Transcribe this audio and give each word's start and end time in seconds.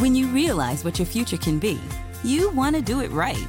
When 0.00 0.14
you 0.14 0.28
realize 0.28 0.82
what 0.82 0.98
your 0.98 1.04
future 1.04 1.36
can 1.36 1.58
be, 1.58 1.78
you 2.24 2.48
want 2.52 2.74
to 2.74 2.80
do 2.80 3.02
it 3.02 3.10
right. 3.10 3.46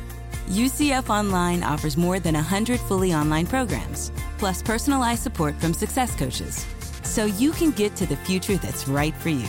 UCF 0.49 1.09
Online 1.09 1.63
offers 1.63 1.95
more 1.95 2.19
than 2.19 2.35
100 2.35 2.77
fully 2.77 3.13
online 3.13 3.47
programs, 3.47 4.11
plus 4.37 4.61
personalized 4.61 5.23
support 5.23 5.55
from 5.61 5.73
success 5.73 6.13
coaches, 6.13 6.65
so 7.03 7.23
you 7.23 7.53
can 7.53 7.71
get 7.71 7.95
to 7.95 8.05
the 8.05 8.17
future 8.17 8.57
that's 8.57 8.85
right 8.89 9.15
for 9.15 9.29
you. 9.29 9.47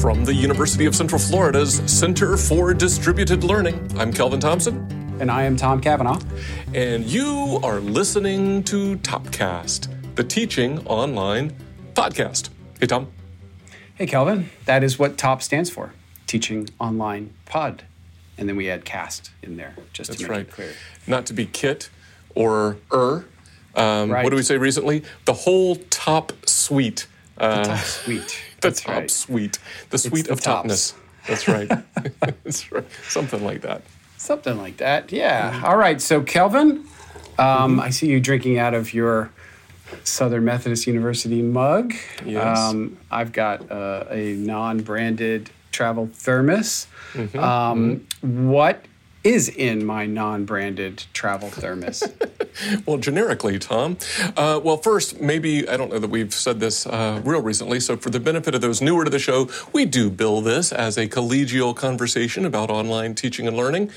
From 0.00 0.24
the 0.24 0.32
University 0.34 0.86
of 0.86 0.96
Central 0.96 1.20
Florida's 1.20 1.82
Center 1.84 2.38
for 2.38 2.72
Distributed 2.72 3.44
Learning, 3.44 3.86
I'm 3.98 4.14
Kelvin 4.14 4.40
Thompson. 4.40 4.96
And 5.20 5.30
I 5.30 5.42
am 5.42 5.54
Tom 5.54 5.82
Cavanaugh. 5.82 6.18
And 6.72 7.04
you 7.04 7.60
are 7.62 7.80
listening 7.80 8.64
to 8.64 8.96
Topcast, 9.00 9.99
the 10.20 10.24
teaching 10.28 10.86
online 10.86 11.50
podcast. 11.94 12.50
Hey, 12.78 12.86
Tom. 12.86 13.10
Hey, 13.94 14.04
Kelvin. 14.04 14.50
That 14.66 14.84
is 14.84 14.98
what 14.98 15.16
TOP 15.16 15.42
stands 15.42 15.70
for 15.70 15.94
Teaching 16.26 16.68
Online 16.78 17.32
Pod. 17.46 17.84
And 18.36 18.46
then 18.46 18.54
we 18.54 18.68
add 18.68 18.84
cast 18.84 19.30
in 19.42 19.56
there 19.56 19.74
just 19.94 20.10
That's 20.10 20.20
to 20.20 20.28
make 20.28 20.30
right. 20.30 20.40
it 20.46 20.50
clear. 20.50 20.72
Not 21.06 21.24
to 21.24 21.32
be 21.32 21.46
kit 21.46 21.88
or 22.34 22.76
er. 22.92 23.24
Um, 23.74 24.10
Right. 24.10 24.22
What 24.22 24.28
did 24.28 24.36
we 24.36 24.42
say 24.42 24.58
recently? 24.58 25.04
The 25.24 25.32
whole 25.32 25.76
top 25.88 26.34
suite. 26.46 27.06
Uh, 27.38 27.64
Top 27.64 27.78
suite. 27.78 28.42
the 28.60 28.68
That's 28.68 28.82
top 28.82 28.94
right. 28.94 29.10
suite. 29.10 29.58
The 29.88 29.96
suite 29.96 30.26
the 30.26 30.32
of 30.34 30.40
topness. 30.42 30.92
That's 31.26 31.48
right. 31.48 31.66
That's 32.20 32.70
right. 32.70 32.84
Something 33.08 33.42
like 33.42 33.62
that. 33.62 33.80
Something 34.18 34.58
like 34.58 34.76
that. 34.76 35.12
Yeah. 35.12 35.62
All 35.64 35.78
right. 35.78 35.98
So, 35.98 36.20
Kelvin, 36.20 36.84
um, 37.38 37.70
Mm-hmm. 37.78 37.80
I 37.80 37.88
see 37.88 38.08
you 38.08 38.20
drinking 38.20 38.58
out 38.58 38.74
of 38.74 38.92
your 38.92 39.30
Southern 40.04 40.44
Methodist 40.44 40.86
University 40.86 41.42
mug. 41.42 41.94
Yes. 42.24 42.58
Um, 42.58 42.98
I've 43.10 43.32
got 43.32 43.70
uh, 43.70 44.04
a 44.10 44.34
non 44.34 44.80
branded 44.80 45.50
travel 45.72 46.10
thermos. 46.12 46.86
Mm-hmm. 47.12 47.38
Um, 47.38 48.06
what 48.20 48.84
is 49.22 49.48
in 49.48 49.84
my 49.84 50.06
non 50.06 50.44
branded 50.44 51.04
travel 51.12 51.50
thermos? 51.50 52.02
Well, 52.84 52.98
generically, 52.98 53.58
Tom. 53.58 53.96
Uh, 54.36 54.60
well, 54.62 54.76
first, 54.76 55.20
maybe 55.20 55.68
I 55.68 55.76
don't 55.76 55.90
know 55.90 55.98
that 55.98 56.10
we've 56.10 56.34
said 56.34 56.60
this 56.60 56.84
uh, 56.86 57.20
real 57.24 57.40
recently. 57.40 57.80
So, 57.80 57.96
for 57.96 58.10
the 58.10 58.20
benefit 58.20 58.54
of 58.54 58.60
those 58.60 58.82
newer 58.82 59.04
to 59.04 59.10
the 59.10 59.18
show, 59.18 59.48
we 59.72 59.84
do 59.84 60.10
bill 60.10 60.40
this 60.40 60.72
as 60.72 60.98
a 60.98 61.08
collegial 61.08 61.74
conversation 61.74 62.44
about 62.44 62.68
online 62.68 63.14
teaching 63.14 63.46
and 63.46 63.56
learning, 63.56 63.90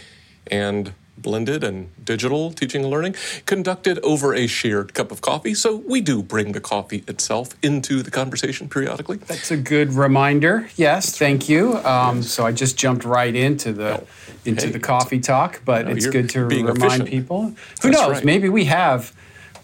and 0.48 0.94
blended 1.18 1.64
and 1.64 1.90
digital 2.04 2.52
teaching 2.52 2.82
and 2.84 2.90
learning, 2.92 3.16
conducted 3.46 4.00
over 4.00 4.34
a 4.34 4.48
shared 4.48 4.94
cup 4.94 5.12
of 5.12 5.22
coffee. 5.22 5.54
So, 5.54 5.78
we 5.88 6.02
do 6.02 6.24
bring 6.24 6.52
the 6.54 6.62
coffee 6.62 7.04
itself 7.08 7.50
into 7.62 8.04
the 8.04 8.12
conversation 8.12 8.68
periodically. 8.70 9.18
That's 9.18 9.52
a 9.52 9.58
good 9.58 9.94
reminder. 9.94 10.70
Yes, 10.76 11.18
thank 11.18 11.48
you. 11.50 11.78
Um, 11.78 12.24
so 12.24 12.46
I 12.46 12.52
just 12.52 12.78
jumped 12.78 13.06
right 13.06 13.36
into 13.36 13.74
the 13.74 14.06
into 14.46 14.68
hey, 14.68 14.72
the 14.72 14.80
coffee 14.80 15.20
talk, 15.20 15.62
but 15.64 15.86
no, 15.86 15.92
it's 15.94 16.08
good 16.08 16.30
to 16.32 16.46
remind 16.46 16.78
efficient. 16.78 17.10
people. 17.10 17.42
Who 17.44 17.56
That's 17.82 18.02
knows? 18.02 18.12
right. 18.12 18.26
Maybe 18.26 18.50
we 18.50 18.66
have, 18.66 19.14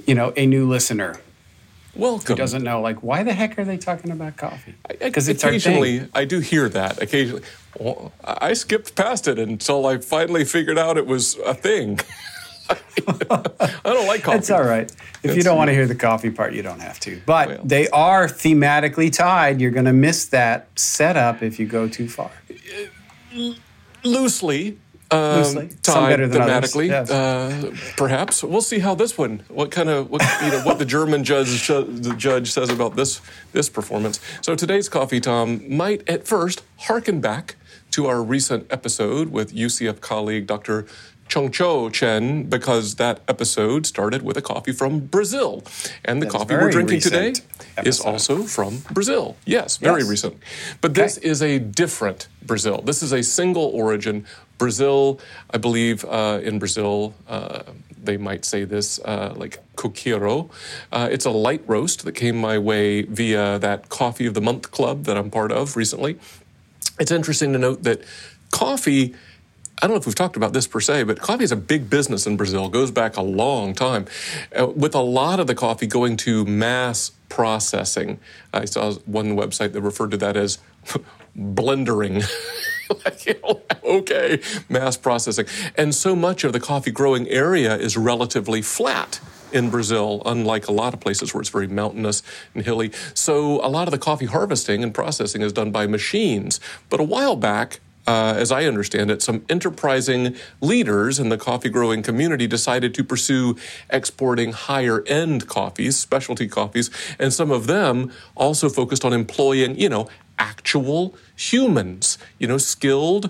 you 0.06 0.16
know, 0.16 0.34
a 0.38 0.46
new 0.46 0.68
listener 0.68 1.20
Welcome. 1.96 2.28
who 2.28 2.36
doesn't 2.36 2.64
know, 2.64 2.80
like, 2.82 3.04
why 3.04 3.24
the 3.24 3.34
heck 3.34 3.58
are 3.60 3.66
they 3.66 3.78
talking 3.78 4.12
about 4.12 4.38
coffee? 4.38 4.76
Because 4.88 5.28
it's 5.28 5.44
our 5.44 5.50
occasionally. 5.50 6.08
I 6.14 6.26
do 6.26 6.40
hear 6.40 6.70
that. 6.70 7.02
Occasionally, 7.02 7.44
well, 7.80 8.12
I 8.24 8.54
skipped 8.54 8.96
past 8.96 9.28
it 9.28 9.40
until 9.40 9.86
I 9.86 9.98
finally 9.98 10.46
figured 10.46 10.78
out 10.78 10.98
it 10.98 11.08
was 11.08 11.38
a 11.46 11.54
thing. 11.54 12.00
I 12.70 13.80
don't 13.84 14.08
like 14.08 14.24
coffee. 14.24 14.38
It's 14.38 14.52
all 14.52 14.64
right. 14.64 14.92
If 15.24 15.36
you 15.36 15.42
don't 15.44 15.58
want 15.58 15.70
to 15.70 15.74
hear 15.74 15.88
the 15.88 15.96
coffee 15.96 16.30
part, 16.30 16.54
you 16.54 16.62
don't 16.62 16.82
have 16.82 17.00
to. 17.02 17.20
But 17.26 17.48
Well. 17.48 17.62
they 17.64 17.88
are 17.90 18.28
thematically 18.28 19.12
tied. 19.12 19.60
You're 19.60 19.72
going 19.72 19.86
to 19.86 19.94
miss 19.94 20.26
that 20.28 20.68
setup 20.76 21.42
if 21.42 21.60
you 21.60 21.66
go 21.66 21.88
too 21.88 22.08
far. 22.08 22.32
Loosely. 24.04 24.78
Um, 25.12 25.38
Loosely. 25.38 25.70
Some 25.82 26.06
better 26.06 26.28
than 26.28 26.44
thematically, 26.44 26.88
yes. 26.90 27.10
uh, 27.10 27.76
perhaps 27.98 28.44
we'll 28.44 28.62
see 28.62 28.78
how 28.78 28.94
this 28.94 29.18
one. 29.18 29.42
What 29.48 29.72
kind 29.72 29.90
of 29.90 30.12
what 30.12 30.22
you 30.44 30.52
know? 30.52 30.62
What 30.62 30.78
the 30.78 30.86
German 30.86 31.24
judge 31.24 31.68
the 31.68 32.14
judge 32.16 32.52
says 32.52 32.70
about 32.70 32.96
this 32.96 33.20
this 33.52 33.70
performance. 33.70 34.20
So 34.42 34.54
today's 34.54 34.88
coffee, 34.88 35.20
Tom, 35.20 35.76
might 35.76 36.08
at 36.08 36.28
first 36.28 36.62
harken 36.78 37.22
back 37.22 37.56
to 38.00 38.08
our 38.08 38.24
recent 38.24 38.66
episode 38.72 39.28
with 39.30 39.54
UCF 39.54 40.00
colleague 40.00 40.48
Dr. 40.48 40.86
Zhongzhou 41.28 41.92
Chen, 41.92 42.44
because 42.44 42.96
that 42.96 43.20
episode 43.28 43.86
started 43.86 44.22
with 44.22 44.38
a 44.38 44.42
coffee 44.42 44.72
from 44.72 45.02
Brazil, 45.02 45.66
and 46.06 46.22
the 46.22 46.26
That's 46.26 46.36
coffee 46.38 46.56
we're 46.56 46.72
drinking 46.72 47.02
today 47.02 47.28
recent 47.28 47.46
is 47.84 48.00
also 48.00 48.44
from 48.44 48.78
Brazil. 48.92 49.36
Yes, 49.46 49.76
very 49.76 50.00
Yes. 50.04 50.10
recent. 50.10 50.38
But 50.80 50.94
this 50.94 51.18
is 51.18 51.42
a 51.42 51.60
different 51.60 52.30
Brazil. 52.42 52.82
This 52.86 53.04
is 53.04 53.12
a 53.12 53.22
single 53.22 53.66
origin 53.84 54.26
Brazil. 54.58 55.20
I 55.54 55.58
believe 55.58 56.06
uh, 56.06 56.40
in 56.42 56.58
Brazil 56.58 57.14
uh, 57.28 57.64
they 58.02 58.16
might 58.16 58.46
say 58.46 58.64
this 58.64 59.00
uh, 59.04 59.34
like 59.36 59.60
coqueiro. 59.76 60.50
Uh, 60.90 61.10
it's 61.12 61.26
a 61.26 61.32
light 61.32 61.64
roast 61.68 62.06
that 62.06 62.14
came 62.14 62.38
my 62.38 62.58
way 62.58 63.02
via 63.02 63.60
that 63.60 63.90
Coffee 63.90 64.26
of 64.26 64.36
the 64.36 64.42
Month 64.50 64.72
club 64.72 65.04
that 65.04 65.18
I'm 65.18 65.30
part 65.30 65.52
of 65.52 65.76
recently. 65.76 66.18
It's 67.00 67.12
interesting 67.12 67.54
to 67.54 67.60
note 67.60 67.84
that 67.84 68.02
coffee. 68.52 69.16
I 69.82 69.88
don't 69.88 69.92
know 69.92 70.00
if 70.00 70.06
we've 70.06 70.16
talked 70.16 70.36
about 70.36 70.52
this 70.52 70.68
per 70.68 70.82
se, 70.82 71.04
but 71.04 71.20
coffee 71.22 71.46
is 71.46 71.54
a 71.54 71.56
big 71.56 71.90
business 71.90 72.28
in 72.28 72.36
Brazil. 72.36 72.66
It 72.66 72.74
goes 72.74 72.92
back 72.92 73.16
a 73.16 73.22
long 73.22 73.74
time, 73.74 74.06
uh, 74.58 74.68
with 74.68 74.94
a 74.94 75.02
lot 75.02 75.40
of 75.40 75.48
the 75.48 75.56
coffee 75.56 75.88
going 75.88 76.18
to 76.18 76.44
mass 76.44 77.12
processing. 77.30 78.20
I 78.54 78.66
saw 78.66 78.94
one 79.06 79.38
website 79.38 79.72
that 79.72 79.82
referred 79.82 80.12
to 80.12 80.18
that 80.18 80.36
as 80.36 80.60
blendering. 81.36 82.24
Okay, 83.84 84.40
mass 84.68 84.98
processing. 84.98 85.46
And 85.76 85.96
so 85.96 86.16
much 86.16 86.44
of 86.44 86.54
the 86.54 86.60
coffee 86.60 86.92
growing 86.92 87.28
area 87.28 87.76
is 87.76 87.98
relatively 87.98 88.62
flat 88.62 89.20
in 89.52 89.70
Brazil, 89.70 90.22
unlike 90.26 90.68
a 90.68 90.72
lot 90.72 90.94
of 90.94 91.00
places 91.00 91.34
where 91.34 91.42
it's 91.42 91.50
very 91.50 91.68
mountainous 91.68 92.24
and 92.54 92.64
hilly. 92.64 92.92
So 93.14 93.64
a 93.66 93.70
lot 93.70 93.88
of 93.88 93.92
the 93.92 93.98
coffee 93.98 94.26
harvesting 94.26 94.84
and 94.84 94.94
processing 94.94 95.42
is 95.42 95.54
done 95.54 95.72
by 95.72 95.88
machines. 95.88 96.60
But 96.90 97.00
a 97.00 97.04
while 97.04 97.36
back, 97.36 97.80
uh, 98.08 98.34
as 98.38 98.52
I 98.52 98.66
understand 98.66 99.12
it, 99.12 99.22
some 99.22 99.46
enterprising 99.50 100.36
leaders 100.62 101.20
in 101.20 101.30
the 101.30 101.38
coffee 101.38 101.70
growing 101.70 102.02
community 102.02 102.48
decided 102.48 102.94
to 102.96 103.04
pursue 103.04 103.56
exporting 103.90 104.52
higher 104.52 105.04
end 105.06 105.48
coffees, 105.48 105.98
specialty 105.98 106.48
coffees, 106.48 106.90
and 107.20 107.32
some 107.32 107.52
of 107.52 107.68
them 107.68 108.12
also 108.36 108.68
focused 108.68 109.06
on 109.06 109.14
employing, 109.14 109.80
you 109.80 109.90
know, 109.90 110.10
actual 110.40 111.16
humans, 111.36 112.18
you 112.40 112.48
know, 112.48 112.58
skilled 112.58 113.30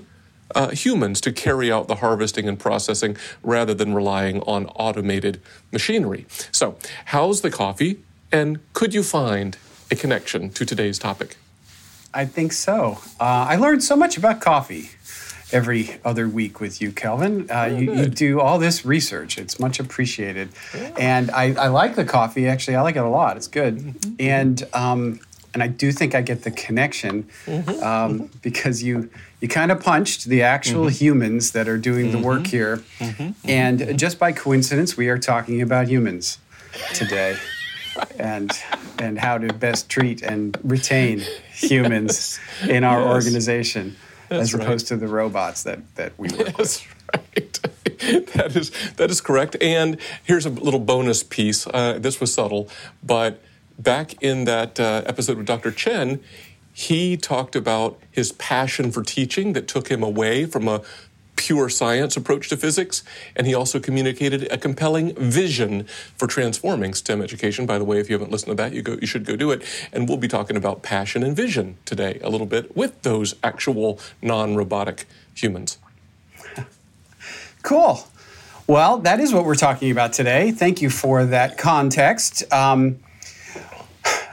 uh, 0.56 0.70
humans 0.70 1.22
to 1.22 1.32
carry 1.32 1.72
out 1.72 1.88
the 1.88 1.96
harvesting 1.96 2.48
and 2.48 2.60
processing 2.60 3.18
rather 3.44 3.74
than 3.74 3.94
relying 3.94 4.42
on 4.42 4.66
automated 4.68 5.42
machinery. 5.72 6.26
So, 6.52 6.78
how's 7.06 7.42
the 7.42 7.52
coffee? 7.52 8.00
And 8.32 8.60
could 8.74 8.94
you 8.94 9.04
find 9.04 9.58
a 9.92 9.96
connection 9.96 10.50
to 10.52 10.66
today's 10.66 11.00
topic? 11.00 11.38
I 12.14 12.26
think 12.26 12.54
so. 12.54 13.00
Uh, 13.20 13.48
I 13.50 13.56
learned 13.56 13.84
so 13.84 13.96
much 13.96 14.18
about 14.18 14.42
coffee 14.42 14.90
every 15.52 16.00
other 16.06 16.28
week 16.28 16.60
with 16.60 16.82
you, 16.82 16.92
Kelvin. 16.92 17.50
Uh, 17.50 17.66
you, 17.66 17.94
you 17.94 18.06
do 18.08 18.40
all 18.40 18.60
this 18.60 18.86
research. 18.86 19.38
It's 19.38 19.60
much 19.60 19.80
appreciated. 19.80 20.50
And 20.98 21.32
I, 21.32 21.54
I 21.54 21.68
like 21.68 21.96
the 21.96 22.06
coffee, 22.06 22.48
actually. 22.48 22.76
I 22.76 22.82
like 22.82 22.96
it 22.96 23.04
a 23.04 23.10
lot. 23.10 23.38
It's 23.38 23.48
good. 23.48 23.96
And, 24.20 24.64
um, 24.74 25.20
and 25.60 25.64
I 25.64 25.68
do 25.68 25.92
think 25.92 26.16
I 26.16 26.22
get 26.22 26.44
the 26.44 26.52
connection 26.52 27.24
mm-hmm. 27.46 27.70
um, 27.70 28.20
mm-hmm. 28.20 28.38
because 28.42 28.82
you, 28.82 29.10
you 29.42 29.50
kind 29.50 29.74
of 29.74 29.84
punched 29.84 30.24
the 30.26 30.42
actual 30.42 30.86
mm-hmm. 30.86 30.96
humans 31.06 31.52
that 31.52 31.68
are 31.68 31.78
doing 31.78 32.12
the 32.12 32.18
work 32.18 32.48
here. 32.48 32.82
And 33.44 34.00
just 34.00 34.20
by 34.20 34.32
coincidence, 34.32 34.96
we 34.96 35.10
are 35.10 35.18
talking 35.18 35.62
about 35.62 35.90
humans 35.90 36.38
today. 36.94 37.38
and 38.20 38.52
and 39.00 39.20
how 39.20 39.38
to 39.38 39.52
best 39.52 39.90
treat 39.90 40.22
and 40.22 40.58
retain 40.64 41.22
humans 41.52 42.40
in 42.70 42.86
our 42.86 43.02
Yes. 43.02 43.10
organization 43.10 43.98
as 44.30 44.54
right. 44.54 44.64
opposed 44.64 44.88
to 44.88 44.96
the 44.96 45.08
robots 45.08 45.64
that 45.64 45.80
that 45.96 46.14
we 46.18 46.30
work 46.30 46.56
with. 46.58 46.58
That's 46.58 46.88
right. 47.14 47.60
that 48.36 48.56
is 48.56 48.72
that 48.96 49.10
is 49.10 49.20
correct. 49.20 49.58
And 49.60 49.98
here's 50.24 50.46
a 50.46 50.50
little 50.50 50.80
bonus 50.80 51.24
piece. 51.24 51.68
Uh, 51.68 51.98
this 52.00 52.22
was 52.22 52.34
subtle, 52.34 52.70
but 53.04 53.42
back 53.80 54.22
in 54.22 54.44
that 54.44 54.80
uh, 54.80 55.02
episode 55.06 55.38
with 55.38 55.48
Dr. 55.48 55.72
Chen, 55.72 56.20
he 56.74 57.18
talked 57.18 57.56
about 57.56 58.00
his 58.12 58.32
passion 58.34 58.92
for 58.92 59.02
teaching 59.02 59.54
that 59.54 59.68
took 59.68 59.90
him 59.90 60.04
away 60.04 60.46
from 60.46 60.68
a 60.68 60.82
pure 61.36 61.70
science 61.70 62.18
approach 62.18 62.50
to 62.50 62.58
physics, 62.58 63.02
and 63.34 63.48
he 63.48 63.56
also 63.56 63.80
communicated 63.80 64.52
a 64.52 64.58
compelling 64.58 65.16
vision 65.16 65.86
for 66.18 66.28
transforming 66.28 66.94
STEM 66.94 67.22
education. 67.22 67.66
By 67.66 67.78
the 67.78 67.86
way, 67.86 68.00
if 68.00 68.10
you 68.10 68.14
haven't 68.16 68.30
listened 68.30 68.52
to 68.52 68.56
that, 68.56 68.74
you 68.74 68.82
go 68.82 68.98
you 69.00 69.08
should 69.08 69.26
go 69.26 69.38
do 69.38 69.50
it. 69.52 69.64
And 69.94 70.08
we'll 70.08 70.18
be 70.18 70.28
talking 70.28 70.58
about 70.58 70.84
passion 70.84 71.24
and 71.24 71.36
vision 71.36 71.78
today 71.86 72.20
a 72.22 72.30
little 72.30 72.46
bit 72.46 72.76
with 72.76 73.02
those 73.04 73.36
actual 73.44 74.00
non-robotic 74.22 75.08
humans. 75.34 75.78
Cool. 77.62 78.08
Well, 78.68 79.00
that 79.00 79.20
is 79.20 79.34
what 79.34 79.44
we're 79.44 79.56
talking 79.56 79.92
about 79.92 80.14
today. 80.14 80.52
Thank 80.52 80.82
you 80.82 80.90
for 80.90 81.26
that 81.26 81.58
context. 81.58 82.42
Um, 82.54 83.00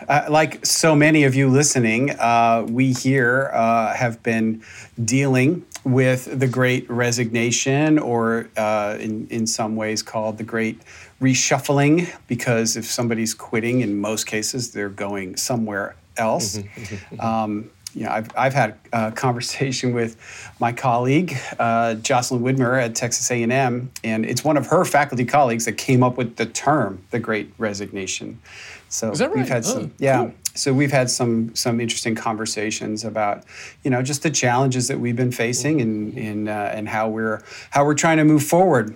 Uh, 0.08 0.26
like 0.28 0.64
so 0.64 0.94
many 0.94 1.24
of 1.24 1.34
you 1.34 1.48
listening, 1.48 2.10
uh, 2.10 2.64
we 2.68 2.92
here 2.92 3.50
uh, 3.52 3.92
have 3.94 4.22
been 4.22 4.62
dealing 5.04 5.64
with 5.84 6.38
the 6.38 6.46
great 6.46 6.88
resignation, 6.90 7.98
or 7.98 8.48
uh, 8.56 8.96
in, 9.00 9.26
in 9.28 9.46
some 9.46 9.76
ways 9.76 10.02
called 10.02 10.38
the 10.38 10.44
great 10.44 10.80
reshuffling, 11.20 12.12
because 12.26 12.76
if 12.76 12.84
somebody's 12.84 13.34
quitting, 13.34 13.80
in 13.80 14.00
most 14.00 14.26
cases, 14.26 14.72
they're 14.72 14.88
going 14.88 15.36
somewhere 15.36 15.96
else. 16.16 16.58
Mm-hmm, 16.58 16.80
mm-hmm, 16.80 17.14
mm-hmm. 17.14 17.20
Um, 17.20 17.70
you 17.94 18.04
know, 18.04 18.10
I've, 18.10 18.28
I've 18.36 18.52
had 18.52 18.76
a 18.92 19.10
conversation 19.10 19.94
with 19.94 20.16
my 20.60 20.70
colleague, 20.70 21.34
uh, 21.58 21.94
Jocelyn 21.94 22.42
Widmer 22.42 22.80
at 22.80 22.94
Texas 22.94 23.30
A&M, 23.30 23.90
and 24.04 24.26
it's 24.26 24.44
one 24.44 24.58
of 24.58 24.66
her 24.66 24.84
faculty 24.84 25.24
colleagues 25.24 25.64
that 25.64 25.78
came 25.78 26.02
up 26.02 26.18
with 26.18 26.36
the 26.36 26.44
term, 26.44 27.02
the 27.10 27.18
Great 27.18 27.52
Resignation. 27.56 28.38
So 28.88 29.10
Is 29.10 29.18
that 29.18 29.28
right? 29.28 29.36
we've 29.36 29.48
had 29.48 29.64
some, 29.64 29.84
oh, 29.84 29.90
yeah. 29.98 30.18
Cool. 30.18 30.34
So 30.54 30.72
we've 30.72 30.92
had 30.92 31.10
some 31.10 31.54
some 31.54 31.80
interesting 31.80 32.14
conversations 32.14 33.04
about, 33.04 33.44
you 33.84 33.90
know, 33.90 34.00
just 34.02 34.22
the 34.22 34.30
challenges 34.30 34.88
that 34.88 34.98
we've 34.98 35.16
been 35.16 35.32
facing 35.32 35.82
and 35.82 36.16
and 36.16 36.48
uh, 36.48 36.70
and 36.72 36.88
how 36.88 37.08
we're 37.08 37.42
how 37.70 37.84
we're 37.84 37.94
trying 37.94 38.16
to 38.16 38.24
move 38.24 38.42
forward 38.42 38.94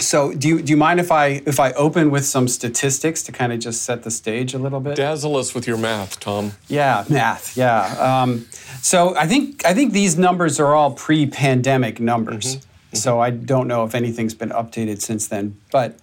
so 0.00 0.32
do 0.32 0.48
you, 0.48 0.62
do 0.62 0.70
you 0.70 0.76
mind 0.76 1.00
if 1.00 1.12
I 1.12 1.42
if 1.46 1.60
I 1.60 1.72
open 1.72 2.10
with 2.10 2.24
some 2.24 2.48
statistics 2.48 3.22
to 3.24 3.32
kind 3.32 3.52
of 3.52 3.58
just 3.58 3.82
set 3.82 4.02
the 4.02 4.10
stage 4.10 4.54
a 4.54 4.58
little 4.58 4.80
bit? 4.80 4.96
Dazzle 4.96 5.36
us 5.36 5.54
with 5.54 5.66
your 5.66 5.76
math, 5.76 6.20
Tom. 6.20 6.52
Yeah, 6.68 7.04
math. 7.08 7.56
Yeah. 7.56 7.82
Um, 7.82 8.46
so 8.82 9.16
I 9.16 9.26
think 9.26 9.64
I 9.64 9.74
think 9.74 9.92
these 9.92 10.18
numbers 10.18 10.58
are 10.58 10.74
all 10.74 10.92
pre-pandemic 10.92 12.00
numbers. 12.00 12.56
Mm-hmm. 12.56 12.66
Mm-hmm. 12.66 12.96
So 12.96 13.20
I 13.20 13.30
don't 13.30 13.68
know 13.68 13.84
if 13.84 13.94
anything's 13.94 14.34
been 14.34 14.50
updated 14.50 15.00
since 15.00 15.28
then, 15.28 15.56
but 15.70 15.96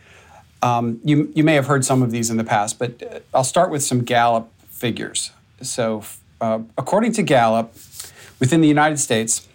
um, 0.67 0.99
you 1.03 1.31
you 1.35 1.43
may 1.43 1.55
have 1.55 1.67
heard 1.67 1.85
some 1.85 2.03
of 2.03 2.11
these 2.11 2.29
in 2.29 2.37
the 2.37 2.43
past. 2.43 2.79
But 2.79 3.01
uh, 3.01 3.19
I'll 3.33 3.43
start 3.43 3.69
with 3.71 3.83
some 3.83 4.03
Gallup 4.03 4.51
figures. 4.69 5.31
So 5.61 6.03
uh, 6.41 6.59
according 6.77 7.13
to 7.13 7.23
Gallup, 7.23 7.73
within 8.39 8.61
the 8.61 8.67
United 8.67 8.97
States, 8.97 9.47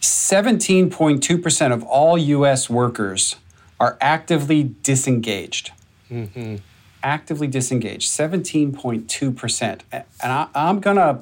17.2% 0.00 1.72
of 1.72 1.82
all 1.82 2.16
U.S. 2.18 2.70
workers 2.70 3.36
are 3.80 3.98
actively 4.00 4.74
disengaged. 4.82 5.72
Mm-hmm. 6.10 6.56
Actively 7.02 7.46
disengaged, 7.46 8.08
17.2%. 8.08 9.80
And 9.92 10.04
I, 10.22 10.48
am 10.54 10.80
going 10.80 10.96
to 10.96 11.20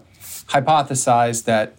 hypothesize 0.49 1.44
that 1.44 1.75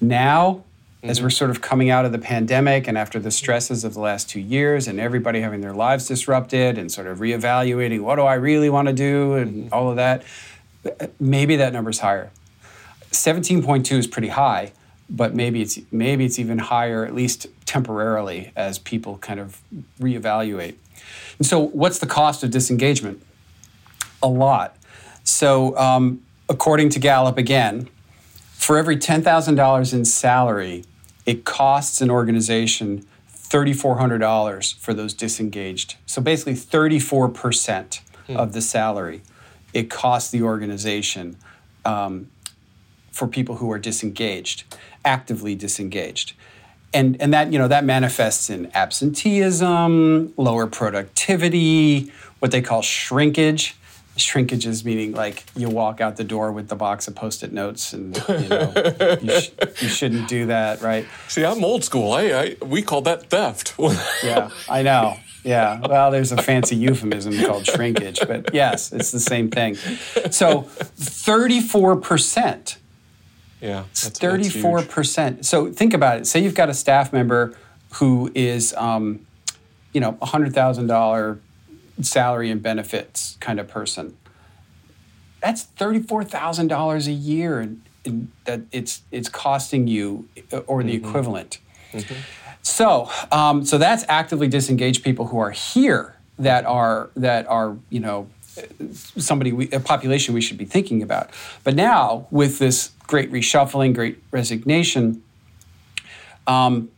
now, 0.00 0.64
mm-hmm. 0.98 1.10
as 1.10 1.22
we're 1.22 1.30
sort 1.30 1.50
of 1.50 1.60
coming 1.60 1.90
out 1.90 2.04
of 2.04 2.12
the 2.12 2.18
pandemic 2.18 2.88
and 2.88 2.96
after 2.96 3.18
the 3.18 3.30
stresses 3.30 3.84
of 3.84 3.94
the 3.94 4.00
last 4.00 4.28
two 4.28 4.40
years 4.40 4.86
and 4.86 5.00
everybody 5.00 5.40
having 5.40 5.60
their 5.60 5.74
lives 5.74 6.06
disrupted 6.06 6.78
and 6.78 6.90
sort 6.92 7.06
of 7.06 7.18
reevaluating 7.18 8.00
what 8.00 8.16
do 8.16 8.22
I 8.22 8.34
really 8.34 8.70
want 8.70 8.88
to 8.88 8.94
do 8.94 9.34
and 9.34 9.64
mm-hmm. 9.64 9.74
all 9.74 9.90
of 9.90 9.96
that, 9.96 10.22
maybe 11.18 11.56
that 11.56 11.72
number's 11.72 12.00
higher. 12.00 12.30
17.2 13.10 13.90
is 13.92 14.06
pretty 14.06 14.28
high 14.28 14.72
but 15.10 15.34
maybe 15.34 15.62
it's 15.62 15.78
maybe 15.90 16.24
it's 16.24 16.38
even 16.38 16.58
higher 16.58 17.04
at 17.04 17.14
least 17.14 17.46
temporarily 17.64 18.52
as 18.56 18.78
people 18.78 19.18
kind 19.18 19.40
of 19.40 19.60
reevaluate. 20.00 20.74
And 21.38 21.46
so, 21.46 21.60
what's 21.60 21.98
the 21.98 22.06
cost 22.06 22.42
of 22.42 22.50
disengagement? 22.50 23.22
A 24.22 24.28
lot. 24.28 24.76
So, 25.24 25.76
um, 25.76 26.22
according 26.48 26.90
to 26.90 26.98
Gallup, 26.98 27.38
again, 27.38 27.88
for 28.68 28.76
every 28.76 28.98
ten 28.98 29.22
thousand 29.22 29.54
dollars 29.54 29.94
in 29.94 30.04
salary, 30.04 30.84
it 31.24 31.46
costs 31.46 32.02
an 32.02 32.10
organization 32.10 33.06
$3,400 33.32 34.74
for 34.74 34.92
those 34.92 35.14
disengaged. 35.14 35.96
So 36.04 36.20
basically, 36.20 36.52
34% 36.52 38.00
hmm. 38.26 38.36
of 38.36 38.52
the 38.52 38.60
salary 38.60 39.22
it 39.72 39.88
costs 39.88 40.30
the 40.30 40.42
organization 40.42 41.38
um, 41.86 42.28
for 43.10 43.26
people 43.26 43.56
who 43.56 43.72
are 43.72 43.78
disengaged 43.78 44.64
actively 45.02 45.54
disengaged. 45.54 46.34
And, 46.92 47.18
and 47.22 47.32
that 47.32 47.50
you 47.50 47.58
know 47.58 47.68
that 47.68 47.86
manifests 47.86 48.50
in 48.50 48.70
absenteeism, 48.74 50.34
lower 50.36 50.66
productivity, 50.66 52.12
what 52.40 52.50
they 52.50 52.60
call 52.60 52.82
shrinkage. 52.82 53.77
Shrinkage 54.18 54.66
is 54.66 54.84
meaning 54.84 55.12
like 55.12 55.44
you 55.56 55.68
walk 55.68 56.00
out 56.00 56.16
the 56.16 56.24
door 56.24 56.52
with 56.52 56.68
the 56.68 56.76
box 56.76 57.08
of 57.08 57.14
post-it 57.14 57.52
notes, 57.52 57.92
and 57.92 58.16
you 58.28 58.48
know 58.48 58.72
you, 59.22 59.40
sh- 59.40 59.50
you 59.80 59.88
shouldn't 59.88 60.28
do 60.28 60.46
that, 60.46 60.82
right? 60.82 61.06
See, 61.28 61.44
I'm 61.44 61.64
old 61.64 61.84
school. 61.84 62.12
I, 62.12 62.22
I 62.22 62.56
we 62.64 62.82
call 62.82 63.02
that 63.02 63.30
theft. 63.30 63.74
yeah, 64.24 64.50
I 64.68 64.82
know. 64.82 65.16
Yeah. 65.44 65.80
Well, 65.80 66.10
there's 66.10 66.32
a 66.32 66.42
fancy 66.42 66.76
euphemism 66.76 67.38
called 67.44 67.64
shrinkage, 67.64 68.20
but 68.26 68.52
yes, 68.52 68.92
it's 68.92 69.12
the 69.12 69.20
same 69.20 69.50
thing. 69.50 69.76
So, 69.76 70.62
34% 70.98 72.76
yeah, 73.60 73.84
that's, 73.88 74.10
34%. 74.10 75.14
That's 75.14 75.48
so 75.48 75.72
think 75.72 75.94
about 75.94 76.18
it. 76.18 76.26
Say 76.26 76.40
you've 76.40 76.54
got 76.54 76.68
a 76.68 76.74
staff 76.74 77.12
member 77.12 77.56
who 77.94 78.30
is, 78.34 78.72
um, 78.74 79.26
you 79.92 80.00
know, 80.00 80.12
$100,000 80.22 81.38
salary 82.02 82.50
and 82.50 82.62
benefits 82.62 83.36
kind 83.40 83.60
of 83.60 83.68
person. 83.68 84.16
That's 85.40 85.66
$34,000 85.78 87.06
a 87.06 87.12
year 87.12 87.60
and, 87.60 87.82
that 88.44 88.62
it's 88.72 89.02
it's 89.10 89.28
costing 89.28 89.86
you 89.86 90.28
uh, 90.50 90.58
or 90.60 90.82
the 90.82 90.96
mm-hmm. 90.96 91.06
equivalent. 91.06 91.58
Mm-hmm. 91.92 92.14
So, 92.62 93.10
um, 93.30 93.64
so 93.66 93.76
that's 93.76 94.04
actively 94.08 94.48
disengaged 94.48 95.04
people 95.04 95.26
who 95.26 95.38
are 95.38 95.50
here 95.50 96.16
that 96.38 96.64
are 96.64 97.10
that 97.16 97.46
are 97.48 97.76
you 97.90 98.00
know 98.00 98.28
somebody 98.82 99.52
we, 99.52 99.70
a 99.70 99.80
population 99.80 100.34
we 100.34 100.40
should 100.40 100.58
be 100.58 100.64
thinking 100.64 101.02
about. 101.02 101.30
But 101.64 101.74
now 101.74 102.26
with 102.30 102.58
this 102.58 102.92
great 103.06 103.30
reshuffling, 103.30 103.94
great 103.94 104.22
resignation, 104.30 105.22
um, 106.46 106.90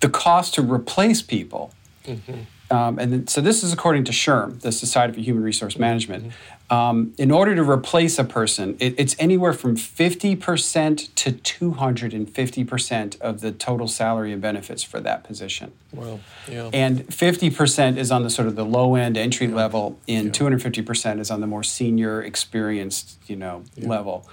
the 0.00 0.08
cost 0.08 0.54
to 0.54 0.62
replace 0.62 1.22
people. 1.22 1.72
Mm-hmm. 2.04 2.40
Um, 2.70 2.98
and 2.98 3.12
then, 3.12 3.26
so 3.26 3.40
this 3.40 3.64
is 3.64 3.72
according 3.72 4.04
to 4.04 4.12
SHRM, 4.12 4.60
the 4.60 4.70
Society 4.70 5.12
for 5.14 5.20
Human 5.20 5.42
Resource 5.42 5.78
Management. 5.78 6.28
Mm-hmm. 6.28 6.74
Um, 6.74 7.14
in 7.18 7.32
order 7.32 7.56
to 7.56 7.68
replace 7.68 8.16
a 8.16 8.22
person, 8.22 8.76
it, 8.78 8.94
it's 8.96 9.16
anywhere 9.18 9.52
from 9.52 9.76
50% 9.76 11.14
to 11.16 11.32
250% 11.32 13.20
of 13.20 13.40
the 13.40 13.50
total 13.50 13.88
salary 13.88 14.32
and 14.32 14.40
benefits 14.40 14.84
for 14.84 15.00
that 15.00 15.24
position. 15.24 15.72
Well, 15.92 16.20
yeah. 16.48 16.70
And 16.72 17.08
50% 17.08 17.96
is 17.96 18.12
on 18.12 18.22
the 18.22 18.30
sort 18.30 18.46
of 18.46 18.54
the 18.54 18.64
low 18.64 18.94
end 18.94 19.16
entry 19.16 19.48
yeah. 19.48 19.56
level, 19.56 19.98
and 20.06 20.26
yeah. 20.26 20.32
250% 20.32 21.18
is 21.18 21.30
on 21.30 21.40
the 21.40 21.48
more 21.48 21.64
senior, 21.64 22.22
experienced, 22.22 23.18
you 23.26 23.34
know, 23.34 23.64
yeah. 23.74 23.88
level 23.88 24.28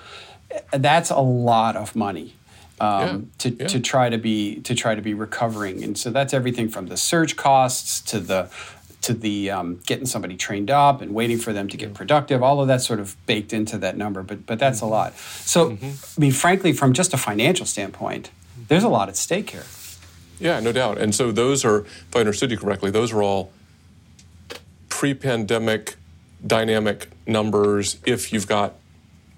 that's 0.72 1.10
a 1.10 1.20
lot 1.20 1.76
of 1.76 1.96
money 1.96 2.34
um, 2.80 2.90
yeah, 2.90 3.20
to, 3.38 3.50
yeah. 3.50 3.68
to 3.68 3.80
try 3.80 4.10
to 4.10 4.18
be 4.18 4.62
to 4.62 4.76
try 4.76 4.96
to 4.96 5.02
be 5.02 5.14
recovering 5.14 5.84
and 5.84 5.98
so 5.98 6.10
that's 6.10 6.34
everything 6.34 6.70
from 6.70 6.88
the 6.88 6.98
surge 6.98 7.36
costs 7.36 8.02
to 8.02 8.20
the 8.20 8.50
to 9.02 9.14
the 9.14 9.50
um, 9.52 9.80
getting 9.86 10.06
somebody 10.06 10.36
trained 10.36 10.72
up 10.72 11.02
and 11.02 11.14
waiting 11.14 11.38
for 11.38 11.54
them 11.54 11.68
to 11.68 11.78
get 11.78 11.94
productive 11.94 12.44
all 12.44 12.62
of 12.62 12.68
that 12.68 12.82
sort 12.82 13.00
of 13.00 13.16
baked 13.26 13.54
into 13.54 13.78
that 13.78 13.98
number 13.98 14.22
but 14.22 14.46
but 14.46 14.60
that's 14.60 14.78
mm-hmm. 14.78 14.88
a 14.88 14.90
lot 14.90 15.18
so 15.18 15.72
mm-hmm. 15.72 15.86
i 15.86 16.22
mean 16.22 16.32
frankly 16.32 16.74
from 16.74 16.94
just 16.94 17.14
a 17.14 17.18
financial 17.18 17.66
standpoint 17.66 18.30
there's 18.68 18.84
a 18.84 18.90
lot 18.90 19.10
at 19.10 19.16
stake 19.16 19.50
here 19.52 19.66
yeah 20.40 20.60
no 20.60 20.72
doubt 20.72 20.98
and 20.98 21.16
so 21.16 21.32
those 21.32 21.66
are 21.66 21.80
if 21.80 22.16
i 22.16 22.20
understood 22.20 22.52
you 22.52 22.58
correctly 22.58 22.92
those 22.92 23.12
are 23.12 23.24
all 23.24 23.52
pre-pandemic 24.90 25.96
dynamic 26.46 27.10
numbers 27.26 27.98
if 28.06 28.32
you've 28.32 28.48
got 28.48 28.76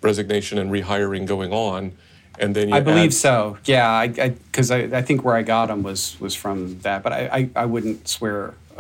resignation 0.02 0.58
and 0.58 0.72
rehiring 0.72 1.26
going 1.26 1.52
on, 1.52 1.94
and 2.40 2.56
then 2.56 2.74
I 2.74 2.80
believe 2.80 3.12
add, 3.12 3.14
so. 3.14 3.58
Yeah, 3.66 4.08
because 4.08 4.72
I, 4.72 4.80
I, 4.80 4.98
I, 4.98 5.02
think 5.02 5.24
where 5.24 5.36
I 5.36 5.44
got 5.44 5.68
them 5.68 5.84
was 5.84 6.20
was 6.20 6.36
from 6.36 6.80
that, 6.80 7.04
but 7.04 7.14
I, 7.14 7.30
I, 7.32 7.50
I 7.56 7.66
wouldn't 7.66 8.08
swear 8.08 8.54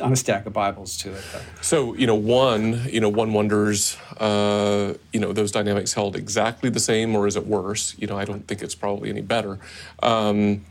on 0.00 0.12
a 0.12 0.16
stack 0.16 0.46
of 0.46 0.52
Bibles 0.52 0.96
to 0.98 1.12
it. 1.12 1.22
Though. 1.32 1.40
So 1.60 1.94
you 1.94 2.06
know, 2.06 2.14
one 2.14 2.82
you 2.90 3.00
know, 3.00 3.08
one 3.08 3.32
wonders, 3.32 3.96
uh, 4.18 4.94
you 5.12 5.20
know, 5.20 5.32
those 5.32 5.52
dynamics 5.52 5.92
held 5.92 6.16
exactly 6.16 6.70
the 6.70 6.80
same, 6.80 7.14
or 7.14 7.26
is 7.26 7.36
it 7.36 7.46
worse? 7.46 7.94
You 7.98 8.06
know, 8.06 8.18
I 8.18 8.24
don't 8.24 8.46
think 8.48 8.62
it's 8.62 8.74
probably 8.74 9.10
any 9.10 9.22
better. 9.22 9.58
Um, 10.02 10.64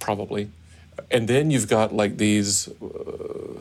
probably, 0.00 0.50
and 1.10 1.28
then 1.28 1.50
you've 1.50 1.68
got 1.68 1.94
like 1.94 2.18
these. 2.18 2.68
Uh, 2.82 3.60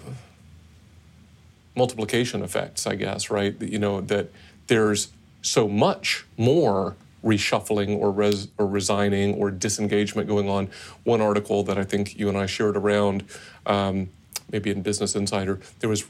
multiplication 1.76 2.42
effects, 2.42 2.88
I 2.88 2.96
guess, 2.96 3.30
right? 3.30 3.54
You 3.62 3.80
know 3.80 4.02
that 4.02 4.30
there's 4.68 5.10
so 5.42 5.68
much 5.68 6.26
more 6.38 6.96
reshuffling 7.26 7.98
or, 7.98 8.12
res, 8.12 8.50
or 8.58 8.68
resigning 8.68 9.34
or 9.36 9.50
disengagement 9.50 10.28
going 10.28 10.48
on. 10.48 10.70
One 11.04 11.22
article 11.22 11.64
that 11.64 11.78
I 11.78 11.84
think 11.84 12.18
you 12.18 12.30
and 12.30 12.38
I 12.38 12.46
shared 12.46 12.78
around, 12.78 13.26
um, 13.66 14.10
maybe 14.52 14.70
in 14.70 14.82
Business 14.82 15.16
Insider, 15.16 15.60
there 15.80 15.90
was 15.90 16.06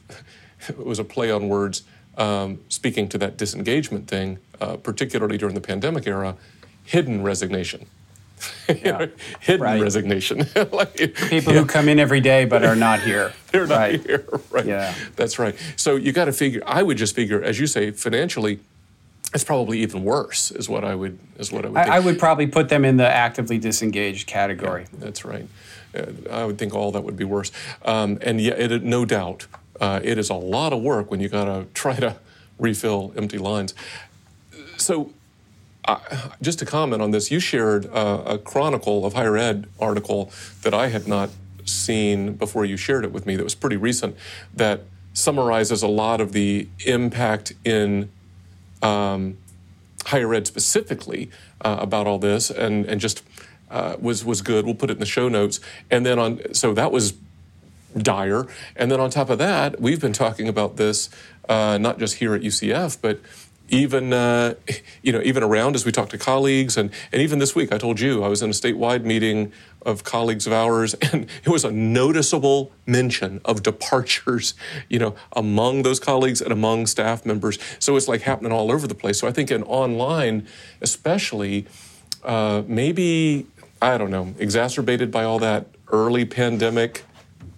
it 0.67 0.85
was 0.85 0.99
a 0.99 1.03
play 1.03 1.31
on 1.31 1.47
words 1.47 1.83
um, 2.17 2.59
speaking 2.69 3.07
to 3.09 3.17
that 3.19 3.37
disengagement 3.37 4.07
thing, 4.07 4.39
uh, 4.61 4.77
particularly 4.77 5.37
during 5.37 5.55
the 5.55 5.61
pandemic 5.61 6.07
era, 6.07 6.35
hidden 6.83 7.23
resignation. 7.23 7.87
yeah. 8.69 9.07
hidden 9.39 9.61
right. 9.61 9.81
resignation. 9.81 10.39
like, 10.71 10.95
People 10.95 11.53
yeah. 11.53 11.59
who 11.61 11.65
come 11.65 11.87
in 11.87 11.99
every 11.99 12.19
day 12.19 12.45
but 12.45 12.63
are 12.63 12.75
not 12.75 13.01
here. 13.01 13.33
They're 13.51 13.67
not 13.67 13.77
right. 13.77 14.01
here. 14.05 14.25
Right. 14.49 14.65
Yeah. 14.65 14.93
That's 15.15 15.39
right. 15.39 15.55
So 15.77 15.95
you 15.95 16.11
got 16.11 16.25
to 16.25 16.33
figure. 16.33 16.61
I 16.65 16.83
would 16.83 16.97
just 16.97 17.15
figure, 17.15 17.41
as 17.41 17.59
you 17.59 17.67
say, 17.67 17.91
financially. 17.91 18.59
It's 19.35 19.43
probably 19.43 19.81
even 19.81 20.05
worse, 20.05 20.49
is 20.49 20.69
what 20.69 20.85
I 20.85 20.95
would 20.95 21.19
is 21.37 21.51
what 21.51 21.65
I 21.65 21.67
would. 21.67 21.77
I, 21.77 21.97
I, 21.97 21.99
would 21.99 22.17
probably 22.17 22.47
put 22.47 22.69
them 22.69 22.85
in 22.85 22.95
the 22.95 23.07
actively 23.07 23.57
disengaged 23.57 24.27
category. 24.27 24.83
Yeah, 24.93 24.99
that's 24.99 25.25
right. 25.25 25.45
Uh, 25.93 26.05
I 26.31 26.45
would 26.45 26.57
think 26.57 26.73
all 26.73 26.93
that 26.93 27.01
would 27.01 27.17
be 27.17 27.25
worse. 27.25 27.51
Um, 27.83 28.17
and 28.21 28.39
yeah, 28.39 28.53
it, 28.53 28.81
no 28.81 29.03
doubt, 29.03 29.47
uh, 29.81 29.99
it 30.01 30.17
is 30.17 30.29
a 30.29 30.35
lot 30.35 30.71
of 30.71 30.81
work 30.81 31.11
when 31.11 31.19
you 31.19 31.27
got 31.27 31.45
to 31.45 31.67
try 31.73 31.97
to 31.97 32.15
refill 32.57 33.13
empty 33.17 33.37
lines. 33.37 33.73
So 34.77 35.11
uh, 35.83 35.99
just 36.41 36.59
to 36.59 36.65
comment 36.65 37.01
on 37.01 37.11
this, 37.11 37.29
you 37.29 37.41
shared 37.41 37.87
uh, 37.87 38.23
a 38.25 38.37
Chronicle 38.37 39.05
of 39.05 39.15
Higher 39.15 39.35
Ed 39.35 39.67
article 39.81 40.31
that 40.61 40.73
I 40.73 40.87
had 40.87 41.09
not 41.09 41.29
seen 41.65 42.35
before 42.35 42.63
you 42.63 42.77
shared 42.77 43.03
it 43.03 43.11
with 43.11 43.25
me 43.25 43.35
that 43.35 43.43
was 43.43 43.55
pretty 43.55 43.75
recent 43.75 44.15
that 44.53 44.83
summarizes 45.13 45.83
a 45.83 45.87
lot 45.89 46.21
of 46.21 46.31
the 46.31 46.69
impact 46.85 47.51
in 47.65 48.09
um, 48.85 49.37
higher 50.05 50.33
ed 50.33 50.45
specifically 50.47 51.29
uh, 51.61 51.77
about 51.79 52.07
all 52.07 52.19
this 52.19 52.49
and, 52.49 52.85
and 52.85 53.01
just 53.01 53.23
uh, 53.71 53.95
was, 53.99 54.23
was 54.23 54.41
good. 54.41 54.65
We'll 54.65 54.75
put 54.75 54.89
it 54.89 54.93
in 54.93 54.99
the 54.99 55.05
show 55.05 55.27
notes. 55.27 55.59
And 55.89 56.05
then 56.05 56.19
on, 56.19 56.53
so 56.53 56.73
that 56.73 56.91
was 56.91 57.13
dire. 57.97 58.45
And 58.75 58.91
then 58.91 58.99
on 58.99 59.09
top 59.09 59.29
of 59.29 59.37
that, 59.39 59.81
we've 59.81 60.01
been 60.01 60.13
talking 60.13 60.47
about 60.47 60.77
this 60.77 61.09
uh, 61.49 61.77
not 61.79 61.97
just 61.97 62.15
here 62.15 62.35
at 62.35 62.41
UCF, 62.41 62.97
but 63.01 63.19
even 63.69 64.13
uh, 64.13 64.53
you 65.01 65.11
know 65.11 65.21
even 65.23 65.43
around 65.43 65.75
as 65.75 65.85
we 65.85 65.91
talk 65.91 66.09
to 66.09 66.17
colleagues 66.17 66.77
and 66.77 66.91
and 67.11 67.21
even 67.21 67.39
this 67.39 67.55
week 67.55 67.73
I 67.73 67.77
told 67.77 67.99
you 67.99 68.23
I 68.23 68.27
was 68.27 68.41
in 68.41 68.49
a 68.49 68.53
statewide 68.53 69.03
meeting 69.03 69.51
of 69.85 70.03
colleagues 70.03 70.47
of 70.47 70.53
ours 70.53 70.93
and 71.01 71.27
it 71.43 71.49
was 71.49 71.63
a 71.63 71.71
noticeable 71.71 72.71
mention 72.85 73.41
of 73.45 73.63
departures 73.63 74.53
you 74.89 74.99
know 74.99 75.15
among 75.33 75.83
those 75.83 75.99
colleagues 75.99 76.41
and 76.41 76.51
among 76.51 76.85
staff 76.85 77.25
members. 77.25 77.57
So 77.79 77.95
it's 77.95 78.07
like 78.07 78.21
happening 78.21 78.51
all 78.51 78.71
over 78.71 78.87
the 78.87 78.95
place. 78.95 79.19
So 79.19 79.27
I 79.27 79.31
think 79.31 79.51
in 79.51 79.63
online 79.63 80.47
especially 80.81 81.65
uh, 82.23 82.63
maybe 82.67 83.47
I 83.81 83.97
don't 83.97 84.11
know 84.11 84.33
exacerbated 84.39 85.11
by 85.11 85.23
all 85.23 85.39
that 85.39 85.67
early 85.91 86.25
pandemic 86.25 87.03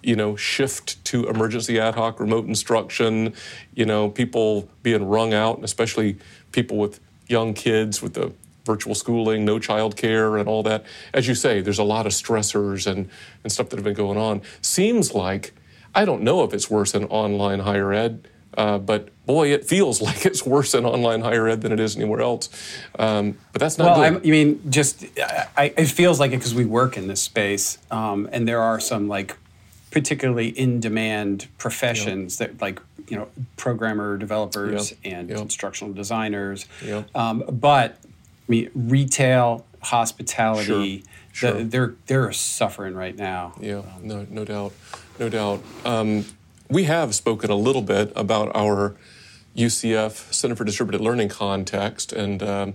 you 0.02 0.16
know, 0.16 0.36
shift 0.36 1.04
to 1.04 1.28
emergency 1.28 1.78
ad 1.78 1.94
hoc 1.94 2.20
remote 2.20 2.46
instruction, 2.46 3.34
you 3.74 3.84
know, 3.84 4.08
people 4.08 4.68
being 4.82 5.04
wrung 5.04 5.34
out, 5.34 5.56
and 5.56 5.64
especially 5.64 6.16
people 6.52 6.78
with 6.78 7.00
young 7.26 7.52
kids 7.52 8.00
with 8.00 8.14
the 8.14 8.32
virtual 8.68 8.94
schooling, 8.94 9.44
no 9.44 9.58
child 9.58 9.96
care, 9.96 10.36
and 10.36 10.46
all 10.48 10.62
that. 10.62 10.84
As 11.14 11.26
you 11.26 11.34
say, 11.34 11.60
there's 11.60 11.78
a 11.78 11.90
lot 11.94 12.06
of 12.06 12.12
stressors 12.12 12.86
and, 12.86 13.08
and 13.42 13.50
stuff 13.50 13.70
that 13.70 13.76
have 13.76 13.84
been 13.84 13.94
going 13.94 14.18
on. 14.18 14.42
Seems 14.60 15.14
like, 15.14 15.54
I 15.94 16.04
don't 16.04 16.22
know 16.22 16.44
if 16.44 16.52
it's 16.52 16.70
worse 16.70 16.94
in 16.94 17.04
online 17.06 17.60
higher 17.60 17.92
ed, 17.92 18.28
uh, 18.58 18.76
but 18.76 19.08
boy, 19.24 19.52
it 19.52 19.64
feels 19.64 20.02
like 20.08 20.26
it's 20.26 20.44
worse 20.44 20.74
in 20.74 20.84
online 20.84 21.22
higher 21.22 21.48
ed 21.48 21.62
than 21.62 21.72
it 21.72 21.80
is 21.80 21.96
anywhere 21.96 22.20
else. 22.20 22.50
Um, 22.98 23.38
but 23.52 23.60
that's 23.60 23.78
not 23.78 23.98
well, 23.98 24.02
I 24.02 24.10
mean, 24.20 24.60
just 24.70 25.06
I, 25.56 25.72
it 25.76 25.86
feels 25.86 26.20
like 26.20 26.32
it 26.32 26.36
because 26.36 26.54
we 26.54 26.66
work 26.66 26.96
in 26.98 27.08
this 27.08 27.22
space, 27.22 27.78
um, 27.90 28.28
and 28.32 28.46
there 28.46 28.60
are 28.60 28.78
some 28.78 29.08
like 29.08 29.36
particularly 29.90 30.48
in 30.48 30.80
demand 30.80 31.48
professions 31.56 32.38
yep. 32.38 32.50
that 32.50 32.60
like 32.60 32.80
you 33.08 33.16
know 33.16 33.28
programmer 33.56 34.18
developers 34.18 34.90
yep. 34.90 34.98
and 35.04 35.30
yep. 35.30 35.38
instructional 35.38 35.92
designers 35.94 36.66
um, 37.14 37.42
but 37.50 37.96
I 38.48 38.50
mean 38.50 38.70
retail 38.74 39.66
hospitality 39.80 40.98
sure. 41.32 41.52
Sure. 41.52 41.52
The, 41.52 41.64
they're 41.64 41.94
they're 42.06 42.32
suffering 42.32 42.94
right 42.94 43.16
now 43.16 43.54
yeah 43.60 43.78
um, 43.78 43.84
no 44.02 44.26
no 44.30 44.44
doubt 44.44 44.72
no 45.18 45.28
doubt 45.28 45.62
um, 45.84 46.24
we 46.68 46.84
have 46.84 47.14
spoken 47.14 47.50
a 47.50 47.56
little 47.56 47.82
bit 47.82 48.12
about 48.16 48.54
our 48.54 48.96
UCF 49.56 50.32
Center 50.32 50.54
for 50.54 50.64
Distributed 50.64 51.00
Learning 51.00 51.28
context 51.28 52.12
and 52.12 52.42
um, 52.42 52.74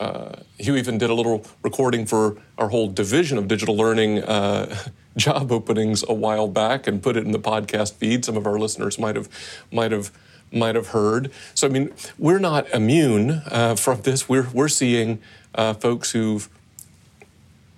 uh, 0.00 0.32
Hugh 0.58 0.76
even 0.76 0.98
did 0.98 1.10
a 1.10 1.14
little 1.14 1.44
recording 1.62 2.06
for 2.06 2.36
our 2.56 2.68
whole 2.68 2.88
division 2.88 3.36
of 3.38 3.48
digital 3.48 3.76
learning 3.76 4.22
uh, 4.22 4.74
job 5.16 5.50
openings 5.50 6.04
a 6.08 6.14
while 6.14 6.48
back 6.48 6.86
and 6.86 7.02
put 7.02 7.16
it 7.16 7.24
in 7.24 7.32
the 7.32 7.38
podcast 7.38 7.94
feed. 7.94 8.24
Some 8.24 8.36
of 8.36 8.46
our 8.46 8.58
listeners 8.58 8.98
might 8.98 9.16
have 9.16 9.28
might 9.72 9.90
have 9.90 10.12
might 10.52 10.74
have 10.74 10.88
heard. 10.88 11.30
So 11.54 11.66
I 11.66 11.70
mean, 11.70 11.92
we're 12.18 12.38
not 12.38 12.68
immune 12.70 13.42
uh, 13.46 13.74
from 13.76 14.02
this. 14.02 14.28
We're 14.28 14.48
we're 14.52 14.68
seeing 14.68 15.20
uh, 15.54 15.74
folks 15.74 16.12
who've 16.12 16.48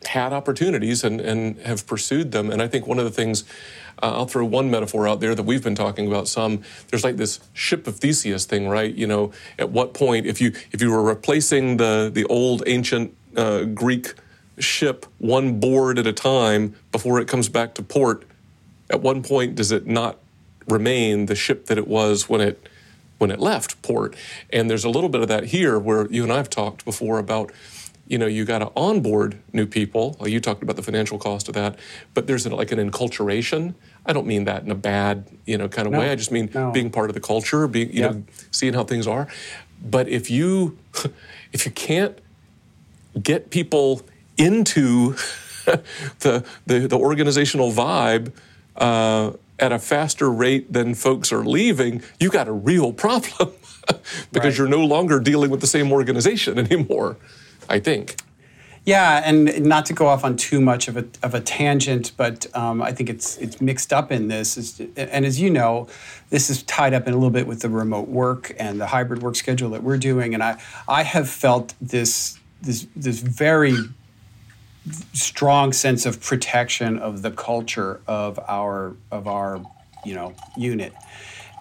had 0.07 0.33
opportunities 0.33 1.05
and, 1.05 1.21
and 1.21 1.59
have 1.61 1.87
pursued 1.87 2.33
them. 2.33 2.51
And 2.51 2.63
I 2.63 2.69
think 2.69 2.87
one 2.87 2.99
of 2.99 3.05
the 3.05 3.11
things 3.11 3.45
uh, 4.03 4.13
I'll 4.17 4.27
throw 4.27 4.45
one 4.45 4.71
metaphor 4.71 5.07
out 5.07 5.21
there 5.21 5.35
that 5.35 5.43
we've 5.43 5.63
been 5.63 5.75
talking 5.75 6.07
about 6.07 6.27
some. 6.27 6.63
There's 6.89 7.05
like 7.05 7.17
this 7.17 7.41
ship 7.53 7.87
of 7.87 7.97
Theseus 7.97 8.47
thing, 8.47 8.69
right? 8.69 8.95
You 8.95 9.07
know, 9.07 9.33
at 9.59 9.71
what 9.71 9.95
point 9.95 10.27
if 10.27 10.41
you 10.41 10.53
if 10.73 10.81
you 10.81 10.91
were 10.91 11.03
replacing 11.03 11.77
the 11.77 12.11
the 12.13 12.25
old 12.25 12.63
ancient 12.67 13.15
uh, 13.37 13.65
Greek 13.65 14.15
ship 14.59 15.07
one 15.19 15.61
board 15.61 15.99
at 15.99 16.07
a 16.07 16.13
time 16.13 16.75
before 16.93 17.21
it 17.21 17.29
comes 17.29 17.49
back 17.49 17.75
to 17.75 17.83
port, 17.83 18.25
at 18.89 19.01
one 19.01 19.23
point 19.23 19.55
does 19.55 19.71
it 19.71 19.87
not 19.87 20.19
remain 20.69 21.27
the 21.27 21.35
ship 21.35 21.67
that 21.67 21.79
it 21.79 21.89
was 21.89 22.29
when 22.29 22.41
it 22.41 22.69
when 23.19 23.31
it 23.31 23.39
left 23.39 23.81
port? 23.83 24.17
And 24.53 24.71
there's 24.71 24.85
a 24.85 24.91
little 24.91 25.11
bit 25.11 25.21
of 25.21 25.29
that 25.29 25.45
here 25.45 25.79
where 25.79 26.11
you 26.11 26.23
and 26.23 26.33
I 26.33 26.37
have 26.37 26.51
talked 26.51 26.85
before 26.85 27.19
about 27.19 27.53
you 28.11 28.19
know 28.19 28.27
you 28.27 28.45
got 28.45 28.59
to 28.59 28.71
onboard 28.77 29.39
new 29.53 29.67
people 29.67 30.17
well, 30.19 30.29
you 30.29 30.41
talked 30.41 30.63
about 30.63 30.77
the 30.77 30.83
financial 30.83 31.17
cost 31.17 31.49
of 31.49 31.55
that 31.55 31.79
but 32.13 32.27
there's 32.27 32.45
an, 32.45 32.51
like 32.53 32.73
an 32.73 32.79
enculturation 32.79 33.73
i 34.05 34.13
don't 34.13 34.27
mean 34.27 34.45
that 34.45 34.65
in 34.65 34.71
a 34.73 34.75
bad 34.75 35.29
you 35.47 35.57
know 35.57 35.69
kind 35.69 35.87
of 35.87 35.93
no, 35.93 36.01
way 36.01 36.11
i 36.11 36.17
just 36.17 36.33
mean 36.33 36.51
no. 36.53 36.73
being 36.73 36.91
part 36.91 37.09
of 37.09 37.15
the 37.15 37.21
culture 37.21 37.69
being 37.69 37.89
you 37.93 38.01
yep. 38.01 38.13
know 38.13 38.25
seeing 38.51 38.75
how 38.75 38.83
things 38.83 39.07
are 39.07 39.29
but 39.81 40.09
if 40.09 40.29
you 40.29 40.77
if 41.53 41.65
you 41.65 41.71
can't 41.71 42.19
get 43.23 43.51
people 43.51 44.03
into 44.37 45.15
the, 46.21 46.45
the, 46.67 46.81
the 46.81 46.99
organizational 46.99 47.71
vibe 47.71 48.33
uh, 48.77 49.31
at 49.61 49.73
a 49.73 49.79
faster 49.79 50.31
rate 50.31 50.73
than 50.73 50.95
folks 50.95 51.33
are 51.33 51.45
leaving, 51.45 52.03
you 52.19 52.31
got 52.31 52.49
a 52.49 52.53
real 52.53 52.93
problem 52.93 53.53
because 54.33 54.33
right. 54.33 54.59
you're 54.59 54.69
no 54.69 54.85
longer 54.85 55.21
dealing 55.21 55.51
with 55.51 55.61
the 55.61 55.67
same 55.67 55.93
organization 55.93 56.59
anymore, 56.71 57.17
I 57.69 57.79
think. 57.79 58.17
Yeah, 58.87 59.23
and 59.25 59.67
not 59.67 59.85
to 59.87 59.93
go 59.93 60.07
off 60.07 60.25
on 60.25 60.37
too 60.37 60.59
much 60.59 60.89
of 60.89 60.97
a, 60.97 61.05
of 61.23 61.35
a 61.35 61.41
tangent, 61.41 62.13
but 62.17 62.47
um, 62.57 62.81
I 62.81 62.93
think 62.93 63.11
it's 63.11 63.37
it's 63.37 63.61
mixed 63.61 63.93
up 63.93 64.11
in 64.11 64.29
this. 64.29 64.57
Is, 64.57 64.81
and 64.97 65.27
as 65.27 65.39
you 65.39 65.51
know, 65.51 65.87
this 66.31 66.49
is 66.49 66.63
tied 66.63 66.95
up 66.95 67.07
in 67.07 67.13
a 67.13 67.17
little 67.17 67.31
bit 67.31 67.47
with 67.47 67.61
the 67.61 67.69
remote 67.69 68.09
work 68.09 68.55
and 68.59 68.81
the 68.81 68.87
hybrid 68.87 69.23
work 69.23 69.37
schedule 69.37 69.69
that 69.71 69.83
we're 69.83 69.99
doing. 69.99 70.33
And 70.33 70.43
I 70.43 70.59
I 70.89 71.03
have 71.03 71.29
felt 71.29 71.75
this 71.79 72.39
this 72.63 72.87
this 72.97 73.21
very 73.21 73.77
strong 75.13 75.73
sense 75.73 76.07
of 76.07 76.21
protection 76.21 76.99
of 76.99 77.23
the 77.23 77.31
culture 77.31 78.01
of 78.07 78.39
our 78.49 78.95
of 79.11 79.27
our 79.27 79.63
you 80.05 80.15
know 80.15 80.35
unit, 80.57 80.93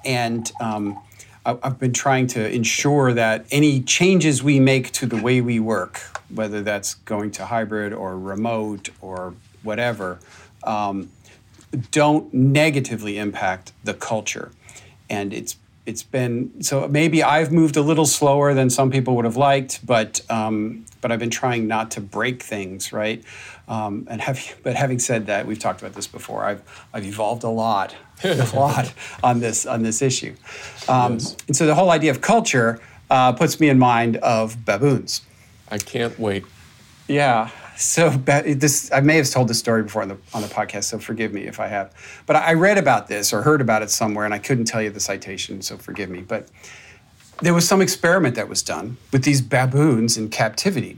and 0.06 0.52
um, 0.62 1.00
I've 1.46 1.80
been 1.80 1.94
trying 1.94 2.28
to 2.28 2.54
ensure 2.54 3.14
that 3.14 3.46
any 3.52 3.82
changes 3.82 4.44
we 4.44 4.60
make 4.60 4.92
to 4.94 5.06
the 5.06 5.22
way 5.22 5.42
we 5.42 5.60
work, 5.60 6.00
whether 6.34 6.62
that's 6.62 6.96
going 6.96 7.32
to 7.32 7.46
hybrid 7.46 7.94
or 7.94 8.18
remote 8.18 8.90
or 9.02 9.34
whatever, 9.64 10.20
um, 10.64 11.10
don't 11.92 12.32
negatively 12.34 13.18
impact 13.18 13.72
the 13.84 13.94
culture, 13.94 14.52
and 15.10 15.34
it's 15.34 15.56
it's 15.86 16.04
been 16.04 16.62
so 16.62 16.88
maybe 16.88 17.24
I've 17.24 17.52
moved 17.52 17.78
a 17.78 17.82
little 17.82 18.06
slower 18.06 18.54
than 18.54 18.70
some 18.70 18.92
people 18.92 19.16
would 19.16 19.26
have 19.26 19.38
liked, 19.38 19.86
but 19.86 20.22
um, 20.30 20.86
but 21.02 21.12
I've 21.12 21.20
been 21.20 21.30
trying 21.30 21.68
not 21.68 21.92
to 21.92 22.02
break 22.02 22.44
things, 22.44 22.92
right? 22.92 23.24
Um, 23.68 24.08
and 24.10 24.22
have, 24.22 24.40
but 24.64 24.76
having 24.76 25.00
said 25.00 25.28
that, 25.28 25.46
we've 25.46 25.60
talked 25.60 25.82
about 25.82 25.94
this 25.94 26.08
before. 26.08 26.46
I've 26.46 26.62
I've 26.94 27.06
evolved 27.06 27.44
a 27.44 27.50
lot, 27.50 27.96
a 28.24 28.50
lot 28.56 28.94
on 29.24 29.40
this 29.40 29.66
on 29.66 29.84
this 29.84 30.02
issue, 30.02 30.36
um, 30.88 31.14
yes. 31.14 31.38
and 31.48 31.56
so 31.56 31.66
the 31.66 31.76
whole 31.76 31.92
idea 31.92 32.12
of 32.12 32.22
culture 32.22 32.80
uh, 33.10 33.34
puts 33.34 33.60
me 33.60 33.70
in 33.70 33.80
mind 33.80 34.18
of 34.18 34.66
baboons. 34.66 35.22
I 35.72 35.78
can't 35.78 36.18
wait. 36.20 36.46
Yeah. 37.08 37.50
So 37.80 38.10
this 38.10 38.92
I 38.92 39.00
may 39.00 39.16
have 39.16 39.30
told 39.30 39.48
this 39.48 39.58
story 39.58 39.84
before 39.84 40.02
on 40.02 40.10
the 40.10 40.18
on 40.34 40.42
the 40.42 40.50
podcast, 40.50 40.84
so 40.84 41.00
forgive 41.00 41.34
me 41.34 41.44
if 41.44 41.62
I 41.62 41.68
have. 41.68 41.94
But 42.26 42.36
I 42.36 42.54
read 42.54 42.78
about 42.78 43.08
this 43.08 43.32
or 43.32 43.42
heard 43.42 43.62
about 43.62 43.82
it 43.82 43.90
somewhere, 43.90 44.26
and 44.26 44.34
I 44.34 44.38
couldn't 44.38 44.66
tell 44.66 44.82
you 44.82 44.90
the 44.90 45.00
citation, 45.00 45.62
so 45.62 45.78
forgive 45.78 46.10
me. 46.10 46.20
But 46.20 46.50
there 47.42 47.54
was 47.54 47.66
some 47.66 47.82
experiment 47.82 48.36
that 48.36 48.50
was 48.50 48.62
done 48.62 48.98
with 49.14 49.24
these 49.24 49.42
baboons 49.42 50.18
in 50.18 50.28
captivity, 50.28 50.98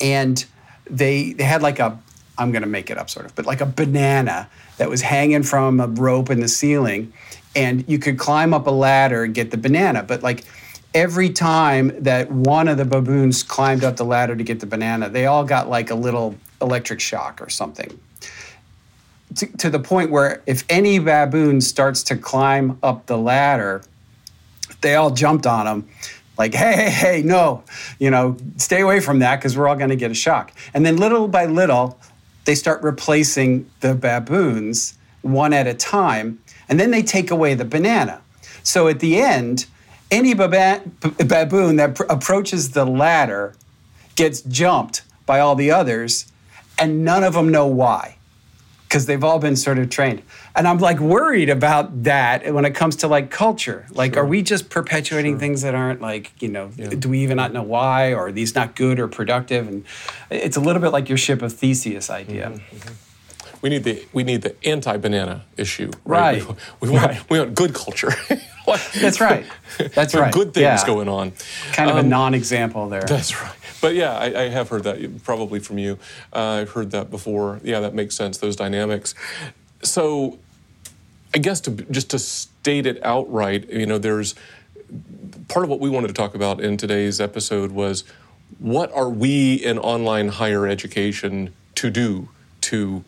and 0.00 0.42
they 0.88 1.34
they 1.34 1.44
had 1.44 1.60
like 1.60 1.78
a 1.80 1.98
I'm 2.38 2.50
going 2.50 2.62
to 2.62 2.68
make 2.68 2.88
it 2.88 2.96
up 2.96 3.10
sort 3.10 3.26
of, 3.26 3.34
but 3.34 3.44
like 3.44 3.60
a 3.60 3.66
banana 3.66 4.48
that 4.78 4.88
was 4.88 5.02
hanging 5.02 5.42
from 5.42 5.80
a 5.80 5.86
rope 5.86 6.30
in 6.30 6.40
the 6.40 6.48
ceiling, 6.48 7.12
and 7.54 7.84
you 7.86 7.98
could 7.98 8.18
climb 8.18 8.54
up 8.54 8.66
a 8.66 8.70
ladder 8.70 9.24
and 9.24 9.34
get 9.34 9.50
the 9.50 9.58
banana, 9.58 10.02
but 10.02 10.22
like 10.22 10.44
every 10.96 11.28
time 11.28 11.92
that 12.02 12.30
one 12.30 12.68
of 12.68 12.78
the 12.78 12.84
baboons 12.86 13.42
climbed 13.42 13.84
up 13.84 13.96
the 13.96 14.04
ladder 14.04 14.34
to 14.34 14.42
get 14.42 14.60
the 14.60 14.66
banana, 14.66 15.10
they 15.10 15.26
all 15.26 15.44
got 15.44 15.68
like 15.68 15.90
a 15.90 15.94
little 15.94 16.34
electric 16.62 17.00
shock 17.00 17.42
or 17.42 17.50
something. 17.50 18.00
To, 19.34 19.46
to 19.58 19.68
the 19.68 19.78
point 19.78 20.10
where 20.10 20.42
if 20.46 20.64
any 20.70 20.98
baboon 20.98 21.60
starts 21.60 22.02
to 22.04 22.16
climb 22.16 22.78
up 22.82 23.04
the 23.04 23.18
ladder, 23.18 23.82
they 24.80 24.94
all 24.94 25.10
jumped 25.10 25.46
on 25.46 25.66
him 25.66 25.88
like 26.38 26.54
hey 26.54 26.74
hey 26.74 26.90
hey 26.90 27.22
no 27.22 27.62
you 27.98 28.10
know 28.10 28.36
stay 28.58 28.82
away 28.82 29.00
from 29.00 29.20
that 29.20 29.36
because 29.36 29.56
we're 29.56 29.66
all 29.68 29.74
going 29.74 29.90
to 29.90 29.96
get 29.96 30.10
a 30.10 30.14
shock 30.14 30.52
and 30.74 30.84
then 30.84 30.98
little 30.98 31.28
by 31.28 31.46
little 31.46 31.98
they 32.44 32.54
start 32.54 32.82
replacing 32.82 33.68
the 33.80 33.94
baboons 33.94 34.98
one 35.22 35.54
at 35.54 35.66
a 35.66 35.72
time 35.72 36.38
and 36.68 36.78
then 36.78 36.90
they 36.90 37.02
take 37.02 37.30
away 37.30 37.54
the 37.54 37.64
banana 37.64 38.20
so 38.62 38.86
at 38.86 39.00
the 39.00 39.18
end 39.18 39.64
any 40.10 40.34
baboon 40.34 41.76
that 41.76 41.94
pr- 41.96 42.04
approaches 42.08 42.70
the 42.70 42.84
ladder 42.84 43.54
gets 44.14 44.40
jumped 44.42 45.02
by 45.24 45.40
all 45.40 45.54
the 45.54 45.70
others 45.70 46.30
and 46.78 47.04
none 47.04 47.24
of 47.24 47.34
them 47.34 47.50
know 47.50 47.66
why 47.66 48.16
because 48.88 49.06
they've 49.06 49.24
all 49.24 49.38
been 49.38 49.56
sort 49.56 49.78
of 49.78 49.90
trained. 49.90 50.22
And 50.54 50.66
I'm 50.66 50.78
like 50.78 51.00
worried 51.00 51.50
about 51.50 52.04
that 52.04 52.54
when 52.54 52.64
it 52.64 52.74
comes 52.74 52.96
to 52.96 53.08
like 53.08 53.30
culture. 53.30 53.86
Like, 53.90 54.14
sure. 54.14 54.22
are 54.22 54.26
we 54.26 54.42
just 54.42 54.70
perpetuating 54.70 55.34
sure. 55.34 55.40
things 55.40 55.62
that 55.62 55.74
aren't 55.74 56.00
like, 56.00 56.32
you 56.40 56.48
know, 56.48 56.70
yeah. 56.76 56.90
do 56.90 57.08
we 57.08 57.18
even 57.20 57.36
not 57.36 57.52
know 57.52 57.64
why? 57.64 58.12
Or 58.12 58.28
are 58.28 58.32
these 58.32 58.54
not 58.54 58.76
good 58.76 59.00
or 59.00 59.08
productive? 59.08 59.66
And 59.66 59.84
it's 60.30 60.56
a 60.56 60.60
little 60.60 60.80
bit 60.80 60.90
like 60.90 61.08
your 61.08 61.18
ship 61.18 61.42
of 61.42 61.52
Theseus 61.52 62.10
idea. 62.10 62.50
Mm-hmm, 62.50 62.76
mm-hmm. 62.76 62.94
We 63.62 63.70
need 63.70 63.84
the 63.84 64.06
we 64.12 64.22
need 64.22 64.42
the 64.42 64.54
anti-banana 64.64 65.44
issue. 65.56 65.90
Right. 66.04 66.42
right. 66.46 66.56
We, 66.80 66.88
we, 66.88 66.94
want 66.94 67.06
right. 67.06 67.30
we 67.30 67.38
want 67.40 67.54
good 67.54 67.74
culture. 67.74 68.12
that's 68.94 69.20
right. 69.20 69.46
That's 69.94 70.14
right. 70.14 70.32
Good 70.32 70.54
things 70.54 70.62
yeah. 70.62 70.86
going 70.86 71.08
on. 71.08 71.32
Kind 71.72 71.90
of 71.90 71.96
um, 71.96 72.06
a 72.06 72.08
non-example 72.08 72.88
there. 72.88 73.02
That's 73.02 73.40
right. 73.40 73.54
But 73.80 73.94
yeah, 73.94 74.16
I, 74.16 74.42
I 74.42 74.48
have 74.48 74.68
heard 74.68 74.84
that 74.84 75.22
probably 75.24 75.60
from 75.60 75.78
you. 75.78 75.98
Uh, 76.32 76.60
I've 76.62 76.70
heard 76.70 76.90
that 76.90 77.10
before. 77.10 77.60
Yeah, 77.62 77.80
that 77.80 77.94
makes 77.94 78.16
sense. 78.16 78.38
Those 78.38 78.56
dynamics. 78.56 79.14
So, 79.82 80.38
I 81.34 81.38
guess 81.38 81.60
to 81.62 81.70
just 81.70 82.10
to 82.10 82.18
state 82.18 82.86
it 82.86 82.98
outright, 83.04 83.70
you 83.70 83.86
know, 83.86 83.98
there's 83.98 84.34
part 85.48 85.64
of 85.64 85.70
what 85.70 85.80
we 85.80 85.90
wanted 85.90 86.08
to 86.08 86.14
talk 86.14 86.34
about 86.34 86.60
in 86.60 86.76
today's 86.76 87.20
episode 87.20 87.72
was 87.72 88.04
what 88.58 88.92
are 88.92 89.10
we 89.10 89.54
in 89.54 89.78
online 89.78 90.28
higher 90.28 90.66
education 90.66 91.52
to 91.74 91.90
do 91.90 92.28
to 92.62 93.04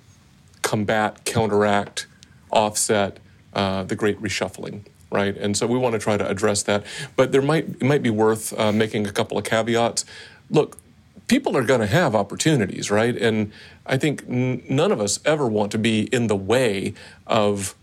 combat, 0.63 1.25
counteract, 1.25 2.07
offset 2.51 3.19
uh, 3.55 3.83
the 3.85 3.97
great 3.97 4.21
reshuffling 4.21 4.85
right? 5.11 5.37
And 5.37 5.57
so 5.57 5.67
we 5.67 5.79
want 5.79 5.95
to 5.95 5.99
try 5.99 6.17
to 6.17 6.29
address 6.29 6.63
that. 6.65 6.85
But 7.17 7.33
there 7.33 7.43
might 7.43 7.69
it 7.69 7.85
might 7.85 8.03
be 8.03 8.11
worth 8.11 8.59
uh, 8.59 8.73
making 8.73 9.07
a 9.07 9.13
couple 9.13 9.39
of 9.39 9.45
caveats 9.45 10.05
look, 10.51 10.79
people 11.27 11.57
are 11.57 11.65
going 11.65 11.81
to 11.81 11.87
have 11.87 12.15
opportunities, 12.15 12.91
right? 12.91 13.17
And 13.17 13.53
I 13.87 13.97
think 13.97 14.25
n- 14.29 14.63
none 14.69 14.93
of 14.93 15.01
us 15.01 15.21
ever 15.25 15.47
want 15.47 15.73
to 15.73 15.79
be 15.79 16.03
in 16.13 16.27
the 16.27 16.37
way 16.37 16.95
of 17.27 17.75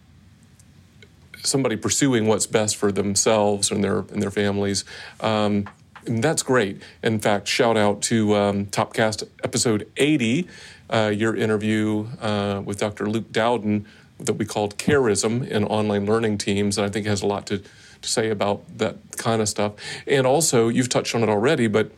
somebody 1.44 1.76
pursuing 1.76 2.28
what's 2.28 2.48
best 2.48 2.76
for 2.76 2.92
themselves 2.92 3.70
and 3.72 3.84
their 3.84 4.00
and 4.00 4.22
their 4.22 4.32
families. 4.32 4.84
Um, 5.20 5.70
and 6.08 6.24
that's 6.24 6.44
great. 6.44 6.82
In 7.02 7.20
fact, 7.20 7.48
shout 7.48 7.78
out 7.78 8.02
to 8.04 8.36
um, 8.36 8.66
Topcast 8.68 9.28
episode 9.44 9.90
80, 9.98 10.48
uh, 10.90 11.12
your 11.14 11.36
interview 11.36 12.08
uh, 12.22 12.62
with 12.64 12.80
Dr. 12.80 13.10
Luke 13.10 13.32
Dowden 13.32 13.88
that 14.20 14.34
we 14.34 14.46
called 14.46 14.78
Charism 14.78 15.48
in 15.48 15.64
online 15.66 16.06
learning 16.06 16.38
teams. 16.38 16.78
And 16.78 16.86
I 16.86 16.90
think 16.90 17.06
has 17.06 17.22
a 17.22 17.28
lot 17.28 17.48
to, 17.48 17.60
to 17.60 18.10
say 18.10 18.30
about 18.30 18.78
that 18.78 18.98
kind 19.18 19.42
of 19.42 19.50
stuff. 19.50 19.74
And 20.08 20.26
also, 20.26 20.70
you've 20.70 20.90
touched 20.90 21.16
on 21.16 21.24
it 21.24 21.30
already, 21.30 21.68
but 21.68 21.92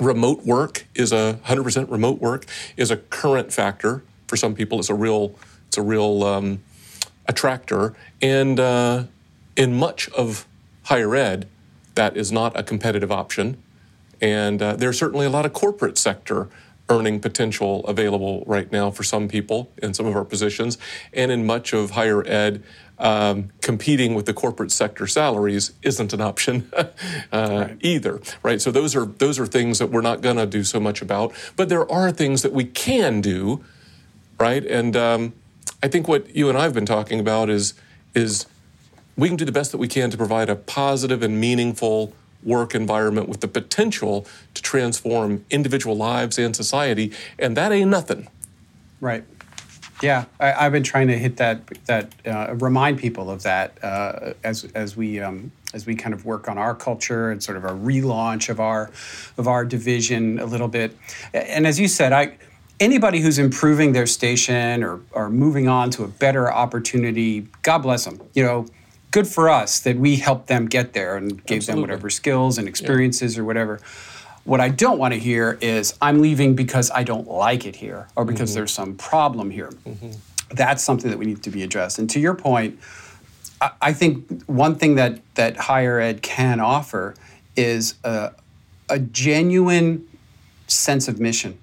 remote 0.00 0.44
work 0.44 0.86
is 0.94 1.12
a 1.12 1.38
100% 1.46 1.90
remote 1.90 2.20
work 2.20 2.46
is 2.76 2.90
a 2.90 2.96
current 2.96 3.52
factor 3.52 4.02
for 4.26 4.36
some 4.36 4.54
people. 4.54 4.78
It's 4.78 4.90
a 4.90 4.94
real 4.94 5.34
it's 5.66 5.76
a 5.76 5.82
real 5.82 6.24
um, 6.24 6.62
attractor, 7.26 7.94
and 8.22 8.58
uh, 8.58 9.04
in 9.54 9.74
much 9.74 10.08
of 10.10 10.46
higher 10.84 11.14
ed, 11.14 11.46
that 11.94 12.16
is 12.16 12.32
not 12.32 12.58
a 12.58 12.62
competitive 12.62 13.12
option. 13.12 13.62
And 14.20 14.62
uh, 14.62 14.76
there's 14.76 14.98
certainly 14.98 15.26
a 15.26 15.30
lot 15.30 15.44
of 15.44 15.52
corporate 15.52 15.98
sector 15.98 16.48
earning 16.88 17.20
potential 17.20 17.84
available 17.86 18.44
right 18.46 18.70
now 18.72 18.90
for 18.90 19.02
some 19.02 19.28
people 19.28 19.70
in 19.82 19.94
some 19.94 20.06
of 20.06 20.16
our 20.16 20.24
positions, 20.24 20.78
and 21.12 21.30
in 21.30 21.46
much 21.46 21.72
of 21.72 21.90
higher 21.90 22.26
ed 22.26 22.62
um, 22.98 23.50
competing 23.60 24.14
with 24.14 24.26
the 24.26 24.34
corporate 24.34 24.72
sector 24.72 25.06
salaries 25.06 25.72
isn't 25.82 26.12
an 26.12 26.20
option 26.20 26.70
uh, 26.76 26.86
right. 27.32 27.76
either, 27.80 28.20
right? 28.42 28.60
So 28.60 28.70
those 28.70 28.96
are 28.96 29.06
those 29.06 29.38
are 29.38 29.46
things 29.46 29.78
that 29.78 29.90
we're 29.90 30.00
not 30.00 30.20
going 30.20 30.36
to 30.36 30.46
do 30.46 30.64
so 30.64 30.80
much 30.80 31.02
about, 31.02 31.32
but 31.56 31.68
there 31.68 31.90
are 31.90 32.10
things 32.10 32.42
that 32.42 32.52
we 32.52 32.64
can 32.64 33.20
do, 33.20 33.64
right? 34.38 34.64
And 34.64 34.96
um, 34.96 35.32
I 35.82 35.88
think 35.88 36.08
what 36.08 36.34
you 36.34 36.48
and 36.48 36.58
I 36.58 36.62
have 36.62 36.74
been 36.74 36.86
talking 36.86 37.20
about 37.20 37.50
is 37.50 37.74
is 38.14 38.46
we 39.16 39.28
can 39.28 39.36
do 39.36 39.44
the 39.44 39.52
best 39.52 39.72
that 39.72 39.78
we 39.78 39.88
can 39.88 40.10
to 40.10 40.16
provide 40.16 40.48
a 40.48 40.56
positive 40.56 41.22
and 41.22 41.40
meaningful 41.40 42.12
work 42.42 42.74
environment 42.74 43.28
with 43.28 43.40
the 43.40 43.48
potential 43.48 44.26
to 44.54 44.62
transform 44.62 45.44
individual 45.50 45.96
lives 45.96 46.38
and 46.38 46.54
society, 46.54 47.12
and 47.38 47.56
that 47.56 47.72
ain't 47.72 47.90
nothing. 47.90 48.28
Right. 49.00 49.24
Yeah, 50.02 50.26
I, 50.38 50.50
have 50.52 50.72
been 50.72 50.84
trying 50.84 51.08
to 51.08 51.18
hit 51.18 51.38
that 51.38 51.66
that 51.86 52.12
uh, 52.24 52.54
remind 52.54 52.98
people 52.98 53.30
of 53.30 53.42
that 53.42 53.82
uh, 53.82 54.34
as 54.44 54.64
as 54.74 54.96
we 54.96 55.18
um, 55.20 55.50
as 55.74 55.86
we 55.86 55.96
kind 55.96 56.14
of 56.14 56.24
work 56.24 56.48
on 56.48 56.56
our 56.56 56.74
culture 56.74 57.30
and 57.30 57.42
sort 57.42 57.56
of 57.56 57.64
a 57.64 57.70
relaunch 57.70 58.48
of 58.48 58.60
our 58.60 58.90
of 59.36 59.48
our 59.48 59.64
division 59.64 60.38
a 60.38 60.46
little 60.46 60.68
bit. 60.68 60.96
And 61.34 61.66
as 61.66 61.80
you 61.80 61.88
said, 61.88 62.12
I 62.12 62.38
anybody 62.78 63.20
who's 63.20 63.40
improving 63.40 63.92
their 63.92 64.06
station 64.06 64.84
or 64.84 65.00
or 65.10 65.30
moving 65.30 65.66
on 65.66 65.90
to 65.90 66.04
a 66.04 66.08
better 66.08 66.52
opportunity, 66.52 67.48
God 67.62 67.78
bless 67.78 68.04
them. 68.04 68.20
You 68.34 68.44
know, 68.44 68.66
good 69.10 69.26
for 69.26 69.48
us 69.48 69.80
that 69.80 69.96
we 69.96 70.16
helped 70.16 70.48
them 70.48 70.66
get 70.66 70.92
there 70.92 71.16
and 71.16 71.44
gave 71.46 71.58
Absolutely. 71.58 71.72
them 71.72 71.80
whatever 71.80 72.10
skills 72.10 72.58
and 72.58 72.68
experiences 72.68 73.36
yeah. 73.36 73.42
or 73.42 73.44
whatever. 73.44 73.80
What 74.44 74.60
I 74.60 74.68
don't 74.68 74.98
want 74.98 75.14
to 75.14 75.20
hear 75.20 75.58
is, 75.60 75.96
I'm 76.00 76.20
leaving 76.20 76.54
because 76.54 76.90
I 76.90 77.02
don't 77.02 77.28
like 77.28 77.66
it 77.66 77.76
here 77.76 78.08
or 78.16 78.24
because 78.24 78.50
mm-hmm. 78.50 78.58
there's 78.60 78.72
some 78.72 78.94
problem 78.96 79.50
here. 79.50 79.70
Mm-hmm. 79.86 80.10
That's 80.50 80.82
something 80.82 81.10
that 81.10 81.18
we 81.18 81.26
need 81.26 81.42
to 81.42 81.50
be 81.50 81.62
addressed. 81.62 81.98
And 81.98 82.08
to 82.10 82.20
your 82.20 82.34
point, 82.34 82.78
I, 83.60 83.70
I 83.82 83.92
think 83.92 84.44
one 84.44 84.74
thing 84.74 84.94
that, 84.94 85.20
that 85.34 85.56
higher 85.56 86.00
ed 86.00 86.22
can 86.22 86.60
offer 86.60 87.14
is 87.56 87.94
a, 88.04 88.32
a 88.88 88.98
genuine 88.98 90.08
sense 90.66 91.08
of 91.08 91.20
mission 91.20 91.58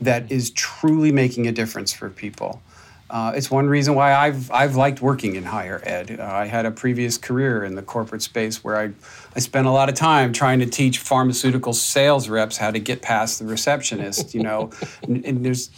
that 0.00 0.24
mm-hmm. 0.24 0.34
is 0.34 0.50
truly 0.50 1.10
making 1.10 1.46
a 1.46 1.52
difference 1.52 1.92
for 1.92 2.10
people. 2.10 2.62
Uh, 3.10 3.32
it's 3.34 3.50
one 3.50 3.68
reason 3.68 3.94
why 3.94 4.14
I've, 4.14 4.50
I've 4.50 4.76
liked 4.76 5.02
working 5.02 5.36
in 5.36 5.44
higher 5.44 5.80
ed. 5.84 6.18
Uh, 6.18 6.24
I 6.24 6.46
had 6.46 6.64
a 6.64 6.70
previous 6.70 7.18
career 7.18 7.62
in 7.64 7.74
the 7.74 7.82
corporate 7.82 8.22
space 8.22 8.64
where 8.64 8.76
I, 8.76 8.90
I 9.36 9.40
spent 9.40 9.66
a 9.66 9.70
lot 9.70 9.88
of 9.88 9.94
time 9.94 10.32
trying 10.32 10.58
to 10.60 10.66
teach 10.66 10.98
pharmaceutical 10.98 11.74
sales 11.74 12.28
reps 12.28 12.56
how 12.56 12.70
to 12.70 12.78
get 12.78 13.02
past 13.02 13.38
the 13.38 13.44
receptionist, 13.44 14.34
you 14.34 14.42
know, 14.42 14.70
and, 15.02 15.24
and, 15.24 15.44
there's, 15.44 15.68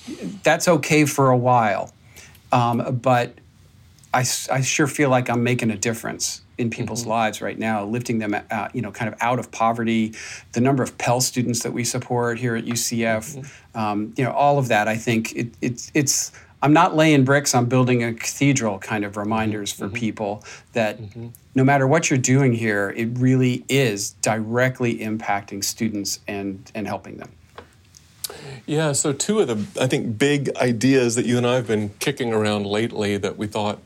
that's 0.44 0.68
okay 0.68 1.04
for 1.04 1.30
a 1.30 1.36
while. 1.36 1.92
Um, 2.52 3.00
but 3.02 3.34
I, 4.14 4.20
I 4.20 4.60
sure 4.62 4.86
feel 4.86 5.10
like 5.10 5.28
I'm 5.28 5.42
making 5.42 5.70
a 5.70 5.76
difference 5.76 6.42
in 6.58 6.70
people's 6.70 7.02
mm-hmm. 7.02 7.10
lives 7.10 7.42
right 7.42 7.58
now, 7.58 7.84
lifting 7.84 8.18
them, 8.18 8.34
out, 8.50 8.74
you 8.74 8.80
know, 8.80 8.90
kind 8.90 9.12
of 9.12 9.20
out 9.20 9.38
of 9.38 9.50
poverty. 9.50 10.14
The 10.52 10.60
number 10.60 10.82
of 10.82 10.96
Pell 10.96 11.20
students 11.20 11.62
that 11.64 11.72
we 11.72 11.84
support 11.84 12.38
here 12.38 12.56
at 12.56 12.64
UCF, 12.64 13.36
mm-hmm. 13.36 13.78
um, 13.78 14.14
you 14.16 14.24
know, 14.24 14.32
all 14.32 14.58
of 14.58 14.68
that. 14.68 14.88
I 14.88 14.96
think 14.96 15.34
it, 15.36 15.48
it, 15.60 15.90
it's 15.92 16.32
I'm 16.66 16.72
not 16.72 16.96
laying 16.96 17.24
bricks, 17.24 17.54
I'm 17.54 17.66
building 17.66 18.02
a 18.02 18.12
cathedral 18.12 18.80
kind 18.80 19.04
of 19.04 19.16
reminders 19.16 19.70
for 19.70 19.84
mm-hmm. 19.84 19.94
people 19.94 20.44
that 20.72 21.00
mm-hmm. 21.00 21.28
no 21.54 21.62
matter 21.62 21.86
what 21.86 22.10
you're 22.10 22.18
doing 22.18 22.52
here, 22.52 22.92
it 22.96 23.06
really 23.18 23.64
is 23.68 24.14
directly 24.20 24.98
impacting 24.98 25.62
students 25.62 26.18
and, 26.26 26.68
and 26.74 26.88
helping 26.88 27.18
them. 27.18 27.30
Yeah, 28.66 28.90
so 28.90 29.12
two 29.12 29.38
of 29.38 29.46
the, 29.46 29.80
I 29.80 29.86
think, 29.86 30.18
big 30.18 30.56
ideas 30.56 31.14
that 31.14 31.24
you 31.24 31.36
and 31.36 31.46
I 31.46 31.54
have 31.54 31.68
been 31.68 31.90
kicking 32.00 32.32
around 32.32 32.66
lately 32.66 33.16
that 33.16 33.36
we 33.38 33.46
thought, 33.46 33.78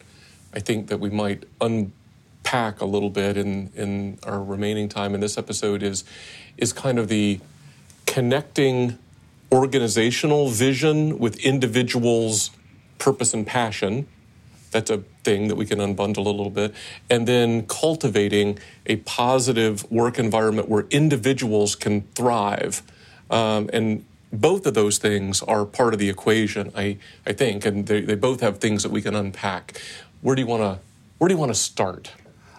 I 0.55 0.61
think, 0.61 0.87
that 0.87 1.01
we 1.01 1.11
might 1.11 1.45
unpack 1.61 2.81
a 2.81 2.87
little 2.87 3.11
bit 3.11 3.37
in, 3.37 3.71
in 3.77 4.19
our 4.23 4.43
remaining 4.43 4.88
time 4.88 5.14
in 5.14 5.21
this 5.21 5.37
episode 5.37 5.83
is, 5.83 6.03
is 6.57 6.73
kind 6.73 6.99
of 6.99 7.09
the 7.09 7.40
connecting 8.07 8.97
organizational 9.53 10.49
vision 10.49 11.19
with 11.19 11.38
individuals' 11.40 12.53
purpose 13.00 13.34
and 13.34 13.44
passion. 13.44 14.06
That's 14.70 14.90
a 14.90 14.98
thing 15.24 15.48
that 15.48 15.56
we 15.56 15.66
can 15.66 15.80
unbundle 15.80 16.18
a 16.18 16.30
little 16.30 16.50
bit. 16.50 16.72
And 17.10 17.26
then 17.26 17.66
cultivating 17.66 18.60
a 18.86 18.96
positive 18.96 19.90
work 19.90 20.18
environment 20.18 20.68
where 20.68 20.86
individuals 20.90 21.74
can 21.74 22.02
thrive. 22.14 22.82
Um, 23.28 23.68
and 23.72 24.04
both 24.32 24.66
of 24.66 24.74
those 24.74 24.98
things 24.98 25.42
are 25.42 25.64
part 25.64 25.92
of 25.92 25.98
the 25.98 26.08
equation, 26.08 26.70
I, 26.76 26.98
I 27.26 27.32
think, 27.32 27.66
and 27.66 27.86
they, 27.86 28.02
they 28.02 28.14
both 28.14 28.40
have 28.42 28.58
things 28.58 28.84
that 28.84 28.92
we 28.92 29.02
can 29.02 29.16
unpack. 29.16 29.80
Where 30.20 30.36
do 30.36 30.42
you 30.42 30.46
want 30.46 30.62
to 30.62 30.78
where 31.18 31.28
do 31.28 31.34
you 31.34 31.38
want 31.38 31.50
to 31.50 31.58
start? 31.58 32.12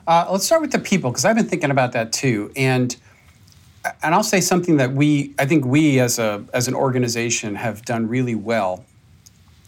Uh, 0.05 0.27
let's 0.29 0.45
start 0.45 0.61
with 0.61 0.71
the 0.71 0.77
people 0.77 1.09
because 1.09 1.25
I've 1.25 1.35
been 1.35 1.47
thinking 1.47 1.71
about 1.71 1.93
that 1.93 2.11
too, 2.11 2.51
and 2.55 2.95
and 4.03 4.13
I'll 4.13 4.21
say 4.21 4.41
something 4.41 4.77
that 4.77 4.93
we 4.93 5.33
I 5.39 5.45
think 5.45 5.65
we 5.65 5.99
as 5.99 6.19
a 6.19 6.43
as 6.53 6.67
an 6.67 6.75
organization 6.75 7.55
have 7.55 7.83
done 7.85 8.07
really 8.07 8.35
well, 8.35 8.85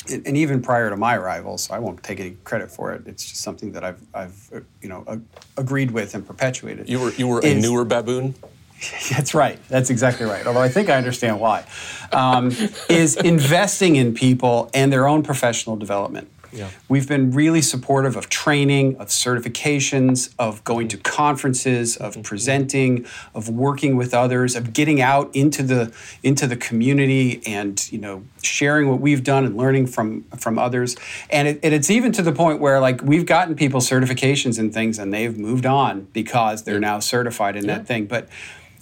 and, 0.10 0.38
even 0.38 0.62
prior 0.62 0.90
to 0.90 0.98
my 0.98 1.16
arrival, 1.16 1.58
so 1.58 1.74
I 1.74 1.80
won't 1.80 2.04
take 2.04 2.20
any 2.20 2.32
credit 2.44 2.70
for 2.72 2.94
it. 2.94 3.04
It's 3.08 3.26
just 3.26 3.42
something 3.42 3.72
that 3.74 3.84
I've 3.84 4.02
I've 4.14 4.50
uh, 4.54 4.60
you 4.82 4.90
know 4.90 5.22
agreed 5.58 5.92
with 5.92 6.16
and 6.16 6.26
perpetuated. 6.26 6.90
You 6.90 7.00
were 7.00 7.12
you 7.14 7.28
were 7.28 7.40
is- 7.44 7.64
a 7.64 7.68
newer 7.68 7.86
baboon. 7.86 8.36
That's 9.10 9.34
right. 9.34 9.60
That's 9.70 9.90
exactly 9.90 10.26
right. 10.26 10.46
Although 10.46 10.62
I 10.62 10.68
think 10.68 10.90
I 10.90 10.98
understand 10.98 11.40
why. 11.40 11.66
Um, 12.12 12.52
is 12.90 13.16
investing 13.16 13.96
in 13.96 14.14
people 14.14 14.70
and 14.74 14.92
their 14.92 15.08
own 15.08 15.24
professional 15.24 15.78
development. 15.78 16.30
Yeah. 16.54 16.70
We've 16.88 17.08
been 17.08 17.32
really 17.32 17.62
supportive 17.62 18.16
of 18.16 18.30
training, 18.30 18.98
of 18.98 19.08
certifications, 19.08 20.34
of 20.38 20.64
going 20.64 20.88
to 20.90 20.98
conferences, 20.98 21.98
of 21.98 22.14
mm-hmm. 22.14 22.22
presenting, 22.22 23.06
of 23.34 23.50
working 23.50 23.96
with 23.96 24.14
others, 24.14 24.56
of 24.56 24.74
getting 24.74 25.02
out 25.02 25.36
into 25.36 25.64
the 25.64 25.94
into 26.22 26.48
the 26.48 26.56
community 26.56 27.42
and 27.46 27.92
you 27.92 27.98
know 27.98 28.24
sharing 28.44 28.90
what 28.90 29.00
we've 29.00 29.24
done 29.24 29.46
and 29.46 29.58
learning 29.58 29.88
from 29.88 30.24
from 30.38 30.60
others. 30.60 30.96
And, 31.30 31.48
it, 31.48 31.60
and 31.64 31.74
it's 31.74 31.90
even 31.90 32.12
to 32.14 32.22
the 32.22 32.32
point 32.32 32.60
where 32.60 32.80
like 32.80 33.02
we've 33.02 33.26
gotten 33.26 33.56
people 33.56 33.80
certifications 33.80 34.60
and 34.60 34.74
things, 34.74 35.00
and 35.00 35.14
they've 35.14 35.38
moved 35.38 35.66
on 35.66 36.08
because 36.14 36.64
they're 36.64 36.80
now 36.80 37.00
certified 37.00 37.56
in 37.56 37.68
that 37.68 37.88
thing. 37.88 38.06
But 38.06 38.30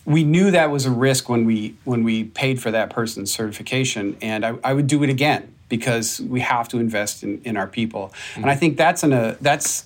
we 0.05 0.23
knew 0.23 0.51
that 0.51 0.71
was 0.71 0.85
a 0.85 0.91
risk 0.91 1.29
when 1.29 1.45
we 1.45 1.75
when 1.83 2.03
we 2.03 2.23
paid 2.23 2.61
for 2.61 2.71
that 2.71 2.89
person's 2.89 3.31
certification 3.31 4.17
and 4.21 4.45
I, 4.45 4.55
I 4.63 4.73
would 4.73 4.87
do 4.87 5.03
it 5.03 5.09
again 5.09 5.53
because 5.71 6.21
we 6.21 6.39
have 6.41 6.67
to 6.67 6.77
invest 6.77 7.23
in, 7.23 7.41
in 7.43 7.57
our 7.57 7.67
people 7.67 8.13
and 8.35 8.45
i 8.45 8.55
think 8.55 8.77
that's 8.77 9.01
an, 9.01 9.13
a 9.13 9.35
that's 9.41 9.85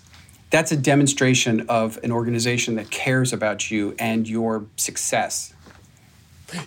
that's 0.49 0.71
a 0.71 0.77
demonstration 0.77 1.61
of 1.69 1.97
an 2.03 2.11
organization 2.11 2.75
that 2.75 2.89
cares 2.89 3.31
about 3.31 3.71
you 3.71 3.95
and 3.97 4.27
your 4.27 4.65
success 4.75 5.53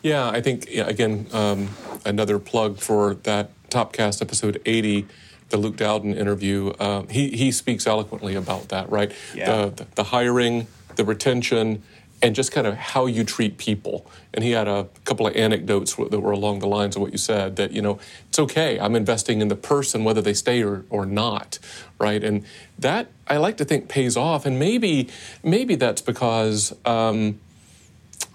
Yeah, 0.03 0.29
I 0.29 0.41
think 0.41 0.67
yeah, 0.71 0.89
again 0.89 1.27
um, 1.33 1.69
another 2.05 2.39
plug 2.39 2.79
for 2.79 3.15
that 3.23 3.51
Topcast 3.71 4.23
episode 4.23 4.61
80, 4.67 5.07
the 5.51 5.57
Luke 5.57 5.77
Dowden 5.77 6.15
interview. 6.15 6.73
Um, 6.81 7.09
he 7.09 7.29
he 7.31 7.53
speaks 7.53 7.87
eloquently 7.87 8.35
about 8.35 8.69
that, 8.69 8.91
right? 8.91 9.13
Yeah. 9.35 9.69
The 9.71 9.87
the 9.95 10.05
hiring, 10.05 10.67
the 10.97 11.05
retention, 11.05 11.83
and 12.21 12.35
just 12.35 12.51
kind 12.53 12.67
of 12.67 12.75
how 12.75 13.07
you 13.07 13.25
treat 13.25 13.59
people. 13.59 14.11
And 14.35 14.43
he 14.45 14.53
had 14.53 14.69
a 14.69 14.89
couple 15.05 15.27
of 15.27 15.37
anecdotes 15.37 15.95
that 15.95 16.21
were 16.21 16.33
along 16.33 16.59
the 16.59 16.67
lines 16.67 16.97
of 16.97 17.03
what 17.03 17.13
you 17.13 17.19
said. 17.19 17.57
That 17.57 17.73
you 17.73 17.83
know 17.83 17.99
it's 18.29 18.39
okay. 18.39 18.79
I'm 18.79 18.95
investing 18.95 19.41
in 19.41 19.49
the 19.49 19.57
person 19.57 20.05
whether 20.05 20.23
they 20.23 20.35
stay 20.35 20.63
or 20.63 20.85
or 20.91 21.07
not, 21.07 21.59
right? 21.99 22.23
And 22.23 22.45
that 22.79 23.09
I 23.27 23.37
like 23.37 23.57
to 23.59 23.65
think 23.65 23.89
pays 23.89 24.17
off. 24.17 24.47
And 24.47 24.59
maybe 24.59 25.09
maybe 25.43 25.75
that's 25.75 26.03
because. 26.03 26.75
Um, 26.85 27.41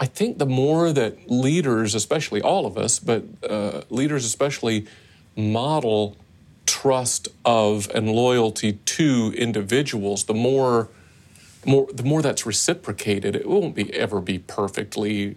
I 0.00 0.06
think 0.06 0.38
the 0.38 0.46
more 0.46 0.92
that 0.92 1.30
leaders, 1.30 1.94
especially 1.94 2.42
all 2.42 2.66
of 2.66 2.76
us, 2.76 2.98
but 2.98 3.22
uh, 3.48 3.82
leaders 3.90 4.24
especially, 4.24 4.86
model 5.36 6.16
trust 6.66 7.28
of 7.44 7.88
and 7.94 8.10
loyalty 8.10 8.72
to 8.72 9.32
individuals, 9.36 10.24
the 10.24 10.34
more, 10.34 10.88
more 11.66 11.88
the 11.92 12.02
more 12.02 12.22
that's 12.22 12.46
reciprocated. 12.46 13.36
It 13.36 13.48
won't 13.48 13.74
be 13.74 13.92
ever 13.94 14.20
be 14.20 14.38
perfectly 14.38 15.36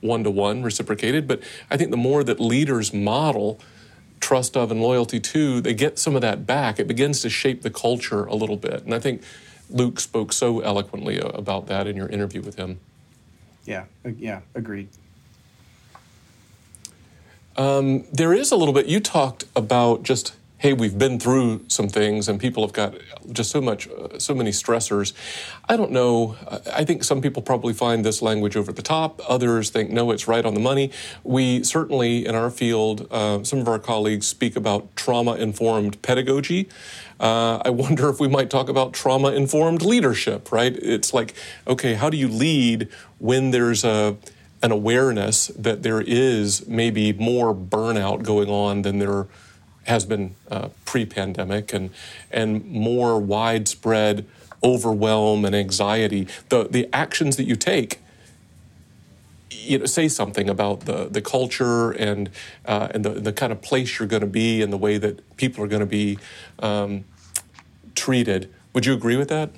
one 0.00 0.24
to 0.24 0.30
one 0.30 0.62
reciprocated, 0.62 1.28
but 1.28 1.40
I 1.70 1.76
think 1.76 1.90
the 1.90 1.96
more 1.96 2.24
that 2.24 2.40
leaders 2.40 2.92
model 2.92 3.60
trust 4.20 4.56
of 4.56 4.70
and 4.70 4.80
loyalty 4.80 5.18
to, 5.18 5.60
they 5.60 5.74
get 5.74 5.98
some 5.98 6.14
of 6.14 6.22
that 6.22 6.46
back. 6.46 6.78
It 6.78 6.86
begins 6.86 7.22
to 7.22 7.30
shape 7.30 7.62
the 7.62 7.70
culture 7.70 8.24
a 8.26 8.34
little 8.34 8.56
bit, 8.56 8.84
and 8.84 8.94
I 8.94 8.98
think 8.98 9.22
Luke 9.70 9.98
spoke 10.00 10.32
so 10.32 10.60
eloquently 10.60 11.20
uh, 11.20 11.28
about 11.28 11.66
that 11.66 11.86
in 11.86 11.96
your 11.96 12.08
interview 12.08 12.40
with 12.42 12.56
him. 12.56 12.80
yeah 13.64 13.84
yeah 14.18 14.40
agreed 14.54 14.88
there 18.12 18.32
is 18.32 18.50
a 18.50 18.56
little 18.56 18.74
bit 18.74 18.86
you 18.86 19.00
talked 19.00 19.44
about 19.54 20.02
just 20.02 20.34
hey 20.62 20.72
we've 20.72 20.96
been 20.96 21.18
through 21.18 21.64
some 21.66 21.88
things 21.88 22.28
and 22.28 22.38
people 22.38 22.64
have 22.64 22.72
got 22.72 22.94
just 23.32 23.50
so 23.50 23.60
much 23.60 23.88
uh, 23.88 24.16
so 24.20 24.32
many 24.32 24.52
stressors. 24.52 25.12
I 25.68 25.76
don't 25.76 25.90
know. 25.90 26.36
I- 26.72 26.84
think 26.84 27.02
some 27.02 27.20
people 27.20 27.42
probably 27.42 27.72
find 27.72 28.04
this 28.04 28.22
language 28.22 28.56
over 28.56 28.72
the 28.72 28.82
top. 28.82 29.20
Others 29.28 29.70
think 29.70 29.90
no 29.90 30.12
it's 30.12 30.28
right 30.28 30.44
on 30.44 30.54
the 30.54 30.60
money. 30.60 30.92
We 31.24 31.64
certainly 31.64 32.26
in 32.26 32.36
our 32.36 32.48
field 32.48 33.08
uh, 33.10 33.42
some 33.42 33.58
of 33.58 33.66
our 33.66 33.80
colleagues 33.80 34.28
speak 34.28 34.54
about 34.54 34.94
trauma 34.94 35.34
informed 35.34 36.00
pedagogy. 36.00 36.68
Uh, 37.18 37.60
i 37.64 37.70
wonder 37.70 38.08
if 38.08 38.20
we 38.20 38.28
might 38.28 38.48
talk 38.48 38.68
about 38.68 38.92
trauma 38.92 39.32
informed 39.32 39.82
leadership 39.82 40.52
right? 40.52 40.76
It's 40.76 41.12
like 41.12 41.34
okay 41.66 41.94
how 41.94 42.08
do 42.08 42.16
you 42.16 42.28
lead 42.28 42.88
when 43.18 43.50
there's 43.50 43.82
a 43.82 44.16
an 44.62 44.70
awareness 44.70 45.48
that 45.58 45.82
there 45.82 46.00
is 46.00 46.68
maybe 46.68 47.12
more 47.12 47.52
burnout 47.52 48.22
going 48.22 48.48
on 48.48 48.82
than 48.82 49.00
there 49.00 49.26
has 49.84 50.04
been 50.04 50.34
uh, 50.50 50.68
pre-pandemic 50.84 51.72
and 51.72 51.90
and 52.30 52.64
more 52.66 53.18
widespread 53.18 54.26
overwhelm 54.62 55.44
and 55.44 55.54
anxiety 55.54 56.26
the 56.48 56.64
the 56.68 56.88
actions 56.92 57.36
that 57.36 57.44
you 57.44 57.56
take 57.56 57.98
you 59.50 59.78
know 59.78 59.86
say 59.86 60.08
something 60.08 60.48
about 60.48 60.80
the 60.80 61.08
the 61.10 61.20
culture 61.20 61.90
and 61.92 62.30
uh, 62.66 62.88
and 62.92 63.04
the 63.04 63.10
the 63.10 63.32
kind 63.32 63.52
of 63.52 63.60
place 63.60 63.98
you're 63.98 64.08
going 64.08 64.20
to 64.20 64.26
be 64.26 64.62
and 64.62 64.72
the 64.72 64.78
way 64.78 64.98
that 64.98 65.36
people 65.36 65.64
are 65.64 65.68
going 65.68 65.80
to 65.80 65.86
be 65.86 66.18
um, 66.60 67.04
treated 67.94 68.52
would 68.72 68.86
you 68.86 68.94
agree 68.94 69.16
with 69.16 69.28
that 69.28 69.50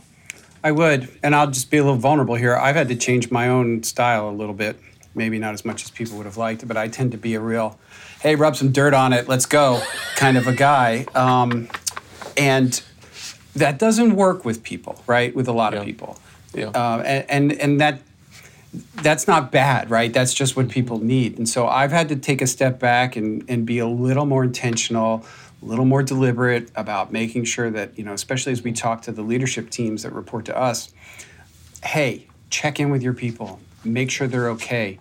I 0.64 0.72
would, 0.72 1.10
and 1.22 1.34
I'll 1.34 1.50
just 1.50 1.70
be 1.70 1.76
a 1.76 1.82
little 1.84 1.98
vulnerable 1.98 2.36
here. 2.36 2.56
I've 2.56 2.74
had 2.74 2.88
to 2.88 2.96
change 2.96 3.30
my 3.30 3.48
own 3.48 3.82
style 3.82 4.30
a 4.30 4.32
little 4.32 4.54
bit. 4.54 4.80
Maybe 5.14 5.38
not 5.38 5.52
as 5.52 5.62
much 5.62 5.82
as 5.82 5.90
people 5.90 6.16
would 6.16 6.24
have 6.24 6.38
liked, 6.38 6.66
but 6.66 6.78
I 6.78 6.88
tend 6.88 7.12
to 7.12 7.18
be 7.18 7.34
a 7.34 7.40
real, 7.40 7.78
hey, 8.24 8.34
rub 8.34 8.56
some 8.56 8.72
dirt 8.72 8.94
on 8.94 9.12
it, 9.12 9.28
let's 9.28 9.44
go, 9.46 9.80
kind 10.16 10.36
of 10.38 10.46
a 10.48 10.52
guy. 10.54 11.04
Um, 11.14 11.68
and 12.38 12.82
that 13.54 13.78
doesn't 13.78 14.16
work 14.16 14.44
with 14.46 14.62
people, 14.64 15.00
right? 15.06 15.32
With 15.36 15.46
a 15.46 15.52
lot 15.52 15.74
Yeah. 15.74 15.80
of 15.80 15.84
people. 15.84 16.18
Yeah. 16.54 16.68
Uh, 16.68 17.02
and, 17.04 17.30
and 17.30 17.52
and 17.60 17.80
that 17.80 18.00
that's 19.02 19.28
not 19.28 19.52
bad, 19.52 19.90
right? 19.90 20.12
That's 20.12 20.32
just 20.34 20.56
what 20.56 20.68
people 20.68 20.98
need. 20.98 21.38
And 21.38 21.48
so 21.48 21.68
I've 21.68 21.92
had 21.92 22.08
to 22.08 22.16
take 22.16 22.42
a 22.42 22.46
step 22.46 22.80
back 22.80 23.14
and, 23.14 23.44
and 23.46 23.64
be 23.64 23.78
a 23.78 23.86
little 23.86 24.26
more 24.26 24.42
intentional, 24.42 25.24
a 25.62 25.64
little 25.64 25.84
more 25.84 26.02
deliberate 26.02 26.70
about 26.74 27.12
making 27.12 27.44
sure 27.44 27.70
that, 27.70 27.96
you 27.96 28.04
know, 28.04 28.12
especially 28.14 28.50
as 28.52 28.62
we 28.62 28.72
talk 28.72 29.02
to 29.02 29.12
the 29.12 29.22
leadership 29.22 29.70
teams 29.70 30.02
that 30.02 30.12
report 30.12 30.44
to 30.46 30.58
us, 30.58 30.92
hey, 31.84 32.26
check 32.50 32.80
in 32.80 32.90
with 32.90 33.02
your 33.02 33.14
people, 33.14 33.60
make 33.84 34.10
sure 34.10 34.26
they're 34.26 34.48
okay. 34.50 34.98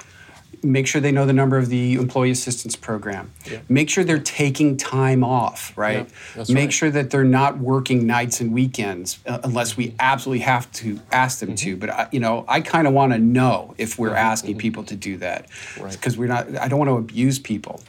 Make 0.64 0.88
sure 0.88 1.02
they 1.02 1.12
know 1.12 1.26
the 1.26 1.34
number 1.34 1.58
of 1.58 1.68
the 1.70 1.96
employee 1.96 2.32
assistance 2.32 2.76
program. 2.76 3.32
Yeah. 3.50 3.60
Make 3.68 3.90
sure 3.90 4.04
they're 4.04 4.18
taking 4.20 4.78
time 4.78 5.24
off, 5.24 5.78
right? 5.78 6.08
Yeah, 6.38 6.44
Make 6.50 6.56
right. 6.56 6.74
sure 6.74 6.90
that 6.92 7.10
they're 7.12 7.24
not 7.24 7.58
working 7.60 8.08
nights 8.08 8.40
and 8.40 8.54
weekends 8.54 9.20
uh, 9.26 9.40
unless 9.44 9.76
we 9.76 9.94
absolutely 10.00 10.44
have 10.46 10.72
to 10.74 11.00
ask 11.12 11.40
them 11.40 11.50
Mm-hmm. 11.50 11.56
to. 11.56 11.78
But 11.78 11.90
I, 11.90 12.08
you 12.12 12.20
know, 12.22 12.46
I 12.48 12.62
kind 12.62 12.88
of 12.88 12.94
want 12.94 13.12
to 13.14 13.20
know 13.20 13.76
if 13.78 14.00
we're 14.00 14.16
asking 14.16 14.58
people 14.58 14.84
to 14.86 14.96
do 14.96 15.18
that 15.18 15.48
Right. 15.80 15.92
because 15.92 16.18
we're 16.18 16.28
not. 16.30 16.56
I 16.58 16.68
don't 16.70 16.80
want 16.80 16.90
to 16.90 16.96
abuse 16.98 17.40
people. 17.40 17.82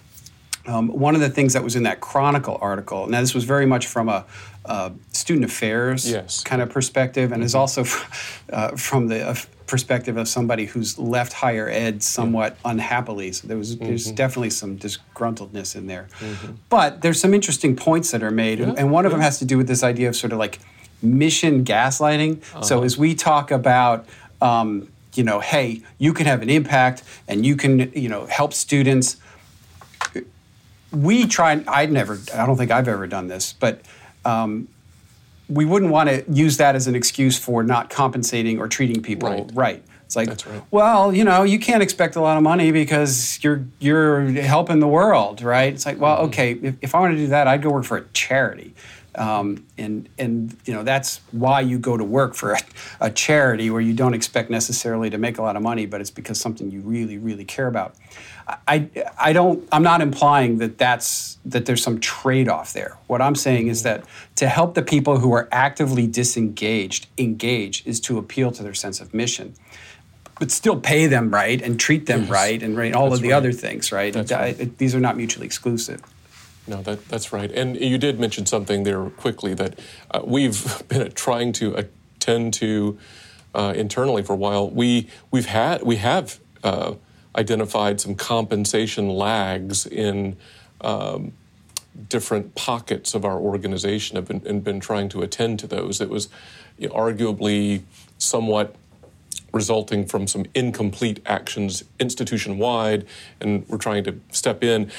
Um, 0.67 0.89
one 0.89 1.15
of 1.15 1.21
the 1.21 1.29
things 1.29 1.53
that 1.53 1.63
was 1.63 1.77
in 1.77 1.83
that 1.83 2.01
Chronicle 2.01 2.59
article, 2.61 3.07
now 3.07 3.21
this 3.21 3.35
was 3.35 3.45
very 3.45 3.67
much 3.67 3.87
from 3.87 4.09
a, 4.09 4.25
uh 4.65 4.91
student 5.13 5.45
affairs 5.45 6.11
Yes. 6.11 6.43
kind 6.43 6.63
of 6.63 6.71
perspective, 6.71 7.33
and 7.33 7.43
is 7.43 7.55
also 7.55 7.85
uh, 8.53 8.69
from 8.77 9.09
the 9.09 9.29
uh, 9.29 9.35
perspective 9.67 10.17
of 10.17 10.27
somebody 10.27 10.65
who's 10.65 10.99
left 10.99 11.35
higher 11.35 11.69
ed 11.69 12.03
somewhat 12.03 12.57
unhappily. 12.65 13.33
So 13.33 13.47
there 13.47 13.59
was 13.59 13.77
there's 13.77 14.11
definitely 14.13 14.51
some 14.51 14.79
disgruntledness 14.79 15.77
in 15.77 15.87
there, 15.87 16.09
but 16.71 17.03
there's 17.03 17.21
some 17.21 17.35
interesting 17.35 17.77
points 17.77 18.11
that 18.13 18.23
are 18.23 18.31
made, 18.31 18.59
and- 18.61 18.73
Yeah, 18.73 18.81
and 18.81 18.91
one 18.91 19.05
of 19.05 19.13
them 19.13 19.21
has 19.21 19.39
to 19.41 19.45
do 19.45 19.59
with 19.59 19.69
this 19.69 19.83
idea 19.83 20.09
of 20.09 20.17
sort 20.17 20.33
of 20.33 20.39
like 20.39 20.59
mission 21.03 21.63
gaslighting. 21.65 22.43
So 22.65 22.83
as 22.85 22.97
we 22.97 23.15
talk 23.15 23.51
about 23.51 24.07
um, 24.41 24.89
you 25.15 25.23
know, 25.25 25.41
hey, 25.41 25.83
you 25.99 26.13
can 26.13 26.27
have 26.27 26.43
an 26.43 26.51
impact 26.51 27.03
and 27.29 27.47
you 27.47 27.55
can, 27.57 27.93
you 27.95 28.09
know, 28.09 28.27
help 28.27 28.53
students 28.53 29.17
we 30.95 31.27
try 31.27 31.63
i'd 31.69 31.91
never 31.93 32.19
i 32.35 32.47
don't 32.47 32.57
think 32.57 32.71
i've 32.71 32.89
ever 32.89 33.07
done 33.07 33.29
this 33.29 33.53
but 33.55 33.81
um, 34.25 34.69
we 35.49 35.65
wouldn't 35.67 35.93
want 35.93 36.09
to 36.09 36.25
use 36.31 36.57
that 36.57 36.75
as 36.75 36.87
an 36.87 36.95
excuse 36.95 37.39
for 37.39 37.63
not 37.63 37.91
compensating 37.91 38.59
or 38.59 38.69
treating 38.69 39.03
people 39.03 39.51
Right. 39.53 39.83
it's 40.07 40.17
like 40.17 40.29
That's 40.29 40.47
right. 40.47 40.63
well 40.71 41.13
you 41.15 41.25
know 41.25 41.43
you 41.43 41.59
can't 41.59 41.83
expect 41.83 42.17
a 42.17 42.21
lot 42.21 42.37
of 42.37 42.43
money 42.43 42.73
because 42.73 43.39
you're 43.43 43.65
you're 43.81 44.23
helping 44.41 44.81
the 44.81 44.89
world 44.89 45.43
right 45.43 45.73
it's 45.75 45.85
like 45.85 45.97
Mm-hmm. 45.97 46.03
well 46.05 46.19
okay 46.29 46.53
if, 46.53 46.75
if 46.81 46.95
i 46.95 47.01
want 47.01 47.13
to 47.13 47.19
do 47.19 47.27
that 47.29 47.47
i'd 47.49 47.63
go 47.63 47.71
work 47.71 47.85
for 47.85 47.99
a 47.99 48.05
charity 48.15 48.75
Um, 49.17 49.65
and 49.79 50.09
and 50.19 50.57
you 50.65 50.75
know 50.75 50.83
that's 50.83 51.21
why 51.31 51.61
you 51.61 51.79
go 51.79 51.97
to 51.97 52.05
work 52.05 52.35
for 52.35 52.53
a, 52.53 52.61
a, 53.01 53.11
charity 53.11 53.71
where 53.71 53.81
you 53.81 53.93
don't 53.93 54.15
expect 54.15 54.51
necessarily 54.51 55.11
to 55.11 55.19
make 55.19 55.39
a 55.39 55.43
lot 55.43 55.57
of 55.57 55.63
money, 55.63 55.87
but 55.87 56.01
it's 56.01 56.11
because 56.11 56.41
something 56.41 56.71
you 56.71 56.81
really 56.81 57.19
really 57.19 57.45
care 57.45 57.67
about. 57.67 57.95
I, 58.69 58.91
I 59.19 59.33
don't 59.33 59.67
I'm 59.73 59.83
not 59.83 60.01
implying 60.03 60.59
that 60.59 60.77
that's 60.77 61.39
that 61.47 61.65
there's 61.65 61.83
some 61.83 62.01
trade-off 62.01 62.73
there. 62.73 62.99
What 63.07 63.23
I'm 63.23 63.35
saying 63.35 63.69
is 63.69 63.85
that 63.85 64.05
to 64.37 64.49
help 64.49 64.75
the 64.75 64.83
people 64.83 65.19
who 65.19 65.33
are 65.33 65.49
actively 65.51 66.07
disengaged 66.07 67.07
engage 67.17 67.87
is 67.87 68.01
to 68.01 68.19
appeal 68.19 68.51
to 68.53 68.63
their 68.63 68.75
sense 68.75 69.01
of 69.01 69.15
mission 69.15 69.55
but 70.39 70.51
still 70.51 70.79
pay 70.79 71.07
them 71.07 71.31
right 71.31 71.63
and 71.63 71.79
treat 71.79 72.07
them 72.07 72.23
yes. 72.23 72.31
right 72.31 72.63
and 72.63 72.77
all 72.95 73.11
that's 73.11 73.17
of 73.19 73.23
the 73.23 73.31
right. 73.31 73.37
other 73.37 73.53
things, 73.53 73.93
right? 73.93 74.15
right. 74.31 74.79
These 74.79 74.95
are 74.95 75.01
not 75.01 75.17
mutually 75.17 75.47
exclusive. 75.47 76.03
No, 76.67 76.83
that, 76.83 77.09
that's 77.09 77.33
right. 77.33 77.51
And 77.53 77.77
you 77.79 77.99
did 77.99 78.19
mention 78.19 78.47
something 78.47 78.85
there 78.85 79.05
quickly 79.11 79.55
that 79.55 79.79
uh, 80.11 80.23
we've 80.25 80.83
been 80.89 81.11
trying 81.13 81.53
to 81.55 81.75
attend 81.75 82.55
to 82.55 82.99
uh, 83.55 83.73
internally 83.77 84.23
for 84.23 84.33
a 84.33 84.37
while. 84.37 84.69
We 84.69 85.09
we've 85.31 85.47
had 85.47 85.83
we 85.83 85.97
have 85.97 86.41
uh, 86.63 86.95
identified 87.37 88.01
some 88.01 88.15
compensation 88.15 89.09
lags 89.09 89.87
in. 89.87 90.37
Um, 90.81 91.33
different 92.09 92.57
pockets 92.57 93.15
of 93.15 93.25
our 93.25 93.39
organization 93.39 94.17
have 94.17 94.27
been, 94.27 94.43
and 94.47 94.65
been 94.65 94.81
trying 94.81 95.09
to 95.09 95.23
attend 95.23 95.61
to 95.61 95.67
those. 95.69 96.01
It 96.01 96.11
was 96.11 96.29
you 96.77 96.89
know, 96.89 96.95
arguably 96.95 97.83
somewhat 98.19 98.75
resulting 99.55 100.05
from 100.05 100.27
some 100.27 100.45
incomplete 100.55 101.21
actions 101.25 101.85
institution 102.01 102.59
wide, 102.59 103.07
and 103.41 103.67
we're 103.69 103.79
trying 103.79 104.05
to 104.05 104.21
step 104.31 104.63
in. 104.63 104.91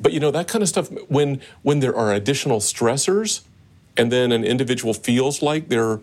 But 0.00 0.12
you 0.12 0.20
know 0.20 0.30
that 0.32 0.48
kind 0.48 0.62
of 0.62 0.68
stuff 0.68 0.88
when 1.08 1.40
when 1.62 1.80
there 1.80 1.94
are 1.96 2.12
additional 2.12 2.58
stressors, 2.58 3.42
and 3.96 4.10
then 4.10 4.32
an 4.32 4.44
individual 4.44 4.92
feels 4.92 5.40
like 5.40 5.68
they're 5.68 6.00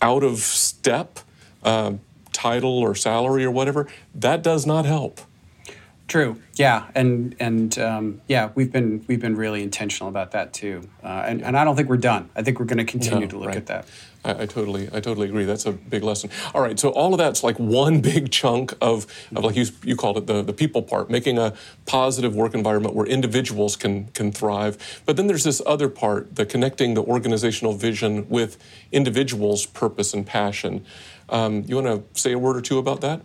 out 0.00 0.24
of 0.24 0.38
step, 0.38 1.20
uh, 1.62 1.92
title 2.32 2.78
or 2.78 2.94
salary 2.94 3.44
or 3.44 3.50
whatever, 3.50 3.86
that 4.14 4.42
does 4.42 4.66
not 4.66 4.84
help. 4.84 5.20
True. 6.12 6.36
Yeah, 6.56 6.88
and 6.94 7.34
and 7.40 7.78
um, 7.78 8.20
yeah, 8.28 8.50
we've 8.54 8.70
been 8.70 9.02
we've 9.08 9.18
been 9.18 9.34
really 9.34 9.62
intentional 9.62 10.10
about 10.10 10.32
that 10.32 10.52
too, 10.52 10.86
uh, 11.02 11.06
and 11.26 11.40
yeah. 11.40 11.46
and 11.46 11.56
I 11.56 11.64
don't 11.64 11.74
think 11.74 11.88
we're 11.88 11.96
done. 11.96 12.28
I 12.36 12.42
think 12.42 12.60
we're 12.60 12.66
going 12.66 12.84
to 12.84 12.84
continue 12.84 13.24
no, 13.24 13.30
to 13.30 13.38
look 13.38 13.48
right. 13.48 13.56
at 13.56 13.64
that. 13.68 13.86
I, 14.22 14.42
I, 14.42 14.46
totally, 14.46 14.88
I 14.92 15.00
totally 15.00 15.26
agree. 15.26 15.46
That's 15.46 15.64
a 15.64 15.72
big 15.72 16.02
lesson. 16.02 16.28
All 16.54 16.60
right, 16.60 16.78
so 16.78 16.90
all 16.90 17.14
of 17.14 17.18
that's 17.18 17.42
like 17.42 17.58
one 17.58 18.00
big 18.12 18.30
chunk 18.30 18.74
of, 18.82 19.06
of 19.34 19.42
like 19.42 19.56
you, 19.56 19.64
you 19.84 19.96
called 19.96 20.18
it 20.18 20.26
the, 20.26 20.42
the 20.42 20.52
people 20.52 20.82
part, 20.82 21.08
making 21.08 21.38
a 21.38 21.54
positive 21.86 22.36
work 22.36 22.52
environment 22.52 22.94
where 22.94 23.06
individuals 23.06 23.74
can 23.74 24.08
can 24.08 24.32
thrive. 24.32 25.00
But 25.06 25.16
then 25.16 25.28
there's 25.28 25.44
this 25.44 25.62
other 25.64 25.88
part, 25.88 26.36
the 26.36 26.44
connecting 26.44 26.92
the 26.92 27.02
organizational 27.02 27.72
vision 27.72 28.28
with 28.28 28.58
individuals' 28.92 29.64
purpose 29.64 30.12
and 30.12 30.26
passion. 30.26 30.84
Um, 31.30 31.64
you 31.66 31.76
want 31.76 31.86
to 31.86 32.20
say 32.20 32.32
a 32.32 32.38
word 32.38 32.58
or 32.58 32.60
two 32.60 32.76
about 32.76 33.00
that? 33.00 33.22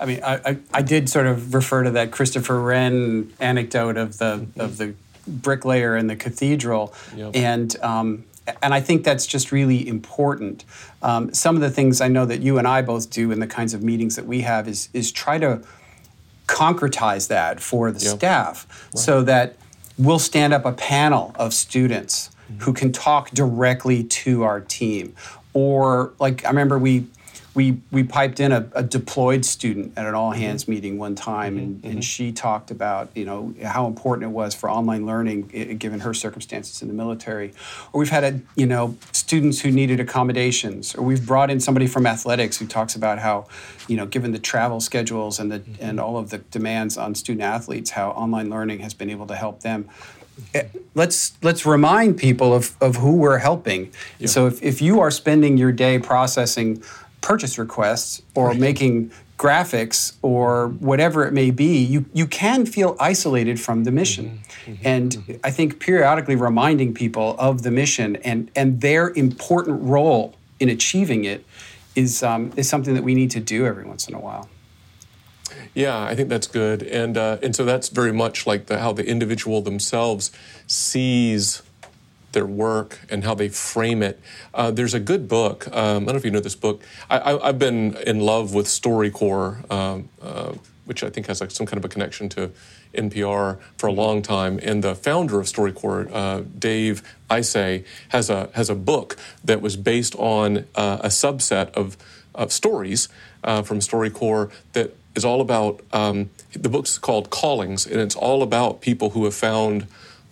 I 0.00 0.06
mean, 0.06 0.20
I, 0.22 0.34
I, 0.44 0.58
I, 0.72 0.82
did 0.82 1.08
sort 1.08 1.26
of 1.26 1.54
refer 1.54 1.82
to 1.82 1.90
that 1.92 2.10
Christopher 2.10 2.60
Wren 2.60 3.32
anecdote 3.40 3.96
of 3.96 4.18
the 4.18 4.38
mm-hmm. 4.38 4.60
of 4.60 4.76
the 4.76 4.94
bricklayer 5.26 5.96
in 5.96 6.06
the 6.06 6.16
cathedral, 6.16 6.94
yep. 7.16 7.34
and 7.34 7.76
um, 7.82 8.24
and 8.62 8.72
I 8.74 8.80
think 8.80 9.04
that's 9.04 9.26
just 9.26 9.52
really 9.52 9.86
important. 9.86 10.64
Um, 11.02 11.32
some 11.34 11.56
of 11.56 11.62
the 11.62 11.70
things 11.70 12.00
I 12.00 12.08
know 12.08 12.26
that 12.26 12.40
you 12.40 12.58
and 12.58 12.66
I 12.66 12.82
both 12.82 13.10
do 13.10 13.30
in 13.30 13.40
the 13.40 13.46
kinds 13.46 13.74
of 13.74 13.82
meetings 13.82 14.16
that 14.16 14.26
we 14.26 14.42
have 14.42 14.68
is 14.68 14.88
is 14.92 15.12
try 15.12 15.38
to 15.38 15.62
concretize 16.46 17.28
that 17.28 17.60
for 17.60 17.92
the 17.92 18.00
yep. 18.00 18.16
staff 18.16 18.88
right. 18.94 18.98
so 18.98 19.22
that 19.22 19.56
we'll 19.98 20.18
stand 20.18 20.54
up 20.54 20.64
a 20.64 20.72
panel 20.72 21.32
of 21.34 21.52
students 21.52 22.30
mm-hmm. 22.50 22.62
who 22.62 22.72
can 22.72 22.90
talk 22.90 23.30
directly 23.30 24.02
to 24.04 24.42
our 24.44 24.60
team. 24.60 25.14
Or 25.52 26.12
like 26.18 26.44
I 26.44 26.48
remember 26.48 26.78
we 26.78 27.06
we 27.54 27.80
we 27.90 28.02
piped 28.04 28.40
in 28.40 28.52
a, 28.52 28.68
a, 28.74 28.82
deployed 28.82 29.44
student 29.44 29.92
at 29.96 30.06
an 30.06 30.14
all 30.14 30.30
mm-hmm. 30.30 30.42
hands 30.42 30.62
mm-hmm. 30.62 30.72
meeting 30.72 30.98
one 30.98 31.14
time, 31.14 31.54
mm-hmm. 31.54 31.64
and, 31.64 31.76
mm-hmm. 31.76 31.90
and 31.90 32.04
she 32.04 32.32
talked 32.32 32.70
about 32.70 33.10
you 33.14 33.24
know 33.24 33.54
how 33.64 33.86
important 33.86 34.24
it 34.24 34.32
was 34.32 34.54
for 34.54 34.70
online 34.70 35.06
learning 35.06 35.48
given 35.78 36.00
her 36.00 36.14
circumstances 36.14 36.82
in 36.82 36.88
the 36.88 36.94
military. 36.94 37.52
Or 37.92 38.00
we've 38.00 38.10
had 38.10 38.24
a, 38.24 38.40
you 38.54 38.66
know 38.66 38.96
students 39.12 39.60
who 39.60 39.70
needed 39.70 40.00
accommodations, 40.00 40.94
or 40.94 41.02
we've 41.02 41.26
brought 41.26 41.50
in 41.50 41.60
somebody 41.60 41.86
from 41.86 42.06
athletics 42.06 42.58
who 42.58 42.66
talks 42.66 42.94
about 42.94 43.18
how 43.18 43.46
you 43.88 43.96
know 43.96 44.06
given 44.06 44.32
the 44.32 44.38
travel 44.38 44.80
schedules 44.80 45.38
and 45.40 45.50
the 45.50 45.60
mm-hmm. 45.60 45.84
and 45.84 45.98
all 46.00 46.16
of 46.16 46.30
the 46.30 46.38
demands 46.38 46.96
on 46.96 47.14
student 47.14 47.42
athletes, 47.42 47.90
how 47.90 48.10
online 48.10 48.50
learning 48.50 48.80
has 48.80 48.94
been 48.94 49.10
able 49.10 49.26
to 49.26 49.34
help 49.34 49.60
them 49.60 49.88
eh, 50.54 50.64
let's 50.94 51.32
let's 51.42 51.66
remind 51.66 52.18
people 52.18 52.54
of, 52.54 52.76
of 52.80 52.96
who 52.96 53.16
we're 53.16 53.38
helping. 53.38 53.90
Yeah. 54.18 54.28
So 54.28 54.46
if, 54.46 54.62
if 54.62 54.80
you 54.80 55.00
are 55.00 55.10
spending 55.10 55.56
your 55.56 55.72
day 55.72 55.98
processing 55.98 56.82
purchase 57.20 57.58
requests 57.58 58.22
or 58.34 58.48
right. 58.48 58.58
making 58.58 59.10
graphics 59.38 60.16
or 60.22 60.68
whatever 60.80 61.24
it 61.26 61.32
may 61.32 61.50
be, 61.50 61.78
you, 61.78 62.04
you 62.12 62.26
can 62.26 62.66
feel 62.66 62.96
isolated 62.98 63.60
from 63.60 63.84
the 63.84 63.92
mission. 63.92 64.26
Mm-hmm. 64.26 64.72
Mm-hmm. 64.72 64.86
And 64.86 65.12
mm-hmm. 65.12 65.32
I 65.44 65.50
think 65.50 65.78
periodically 65.78 66.34
reminding 66.34 66.94
people 66.94 67.36
of 67.38 67.62
the 67.62 67.70
mission 67.70 68.16
and, 68.16 68.50
and 68.56 68.80
their 68.80 69.10
important 69.10 69.82
role 69.82 70.34
in 70.58 70.68
achieving 70.68 71.24
it 71.24 71.44
is, 71.94 72.22
um, 72.22 72.52
is 72.56 72.68
something 72.68 72.94
that 72.94 73.04
we 73.04 73.14
need 73.14 73.30
to 73.30 73.40
do 73.40 73.64
every 73.64 73.84
once 73.84 74.08
in 74.08 74.14
a 74.14 74.20
while. 74.20 74.48
Yeah, 75.74 76.02
I 76.02 76.14
think 76.14 76.28
that's 76.28 76.46
good, 76.46 76.82
and 76.82 77.16
uh, 77.16 77.38
and 77.42 77.54
so 77.54 77.64
that's 77.64 77.88
very 77.88 78.12
much 78.12 78.46
like 78.46 78.66
the, 78.66 78.78
how 78.78 78.92
the 78.92 79.06
individual 79.06 79.62
themselves 79.62 80.30
sees 80.66 81.62
their 82.38 82.46
work 82.46 83.00
and 83.10 83.24
how 83.24 83.34
they 83.34 83.48
frame 83.48 84.00
it. 84.00 84.20
Uh, 84.54 84.70
there's 84.70 84.94
a 84.94 85.00
good 85.00 85.26
book. 85.26 85.66
Um, 85.74 85.74
I 85.74 86.06
don't 86.06 86.06
know 86.06 86.14
if 86.14 86.24
you 86.24 86.30
know 86.30 86.38
this 86.38 86.54
book. 86.54 86.80
I, 87.10 87.36
have 87.48 87.58
been 87.58 87.96
in 88.06 88.20
love 88.20 88.54
with 88.54 88.66
StoryCorps, 88.66 89.68
um, 89.72 90.08
uh, 90.22 90.52
which 90.84 91.02
I 91.02 91.10
think 91.10 91.26
has 91.26 91.40
like 91.40 91.50
some 91.50 91.66
kind 91.66 91.78
of 91.78 91.84
a 91.84 91.88
connection 91.88 92.28
to 92.30 92.52
NPR 92.94 93.58
for 93.76 93.88
a 93.88 93.92
long 93.92 94.22
time. 94.22 94.60
And 94.62 94.84
the 94.84 94.94
founder 94.94 95.40
of 95.40 95.46
StoryCorps, 95.46 96.12
uh, 96.12 96.44
Dave 96.56 97.02
Isay, 97.28 97.84
has 98.10 98.30
a 98.30 98.50
has 98.54 98.70
a 98.70 98.76
book 98.76 99.16
that 99.44 99.60
was 99.60 99.76
based 99.76 100.14
on 100.14 100.58
uh, 100.76 100.98
a 101.00 101.08
subset 101.08 101.72
of, 101.72 101.96
of 102.36 102.52
stories 102.52 103.08
uh, 103.42 103.62
from 103.62 103.80
StoryCorps 103.80 104.52
that 104.74 104.96
is 105.16 105.24
all 105.24 105.40
about. 105.40 105.80
Um, 105.92 106.30
the 106.52 106.68
book's 106.68 106.98
called 106.98 107.30
Callings, 107.30 107.84
and 107.84 108.00
it's 108.00 108.14
all 108.14 108.44
about 108.44 108.80
people 108.80 109.10
who 109.10 109.24
have 109.24 109.34
found 109.34 109.88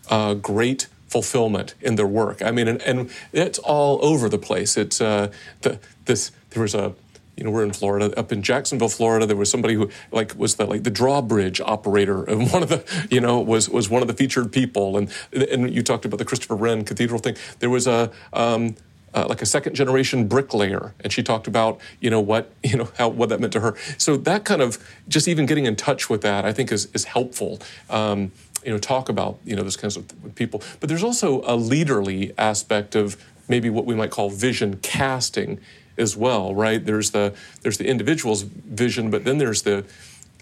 uh, 0.08 0.34
great 0.34 0.86
fulfillment 1.06 1.74
in 1.80 1.96
their 1.96 2.06
work. 2.06 2.42
I 2.42 2.50
mean, 2.50 2.68
and, 2.68 2.82
and 2.82 3.10
it's 3.32 3.58
all 3.58 4.04
over 4.04 4.28
the 4.28 4.38
place. 4.38 4.76
It's 4.76 5.00
uh, 5.00 5.32
the, 5.62 5.78
this. 6.04 6.32
There 6.50 6.62
was 6.62 6.74
a 6.74 6.94
you 7.36 7.44
know, 7.44 7.50
we're 7.50 7.64
in 7.64 7.72
Florida, 7.72 8.18
up 8.18 8.32
in 8.32 8.42
Jacksonville, 8.42 8.88
Florida. 8.88 9.26
There 9.26 9.36
was 9.36 9.50
somebody 9.50 9.74
who 9.74 9.90
like 10.10 10.34
was 10.36 10.54
the 10.54 10.64
like 10.64 10.84
the 10.84 10.90
drawbridge 10.90 11.60
operator, 11.60 12.24
and 12.24 12.50
one 12.50 12.62
of 12.62 12.70
the 12.70 13.06
you 13.10 13.20
know 13.20 13.40
was 13.40 13.68
was 13.68 13.90
one 13.90 14.02
of 14.02 14.08
the 14.08 14.14
featured 14.14 14.52
people. 14.52 14.96
And 14.96 15.12
and 15.32 15.72
you 15.72 15.82
talked 15.82 16.04
about 16.04 16.16
the 16.18 16.24
Christopher 16.24 16.56
Wren 16.56 16.84
Cathedral 16.84 17.18
thing. 17.20 17.36
There 17.58 17.70
was 17.70 17.86
a 17.86 18.10
um, 18.32 18.74
uh, 19.12 19.26
like 19.28 19.42
a 19.42 19.46
second 19.46 19.74
generation 19.74 20.28
bricklayer, 20.28 20.94
and 21.00 21.12
she 21.12 21.22
talked 21.22 21.46
about 21.46 21.80
you 22.00 22.08
know 22.08 22.20
what 22.20 22.52
you 22.62 22.76
know 22.76 22.88
how 22.96 23.08
what 23.08 23.28
that 23.28 23.40
meant 23.40 23.52
to 23.52 23.60
her. 23.60 23.76
So 23.98 24.16
that 24.16 24.44
kind 24.44 24.62
of 24.62 24.78
just 25.08 25.28
even 25.28 25.44
getting 25.44 25.66
in 25.66 25.76
touch 25.76 26.08
with 26.08 26.22
that, 26.22 26.44
I 26.44 26.52
think 26.52 26.72
is 26.72 26.88
is 26.94 27.04
helpful. 27.04 27.60
Um, 27.90 28.32
you 28.66 28.72
know, 28.72 28.78
talk 28.78 29.08
about 29.08 29.38
you 29.44 29.54
know 29.54 29.62
those 29.62 29.76
kinds 29.76 29.96
of 29.96 30.04
people. 30.34 30.60
But 30.80 30.88
there's 30.88 31.04
also 31.04 31.40
a 31.42 31.56
leaderly 31.56 32.34
aspect 32.36 32.96
of 32.96 33.16
maybe 33.48 33.70
what 33.70 33.86
we 33.86 33.94
might 33.94 34.10
call 34.10 34.28
vision 34.28 34.78
casting 34.82 35.60
as 35.96 36.16
well, 36.16 36.52
right? 36.52 36.84
There's 36.84 37.12
the 37.12 37.32
there's 37.62 37.78
the 37.78 37.86
individual's 37.86 38.42
vision, 38.42 39.08
but 39.08 39.24
then 39.24 39.38
there's 39.38 39.62
the 39.62 39.84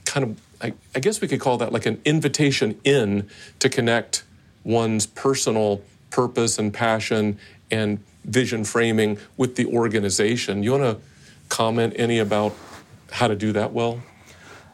kind 0.06 0.24
of 0.24 0.40
I, 0.62 0.72
I 0.94 1.00
guess 1.00 1.20
we 1.20 1.28
could 1.28 1.40
call 1.40 1.58
that 1.58 1.70
like 1.70 1.84
an 1.84 2.00
invitation 2.06 2.80
in 2.82 3.28
to 3.58 3.68
connect 3.68 4.24
one's 4.64 5.06
personal 5.06 5.82
purpose 6.08 6.58
and 6.58 6.72
passion 6.72 7.38
and 7.70 8.02
vision 8.24 8.64
framing 8.64 9.18
with 9.36 9.56
the 9.56 9.66
organization. 9.66 10.62
You 10.62 10.72
want 10.72 10.84
to 10.84 10.98
comment 11.50 11.92
any 11.96 12.18
about 12.20 12.54
how 13.10 13.28
to 13.28 13.36
do 13.36 13.52
that 13.52 13.72
well? 13.72 14.02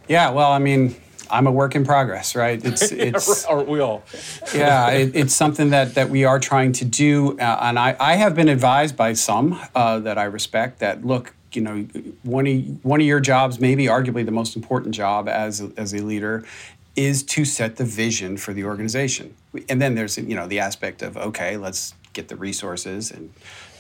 Yeah, 0.06 0.30
well, 0.30 0.52
I 0.52 0.60
mean, 0.60 0.94
I'm 1.30 1.46
a 1.46 1.50
work 1.50 1.74
in 1.74 1.84
progress, 1.84 2.34
right? 2.34 2.62
It's 2.64 2.92
it's 2.92 3.44
aren't 3.44 3.68
we 3.68 3.80
all? 3.80 4.02
yeah, 4.54 4.90
it, 4.90 5.14
it's 5.14 5.34
something 5.34 5.70
that 5.70 5.94
that 5.94 6.10
we 6.10 6.24
are 6.24 6.38
trying 6.38 6.72
to 6.72 6.84
do, 6.84 7.38
uh, 7.38 7.58
and 7.62 7.78
I 7.78 7.96
I 7.98 8.14
have 8.16 8.34
been 8.34 8.48
advised 8.48 8.96
by 8.96 9.12
some 9.12 9.58
uh, 9.74 9.98
that 10.00 10.18
I 10.18 10.24
respect 10.24 10.80
that 10.80 11.04
look. 11.04 11.34
You 11.52 11.62
know, 11.62 11.82
one 12.22 12.46
of 12.46 12.84
one 12.84 13.00
of 13.00 13.06
your 13.06 13.20
jobs, 13.20 13.60
maybe 13.60 13.86
arguably 13.86 14.24
the 14.24 14.30
most 14.30 14.54
important 14.54 14.94
job 14.94 15.28
as 15.28 15.60
a, 15.60 15.72
as 15.76 15.92
a 15.92 15.98
leader, 15.98 16.44
is 16.94 17.22
to 17.24 17.44
set 17.44 17.76
the 17.76 17.84
vision 17.84 18.36
for 18.36 18.52
the 18.52 18.64
organization. 18.64 19.34
And 19.68 19.82
then 19.82 19.94
there's 19.94 20.16
you 20.16 20.36
know 20.36 20.46
the 20.46 20.60
aspect 20.60 21.02
of 21.02 21.16
okay, 21.16 21.56
let's 21.56 21.94
get 22.12 22.28
the 22.28 22.36
resources 22.36 23.10
and 23.10 23.32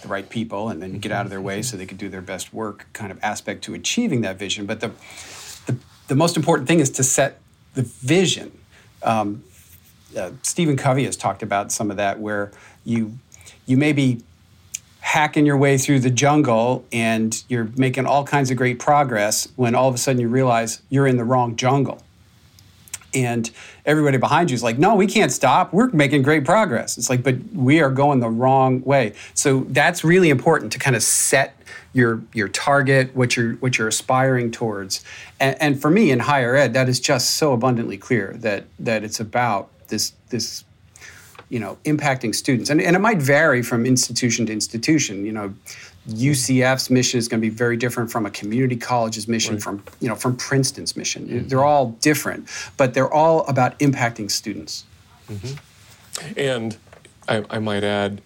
the 0.02 0.08
right 0.08 0.28
people, 0.28 0.68
and 0.68 0.82
then 0.82 0.98
get 0.98 1.12
out 1.12 1.26
of 1.26 1.30
their 1.30 1.40
way 1.40 1.62
so 1.62 1.76
they 1.76 1.86
can 1.86 1.98
do 1.98 2.08
their 2.08 2.22
best 2.22 2.52
work. 2.52 2.86
Kind 2.92 3.12
of 3.12 3.18
aspect 3.22 3.62
to 3.64 3.74
achieving 3.74 4.22
that 4.22 4.38
vision, 4.38 4.66
but 4.66 4.80
the 4.80 4.90
the 6.10 6.16
most 6.16 6.36
important 6.36 6.66
thing 6.66 6.80
is 6.80 6.90
to 6.90 7.04
set 7.04 7.38
the 7.74 7.82
vision. 7.82 8.50
Um, 9.04 9.44
uh, 10.18 10.32
Stephen 10.42 10.76
Covey 10.76 11.04
has 11.04 11.16
talked 11.16 11.40
about 11.40 11.70
some 11.70 11.88
of 11.88 11.96
that, 11.98 12.18
where 12.18 12.50
you 12.84 13.16
you 13.64 13.76
may 13.76 13.92
be 13.92 14.24
hacking 14.98 15.46
your 15.46 15.56
way 15.56 15.78
through 15.78 16.00
the 16.00 16.10
jungle 16.10 16.84
and 16.92 17.44
you're 17.48 17.70
making 17.76 18.06
all 18.06 18.24
kinds 18.24 18.50
of 18.50 18.56
great 18.56 18.80
progress 18.80 19.46
when 19.54 19.76
all 19.76 19.88
of 19.88 19.94
a 19.94 19.98
sudden 19.98 20.20
you 20.20 20.28
realize 20.28 20.82
you're 20.90 21.06
in 21.06 21.16
the 21.16 21.24
wrong 21.24 21.54
jungle. 21.54 22.02
And 23.14 23.50
everybody 23.84 24.18
behind 24.18 24.50
you 24.50 24.54
is 24.54 24.62
like, 24.62 24.78
no, 24.78 24.94
we 24.94 25.06
can't 25.06 25.32
stop. 25.32 25.72
We're 25.72 25.90
making 25.90 26.22
great 26.22 26.44
progress. 26.44 26.96
It's 26.96 27.10
like, 27.10 27.22
but 27.22 27.36
we 27.52 27.80
are 27.80 27.90
going 27.90 28.20
the 28.20 28.30
wrong 28.30 28.82
way. 28.82 29.14
So 29.34 29.60
that's 29.68 30.04
really 30.04 30.30
important 30.30 30.72
to 30.72 30.78
kind 30.78 30.96
of 30.96 31.02
set 31.02 31.56
your 31.92 32.22
your 32.32 32.48
target, 32.48 33.14
what 33.16 33.36
you're 33.36 33.54
what 33.54 33.78
you're 33.78 33.88
aspiring 33.88 34.50
towards. 34.50 35.04
And, 35.40 35.60
and 35.60 35.80
for 35.80 35.90
me 35.90 36.10
in 36.10 36.20
higher 36.20 36.54
ed, 36.54 36.72
that 36.74 36.88
is 36.88 37.00
just 37.00 37.30
so 37.30 37.52
abundantly 37.52 37.98
clear 37.98 38.34
that 38.38 38.64
that 38.78 39.02
it's 39.02 39.20
about 39.20 39.70
this 39.88 40.12
this 40.28 40.64
you 41.50 41.58
know 41.58 41.76
impacting 41.84 42.34
students 42.34 42.70
and, 42.70 42.80
and 42.80 42.96
it 42.96 43.00
might 43.00 43.18
vary 43.18 43.62
from 43.62 43.84
institution 43.84 44.46
to 44.46 44.52
institution 44.52 45.26
you 45.26 45.32
know 45.32 45.52
UCF's 46.08 46.90
mission 46.90 47.18
is 47.18 47.28
going 47.28 47.40
to 47.40 47.46
be 47.46 47.54
very 47.54 47.76
different 47.76 48.10
from 48.10 48.24
a 48.24 48.30
community 48.30 48.76
college's 48.76 49.28
mission, 49.28 49.54
right. 49.54 49.62
from 49.62 49.82
you 50.00 50.08
know 50.08 50.14
from 50.14 50.36
Princeton's 50.36 50.96
mission. 50.96 51.26
Mm-hmm. 51.26 51.48
They're 51.48 51.64
all 51.64 51.90
different, 52.00 52.48
but 52.76 52.94
they're 52.94 53.12
all 53.12 53.46
about 53.46 53.78
impacting 53.80 54.30
students. 54.30 54.84
Mm-hmm. 55.28 56.38
And 56.38 56.76
I, 57.28 57.44
I 57.50 57.58
might 57.58 57.84
add, 57.84 58.22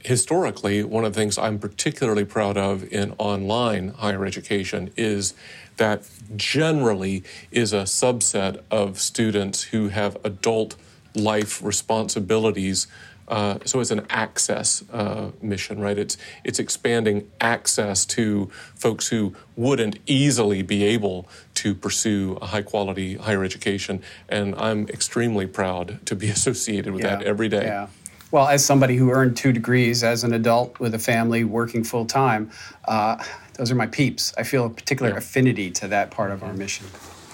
historically, 0.00 0.84
one 0.84 1.04
of 1.04 1.14
the 1.14 1.20
things 1.20 1.38
I'm 1.38 1.58
particularly 1.58 2.24
proud 2.24 2.56
of 2.56 2.90
in 2.92 3.14
online 3.18 3.88
higher 3.88 4.24
education 4.24 4.90
is 4.96 5.34
that 5.76 6.08
generally 6.36 7.24
is 7.50 7.72
a 7.72 7.82
subset 7.82 8.62
of 8.70 9.00
students 9.00 9.64
who 9.64 9.88
have 9.88 10.16
adult 10.22 10.76
life 11.14 11.62
responsibilities. 11.62 12.86
Uh, 13.26 13.58
so 13.64 13.80
it's 13.80 13.90
an 13.90 14.06
access 14.10 14.84
uh, 14.92 15.30
mission, 15.40 15.80
right? 15.80 15.96
It's 15.96 16.18
it's 16.44 16.58
expanding 16.58 17.30
access 17.40 18.04
to 18.06 18.50
folks 18.74 19.08
who 19.08 19.34
wouldn't 19.56 19.98
easily 20.06 20.60
be 20.60 20.84
able 20.84 21.26
to 21.54 21.74
pursue 21.74 22.36
a 22.42 22.46
high 22.46 22.62
quality 22.62 23.16
higher 23.16 23.42
education, 23.42 24.02
and 24.28 24.54
I'm 24.56 24.88
extremely 24.88 25.46
proud 25.46 26.04
to 26.06 26.14
be 26.14 26.28
associated 26.38 26.92
with 26.92 27.02
yeah. 27.02 27.16
that 27.16 27.24
every 27.24 27.48
day. 27.48 27.64
Yeah. 27.64 27.86
Well, 28.30 28.48
as 28.48 28.64
somebody 28.64 28.96
who 28.96 29.10
earned 29.10 29.36
two 29.36 29.52
degrees 29.52 30.02
as 30.02 30.24
an 30.24 30.34
adult 30.34 30.80
with 30.80 30.92
a 30.92 30.98
family 30.98 31.44
working 31.44 31.84
full 31.84 32.04
time, 32.04 32.50
uh, 32.84 33.22
those 33.54 33.70
are 33.70 33.76
my 33.76 33.86
peeps. 33.86 34.34
I 34.36 34.42
feel 34.42 34.66
a 34.66 34.70
particular 34.70 35.12
yeah. 35.12 35.18
affinity 35.18 35.70
to 35.70 35.88
that 35.88 36.10
part 36.10 36.32
of 36.32 36.42
our 36.42 36.52
mission. 36.52 36.86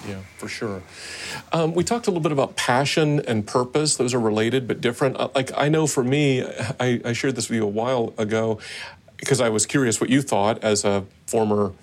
Yeah, 0.07 0.19
for 0.37 0.47
sure. 0.47 0.81
Um, 1.51 1.73
we 1.73 1.83
talked 1.83 2.07
a 2.07 2.09
little 2.09 2.23
bit 2.23 2.31
about 2.31 2.55
passion 2.55 3.19
and 3.27 3.45
purpose. 3.45 3.95
Those 3.95 4.13
are 4.13 4.19
related 4.19 4.67
but 4.67 4.81
different. 4.81 5.17
Uh, 5.17 5.29
like 5.35 5.51
I 5.55 5.69
know 5.69 5.87
for 5.87 6.03
me, 6.03 6.43
I, 6.79 7.01
I 7.05 7.13
shared 7.13 7.35
this 7.35 7.49
with 7.49 7.57
you 7.57 7.63
a 7.63 7.67
while 7.67 8.13
ago 8.17 8.59
because 9.17 9.39
I 9.39 9.49
was 9.49 9.65
curious 9.65 10.01
what 10.01 10.09
you 10.09 10.21
thought 10.21 10.63
as 10.63 10.83
a 10.83 11.05
former, 11.27 11.73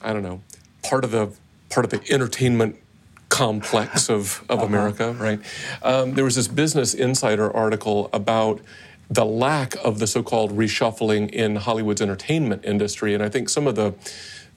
I 0.00 0.12
don't 0.12 0.22
know, 0.22 0.40
part 0.82 1.04
of 1.04 1.10
the 1.10 1.32
part 1.70 1.84
of 1.84 1.90
the 1.90 2.12
entertainment 2.12 2.76
complex 3.28 4.10
of, 4.10 4.44
of 4.48 4.58
uh-huh. 4.58 4.66
America, 4.66 5.12
right? 5.14 5.40
Um, 5.82 6.14
there 6.14 6.24
was 6.24 6.36
this 6.36 6.48
Business 6.48 6.92
Insider 6.92 7.50
article 7.50 8.10
about 8.12 8.60
the 9.08 9.24
lack 9.24 9.74
of 9.84 9.98
the 9.98 10.06
so-called 10.06 10.56
reshuffling 10.56 11.30
in 11.30 11.56
Hollywood's 11.56 12.02
entertainment 12.02 12.64
industry, 12.64 13.14
and 13.14 13.22
I 13.22 13.28
think 13.28 13.48
some 13.48 13.66
of 13.66 13.74
the 13.74 13.94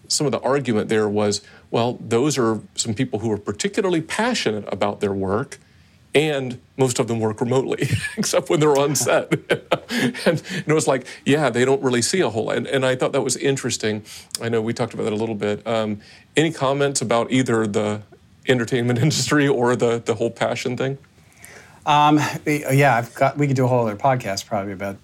some 0.07 0.25
of 0.25 0.31
the 0.31 0.39
argument 0.41 0.89
there 0.89 1.07
was, 1.07 1.41
well, 1.71 1.97
those 1.99 2.37
are 2.37 2.61
some 2.75 2.93
people 2.93 3.19
who 3.19 3.31
are 3.31 3.37
particularly 3.37 4.01
passionate 4.01 4.65
about 4.71 4.99
their 4.99 5.13
work, 5.13 5.59
and 6.13 6.59
most 6.77 6.99
of 6.99 7.07
them 7.07 7.19
work 7.19 7.41
remotely, 7.41 7.89
except 8.17 8.49
when 8.49 8.59
they're 8.59 8.77
on 8.77 8.95
set. 8.95 9.31
and, 10.25 10.41
it 10.65 10.73
was 10.73 10.87
like, 10.87 11.05
yeah, 11.25 11.49
they 11.49 11.65
don't 11.65 11.81
really 11.81 12.01
see 12.01 12.21
a 12.21 12.29
whole 12.29 12.45
lot. 12.45 12.57
And, 12.57 12.67
and, 12.67 12.85
I 12.85 12.95
thought 12.95 13.11
that 13.11 13.21
was 13.21 13.35
interesting. 13.35 14.03
I 14.41 14.47
know 14.49 14.61
we 14.61 14.73
talked 14.73 14.93
about 14.93 15.03
that 15.03 15.13
a 15.13 15.17
little 15.17 15.35
bit. 15.35 15.65
Um, 15.67 15.99
any 16.37 16.51
comments 16.51 17.01
about 17.01 17.31
either 17.31 17.67
the 17.67 18.01
entertainment 18.47 18.99
industry 19.05 19.47
or 19.47 19.75
the, 19.75 20.01
the 20.03 20.15
whole 20.15 20.31
passion 20.31 20.77
thing? 20.77 20.97
Um, 21.85 22.19
yeah, 22.47 22.95
I've 22.95 23.13
got. 23.13 23.37
We 23.37 23.45
could 23.45 23.55
do 23.55 23.65
a 23.65 23.67
whole 23.67 23.85
other 23.85 23.95
podcast 23.95 24.47
probably 24.47 24.73
about 24.73 24.97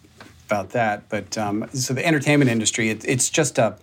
about 0.52 0.72
that. 0.72 1.08
But 1.10 1.38
um, 1.38 1.68
so 1.74 1.94
the 1.94 2.06
entertainment 2.06 2.52
industry, 2.52 2.90
it, 2.90 3.06
it's 3.08 3.30
just 3.30 3.58
a 3.58 3.78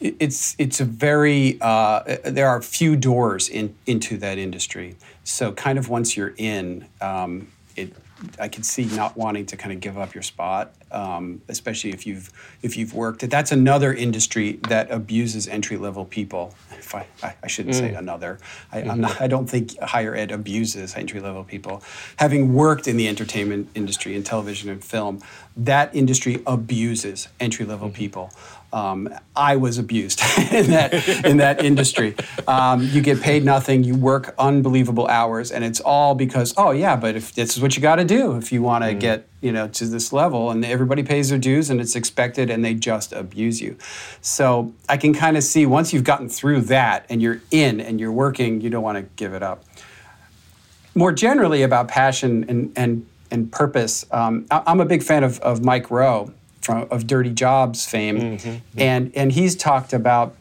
it's 0.00 0.54
it's 0.58 0.80
a 0.80 0.84
very 0.84 1.58
uh, 1.60 2.02
there 2.24 2.48
are 2.48 2.60
few 2.60 2.96
doors 2.96 3.48
in, 3.48 3.74
into 3.86 4.16
that 4.18 4.38
industry. 4.38 4.96
So 5.24 5.52
kind 5.52 5.78
of 5.78 5.88
once 5.88 6.16
you're 6.16 6.34
in, 6.36 6.86
um, 7.00 7.48
it 7.76 7.92
I 8.38 8.48
could 8.48 8.64
see 8.64 8.86
not 8.86 9.16
wanting 9.16 9.46
to 9.46 9.56
kind 9.56 9.72
of 9.72 9.80
give 9.80 9.98
up 9.98 10.14
your 10.14 10.22
spot, 10.22 10.72
um, 10.90 11.42
especially 11.48 11.90
if 11.90 12.06
you've 12.06 12.30
if 12.62 12.76
you've 12.76 12.94
worked. 12.94 13.28
That's 13.28 13.52
another 13.52 13.92
industry 13.92 14.52
that 14.68 14.90
abuses 14.90 15.46
entry 15.48 15.76
level 15.76 16.04
people. 16.04 16.54
If 16.78 16.94
I, 16.94 17.06
I, 17.22 17.34
I 17.42 17.46
shouldn't 17.46 17.74
mm. 17.74 17.78
say 17.78 17.94
another. 17.94 18.38
I, 18.72 18.82
mm-hmm. 18.82 19.00
not, 19.00 19.20
I 19.20 19.26
don't 19.26 19.48
think 19.48 19.78
higher 19.80 20.14
ed 20.14 20.30
abuses 20.30 20.94
entry 20.94 21.20
level 21.20 21.44
people. 21.44 21.82
Having 22.16 22.54
worked 22.54 22.88
in 22.88 22.96
the 22.96 23.08
entertainment 23.08 23.68
industry 23.74 24.14
in 24.14 24.22
television 24.22 24.70
and 24.70 24.82
film, 24.82 25.20
that 25.56 25.94
industry 25.94 26.42
abuses 26.46 27.28
entry 27.40 27.66
level 27.66 27.88
mm-hmm. 27.88 27.96
people 27.96 28.30
um, 28.72 29.08
I 29.34 29.56
was 29.56 29.78
abused 29.78 30.20
in 30.52 30.70
that 30.70 31.24
in 31.24 31.38
that 31.38 31.64
industry. 31.64 32.14
Um, 32.46 32.82
you 32.82 33.00
get 33.00 33.20
paid 33.20 33.44
nothing, 33.44 33.84
you 33.84 33.94
work 33.94 34.34
unbelievable 34.38 35.06
hours, 35.06 35.50
and 35.50 35.64
it's 35.64 35.80
all 35.80 36.14
because 36.14 36.52
oh 36.56 36.72
yeah, 36.72 36.96
but 36.96 37.16
if 37.16 37.32
this 37.34 37.56
is 37.56 37.62
what 37.62 37.76
you 37.76 37.82
got 37.82 37.96
to 37.96 38.04
do 38.04 38.36
if 38.36 38.52
you 38.52 38.62
want 38.62 38.84
to 38.84 38.94
mm. 38.94 39.00
get 39.00 39.28
you 39.40 39.52
know 39.52 39.68
to 39.68 39.86
this 39.86 40.12
level, 40.12 40.50
and 40.50 40.64
everybody 40.64 41.02
pays 41.02 41.30
their 41.30 41.38
dues 41.38 41.70
and 41.70 41.80
it's 41.80 41.96
expected, 41.96 42.50
and 42.50 42.64
they 42.64 42.74
just 42.74 43.12
abuse 43.12 43.60
you. 43.60 43.76
So 44.20 44.74
I 44.88 44.96
can 44.96 45.14
kind 45.14 45.36
of 45.36 45.42
see 45.44 45.64
once 45.64 45.92
you've 45.92 46.04
gotten 46.04 46.28
through 46.28 46.62
that 46.62 47.06
and 47.08 47.22
you're 47.22 47.40
in 47.50 47.80
and 47.80 48.00
you're 48.00 48.12
working, 48.12 48.60
you 48.60 48.70
don't 48.70 48.82
want 48.82 48.98
to 48.98 49.02
give 49.16 49.32
it 49.32 49.42
up. 49.42 49.64
More 50.94 51.12
generally 51.12 51.62
about 51.62 51.88
passion 51.88 52.44
and 52.48 52.72
and 52.76 53.06
and 53.30 53.50
purpose, 53.50 54.04
um, 54.10 54.46
I'm 54.50 54.80
a 54.80 54.84
big 54.84 55.02
fan 55.02 55.24
of, 55.24 55.40
of 55.40 55.64
Mike 55.64 55.90
Rowe 55.90 56.32
from 56.66 56.88
of 56.90 57.06
Dirty 57.06 57.30
Jobs 57.30 57.86
fame, 57.86 58.18
mm-hmm, 58.18 58.56
and 58.76 59.12
and 59.14 59.30
he's 59.30 59.54
talked 59.54 59.92
about 59.92 60.34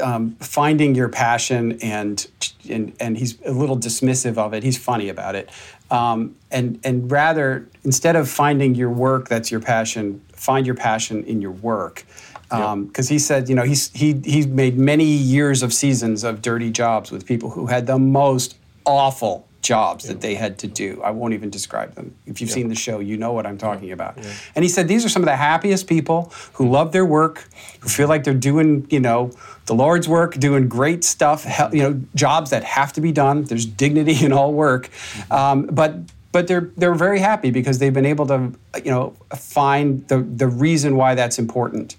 um, 0.00 0.36
finding 0.36 0.94
your 0.94 1.08
passion 1.08 1.78
and, 1.82 2.26
and 2.70 2.94
and 3.00 3.18
he's 3.18 3.38
a 3.42 3.50
little 3.50 3.76
dismissive 3.76 4.38
of 4.38 4.54
it. 4.54 4.62
He's 4.62 4.78
funny 4.78 5.08
about 5.08 5.34
it, 5.34 5.50
um, 5.90 6.36
and 6.52 6.78
and 6.84 7.10
rather 7.10 7.66
instead 7.82 8.14
of 8.14 8.30
finding 8.30 8.76
your 8.76 8.90
work 8.90 9.28
that's 9.28 9.50
your 9.50 9.60
passion, 9.60 10.22
find 10.32 10.64
your 10.64 10.76
passion 10.76 11.24
in 11.24 11.42
your 11.42 11.50
work. 11.52 12.04
Because 12.48 12.72
um, 12.72 12.92
yep. 12.96 13.06
he 13.08 13.18
said, 13.18 13.48
you 13.48 13.56
know, 13.56 13.64
he's 13.64 13.90
he 13.90 14.12
he's 14.24 14.46
made 14.46 14.78
many 14.78 15.04
years 15.04 15.64
of 15.64 15.74
seasons 15.74 16.22
of 16.22 16.42
dirty 16.42 16.70
jobs 16.70 17.10
with 17.10 17.26
people 17.26 17.50
who 17.50 17.66
had 17.66 17.88
the 17.88 17.98
most 17.98 18.56
awful 18.84 19.45
jobs 19.66 20.04
yeah. 20.04 20.12
that 20.12 20.20
they 20.20 20.34
had 20.34 20.58
to 20.58 20.66
do. 20.66 21.02
I 21.02 21.10
won't 21.10 21.34
even 21.34 21.50
describe 21.50 21.94
them. 21.94 22.14
If 22.24 22.40
you've 22.40 22.50
yeah. 22.50 22.54
seen 22.54 22.68
the 22.68 22.74
show, 22.74 23.00
you 23.00 23.16
know 23.16 23.32
what 23.32 23.46
I'm 23.46 23.58
talking 23.58 23.90
about. 23.90 24.16
Yeah. 24.16 24.32
And 24.54 24.64
he 24.64 24.68
said 24.68 24.86
these 24.86 25.04
are 25.04 25.08
some 25.08 25.22
of 25.22 25.26
the 25.26 25.36
happiest 25.36 25.88
people 25.88 26.32
who 26.54 26.68
love 26.68 26.92
their 26.92 27.04
work, 27.04 27.48
who 27.80 27.88
feel 27.88 28.08
like 28.08 28.22
they're 28.24 28.42
doing, 28.50 28.86
you 28.90 29.00
know, 29.00 29.32
the 29.66 29.74
Lord's 29.74 30.08
work, 30.08 30.34
doing 30.34 30.68
great 30.68 31.02
stuff, 31.02 31.44
you 31.72 31.82
know, 31.82 32.00
jobs 32.14 32.50
that 32.50 32.62
have 32.62 32.92
to 32.92 33.00
be 33.00 33.12
done. 33.12 33.44
There's 33.44 33.66
dignity 33.66 34.24
in 34.24 34.32
all 34.32 34.52
work. 34.52 34.88
Mm-hmm. 34.88 35.32
Um, 35.32 35.66
but 35.66 35.96
but 36.32 36.46
they're 36.46 36.70
they're 36.76 36.94
very 36.94 37.18
happy 37.18 37.50
because 37.50 37.78
they've 37.78 37.94
been 37.94 38.06
able 38.06 38.26
to, 38.26 38.52
you 38.84 38.90
know, 38.90 39.14
find 39.34 40.06
the 40.08 40.18
the 40.20 40.46
reason 40.46 40.96
why 40.96 41.14
that's 41.14 41.38
important. 41.38 41.96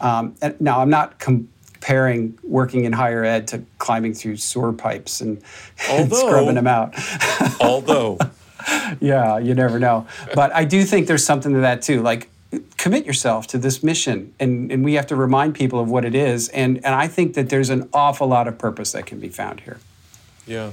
Um, 0.00 0.36
now 0.60 0.80
I'm 0.80 0.90
not 0.90 1.18
com- 1.18 1.48
comparing 1.88 2.38
working 2.42 2.84
in 2.84 2.92
higher 2.92 3.24
ed 3.24 3.48
to 3.48 3.64
climbing 3.78 4.12
through 4.12 4.36
sewer 4.36 4.74
pipes 4.74 5.22
and, 5.22 5.42
although, 5.88 6.02
and 6.02 6.14
scrubbing 6.14 6.54
them 6.54 6.66
out. 6.66 6.94
although. 7.62 8.18
yeah, 9.00 9.38
you 9.38 9.54
never 9.54 9.78
know. 9.78 10.06
But 10.34 10.54
I 10.54 10.64
do 10.64 10.84
think 10.84 11.06
there's 11.06 11.24
something 11.24 11.54
to 11.54 11.60
that 11.60 11.80
too. 11.80 12.02
Like, 12.02 12.28
commit 12.76 13.06
yourself 13.06 13.46
to 13.46 13.58
this 13.58 13.82
mission 13.82 14.34
and, 14.38 14.70
and 14.70 14.84
we 14.84 14.94
have 14.94 15.06
to 15.06 15.16
remind 15.16 15.54
people 15.54 15.80
of 15.80 15.90
what 15.90 16.04
it 16.06 16.14
is 16.14 16.48
and, 16.48 16.76
and 16.78 16.94
i 16.94 17.06
think 17.06 17.34
that 17.34 17.50
there's 17.50 17.68
an 17.68 17.86
awful 17.92 18.26
lot 18.26 18.48
of 18.48 18.56
purpose 18.56 18.92
that 18.92 19.04
can 19.04 19.20
be 19.20 19.28
found 19.28 19.60
here 19.60 19.78
yeah 20.46 20.70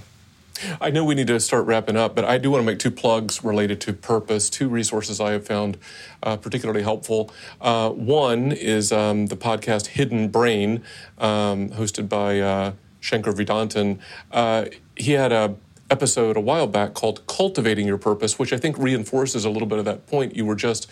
I 0.80 0.90
know 0.90 1.04
we 1.04 1.16
need 1.16 1.28
to 1.28 1.40
start 1.40 1.66
wrapping 1.66 1.98
up, 1.98 2.16
but 2.16 2.24
I 2.24 2.38
do 2.38 2.52
want 2.52 2.62
to 2.62 2.66
make 2.66 2.80
two 2.80 2.92
plugs 2.92 3.44
related 3.44 3.82
to 3.82 3.94
purpose, 3.94 4.50
two 4.50 4.70
resources 4.70 5.20
I 5.20 5.32
have 5.32 5.46
found 5.46 5.78
uh, 6.24 6.38
particularly 6.38 6.84
helpful. 6.84 7.32
Uh, 7.60 7.90
one 7.90 8.52
is 8.52 8.92
um, 8.92 9.28
the 9.28 9.36
podcast 9.36 9.88
Hidden 9.88 10.30
Brain, 10.30 10.82
um, 11.18 11.70
hosted 11.70 12.08
by 12.08 12.40
uh, 12.40 12.74
Shankar 13.00 13.34
Vedantam. 13.34 14.00
Uh, 14.32 14.66
he 14.96 15.12
had 15.12 15.32
a 15.32 15.56
episode 15.92 16.36
a 16.36 16.42
while 16.42 16.68
back 16.68 16.94
called 16.94 17.28
Cultivating 17.28 17.86
Your 17.86 17.98
Purpose, 17.98 18.40
which 18.40 18.52
I 18.52 18.58
think 18.58 18.78
reinforces 18.78 19.46
a 19.46 19.50
little 19.50 19.68
bit 19.68 19.78
of 19.78 19.86
that 19.86 20.08
point 20.08 20.36
you 20.36 20.46
were 20.46 20.56
just 20.56 20.90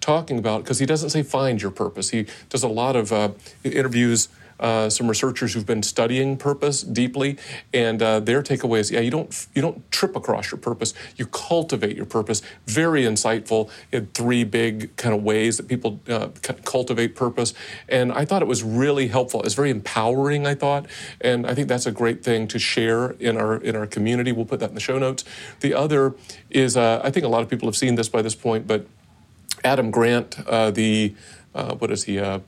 talking 0.00 0.38
about, 0.38 0.64
because 0.64 0.80
he 0.80 0.86
doesn't 0.86 1.10
say 1.10 1.22
find 1.22 1.62
your 1.62 1.70
purpose. 1.70 2.10
He 2.10 2.26
does 2.48 2.64
a 2.64 2.68
lot 2.68 2.96
of 2.96 3.12
uh, 3.12 3.30
interviews 3.62 4.28
uh, 4.62 4.88
some 4.88 5.08
researchers 5.08 5.52
who've 5.52 5.66
been 5.66 5.82
studying 5.82 6.36
purpose 6.36 6.82
deeply, 6.82 7.36
and 7.74 8.00
uh, 8.00 8.20
their 8.20 8.42
takeaway 8.42 8.78
is, 8.78 8.90
yeah, 8.90 9.00
you 9.00 9.10
don't 9.10 9.46
you 9.54 9.60
don't 9.60 9.90
trip 9.90 10.16
across 10.16 10.50
your 10.52 10.58
purpose, 10.58 10.94
you 11.16 11.26
cultivate 11.26 11.96
your 11.96 12.06
purpose. 12.06 12.40
Very 12.66 13.02
insightful 13.02 13.68
in 13.90 14.06
three 14.14 14.44
big 14.44 14.96
kind 14.96 15.14
of 15.14 15.22
ways 15.22 15.56
that 15.56 15.66
people 15.66 16.00
uh, 16.08 16.28
cultivate 16.64 17.16
purpose, 17.16 17.52
and 17.88 18.12
I 18.12 18.24
thought 18.24 18.40
it 18.40 18.48
was 18.48 18.62
really 18.62 19.08
helpful. 19.08 19.42
It's 19.42 19.54
very 19.54 19.70
empowering, 19.70 20.46
I 20.46 20.54
thought, 20.54 20.86
and 21.20 21.46
I 21.46 21.54
think 21.54 21.68
that's 21.68 21.86
a 21.86 21.92
great 21.92 22.22
thing 22.22 22.46
to 22.48 22.58
share 22.58 23.10
in 23.18 23.36
our 23.36 23.56
in 23.56 23.74
our 23.74 23.86
community. 23.86 24.30
We'll 24.30 24.46
put 24.46 24.60
that 24.60 24.68
in 24.68 24.74
the 24.74 24.80
show 24.80 24.98
notes. 24.98 25.24
The 25.60 25.74
other 25.74 26.14
is, 26.50 26.76
uh, 26.76 27.00
I 27.02 27.10
think 27.10 27.26
a 27.26 27.28
lot 27.28 27.42
of 27.42 27.50
people 27.50 27.66
have 27.66 27.76
seen 27.76 27.96
this 27.96 28.08
by 28.08 28.22
this 28.22 28.36
point, 28.36 28.66
but 28.66 28.86
Adam 29.64 29.90
Grant, 29.90 30.38
uh, 30.46 30.70
the 30.70 31.14
uh, 31.54 31.74
what 31.74 31.90
is 31.90 32.04
he? 32.04 32.18
Uh, 32.18 32.40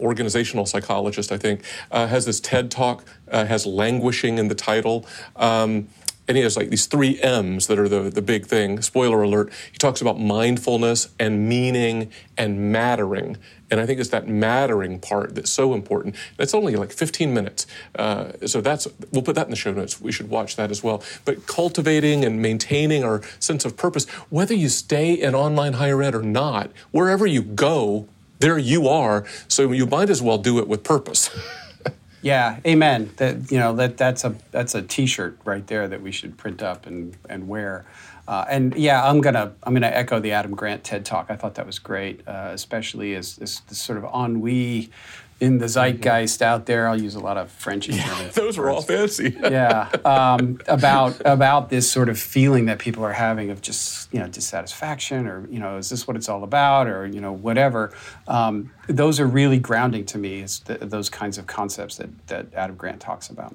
organizational 0.00 0.66
psychologist, 0.66 1.32
I 1.32 1.38
think, 1.38 1.62
uh, 1.90 2.06
has 2.06 2.24
this 2.24 2.40
TED 2.40 2.70
talk, 2.70 3.04
uh, 3.30 3.46
has 3.46 3.66
languishing 3.66 4.38
in 4.38 4.48
the 4.48 4.54
title. 4.54 5.06
Um, 5.36 5.88
and 6.28 6.36
he 6.36 6.42
has 6.42 6.56
like 6.56 6.70
these 6.70 6.86
three 6.86 7.20
M's 7.20 7.66
that 7.68 7.78
are 7.78 7.88
the, 7.88 8.10
the 8.10 8.22
big 8.22 8.46
thing. 8.46 8.82
Spoiler 8.82 9.22
alert. 9.22 9.52
He 9.70 9.78
talks 9.78 10.00
about 10.00 10.18
mindfulness 10.18 11.08
and 11.20 11.48
meaning 11.48 12.10
and 12.36 12.72
mattering. 12.72 13.36
And 13.70 13.80
I 13.80 13.86
think 13.86 14.00
it's 14.00 14.10
that 14.10 14.28
mattering 14.28 14.98
part 15.00 15.34
that's 15.34 15.50
so 15.50 15.74
important. 15.74 16.14
It's 16.38 16.54
only 16.54 16.76
like 16.76 16.92
15 16.92 17.32
minutes. 17.32 17.66
Uh, 17.96 18.32
so 18.46 18.60
that's, 18.60 18.86
we'll 19.12 19.22
put 19.22 19.34
that 19.36 19.46
in 19.46 19.50
the 19.50 19.56
show 19.56 19.72
notes. 19.72 20.00
We 20.00 20.12
should 20.12 20.28
watch 20.28 20.56
that 20.56 20.70
as 20.70 20.82
well. 20.82 21.02
But 21.24 21.46
cultivating 21.46 22.24
and 22.24 22.40
maintaining 22.40 23.04
our 23.04 23.22
sense 23.38 23.64
of 23.64 23.76
purpose, 23.76 24.08
whether 24.30 24.54
you 24.54 24.68
stay 24.68 25.14
in 25.14 25.34
online 25.34 25.74
higher 25.74 26.02
ed 26.02 26.14
or 26.14 26.22
not, 26.22 26.70
wherever 26.90 27.26
you 27.26 27.42
go, 27.42 28.08
there 28.38 28.58
you 28.58 28.88
are. 28.88 29.24
So 29.48 29.72
you 29.72 29.86
might 29.86 30.10
as 30.10 30.22
well 30.22 30.38
do 30.38 30.58
it 30.58 30.68
with 30.68 30.84
purpose. 30.84 31.30
yeah, 32.22 32.58
amen. 32.66 33.12
That 33.16 33.50
you 33.50 33.58
know 33.58 33.74
that 33.76 33.96
that's 33.96 34.24
a 34.24 34.34
that's 34.50 34.74
a 34.74 34.82
T-shirt 34.82 35.38
right 35.44 35.66
there 35.66 35.88
that 35.88 36.02
we 36.02 36.12
should 36.12 36.36
print 36.36 36.62
up 36.62 36.86
and 36.86 37.16
and 37.28 37.48
wear. 37.48 37.86
Uh, 38.28 38.44
and 38.48 38.74
yeah, 38.76 39.08
I'm 39.08 39.20
gonna 39.20 39.54
I'm 39.62 39.72
gonna 39.72 39.86
echo 39.86 40.18
the 40.18 40.32
Adam 40.32 40.54
Grant 40.54 40.82
TED 40.82 41.04
talk. 41.04 41.26
I 41.30 41.36
thought 41.36 41.54
that 41.54 41.66
was 41.66 41.78
great, 41.78 42.26
uh, 42.26 42.50
especially 42.52 43.14
as 43.14 43.36
this, 43.36 43.60
this, 43.60 43.78
sort 43.78 44.02
of 44.02 44.04
ennui 44.12 44.90
in 45.38 45.58
the 45.58 45.66
zeitgeist 45.66 46.40
out 46.40 46.66
there. 46.66 46.88
I'll 46.88 47.00
use 47.00 47.14
a 47.14 47.20
lot 47.20 47.36
of 47.36 47.50
French. 47.50 47.88
Yeah, 47.88 48.28
those 48.34 48.58
are 48.58 48.70
all 48.70 48.82
fancy. 48.82 49.36
yeah, 49.40 49.90
um, 50.04 50.60
about 50.66 51.20
about 51.24 51.70
this 51.70 51.90
sort 51.90 52.08
of 52.08 52.18
feeling 52.18 52.66
that 52.66 52.78
people 52.78 53.04
are 53.04 53.12
having 53.12 53.50
of 53.50 53.60
just 53.60 54.12
you 54.12 54.20
know 54.20 54.28
dissatisfaction, 54.28 55.26
or 55.26 55.46
you 55.48 55.58
know, 55.58 55.76
is 55.76 55.90
this 55.90 56.06
what 56.06 56.16
it's 56.16 56.28
all 56.28 56.42
about, 56.42 56.86
or 56.86 57.06
you 57.06 57.20
know, 57.20 57.32
whatever. 57.32 57.92
Um, 58.28 58.70
those 58.88 59.20
are 59.20 59.26
really 59.26 59.58
grounding 59.58 60.06
to 60.06 60.18
me. 60.18 60.40
Is 60.40 60.60
the, 60.60 60.78
those 60.78 61.10
kinds 61.10 61.38
of 61.38 61.46
concepts 61.46 61.96
that 61.96 62.28
that 62.28 62.54
Adam 62.54 62.76
Grant 62.76 63.00
talks 63.00 63.28
about. 63.28 63.54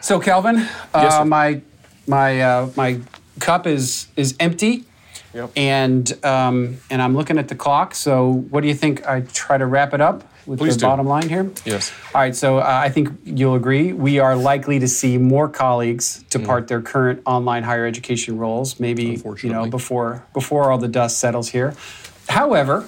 So, 0.00 0.20
yes, 0.94 1.14
uh, 1.14 1.24
my 1.24 1.62
my 2.06 2.40
uh, 2.40 2.70
my 2.76 3.00
cup 3.40 3.66
is 3.66 4.08
is 4.16 4.34
empty. 4.38 4.84
Yep. 5.34 5.50
And 5.56 6.24
um, 6.24 6.78
and 6.90 7.02
I'm 7.02 7.14
looking 7.14 7.38
at 7.38 7.48
the 7.48 7.54
clock. 7.54 7.94
So 7.94 8.30
what 8.32 8.62
do 8.62 8.68
you 8.68 8.74
think? 8.74 9.06
I 9.06 9.20
try 9.20 9.58
to 9.58 9.66
wrap 9.66 9.92
it 9.92 10.00
up 10.00 10.24
with 10.46 10.58
Please 10.58 10.74
the 10.74 10.80
do. 10.80 10.86
bottom 10.86 11.06
line 11.06 11.28
here. 11.28 11.50
Yes. 11.64 11.92
All 12.14 12.22
right. 12.22 12.34
So 12.34 12.58
uh, 12.58 12.62
I 12.64 12.88
think 12.88 13.10
you'll 13.24 13.54
agree 13.54 13.92
we 13.92 14.18
are 14.18 14.34
likely 14.34 14.78
to 14.78 14.88
see 14.88 15.18
more 15.18 15.48
colleagues 15.48 16.24
depart 16.30 16.64
mm. 16.64 16.68
their 16.68 16.80
current 16.80 17.22
online 17.26 17.62
higher 17.62 17.86
education 17.86 18.38
roles. 18.38 18.80
Maybe 18.80 19.22
you 19.42 19.50
know 19.50 19.66
before 19.66 20.24
before 20.32 20.72
all 20.72 20.78
the 20.78 20.88
dust 20.88 21.18
settles 21.18 21.50
here. 21.50 21.74
However, 22.28 22.86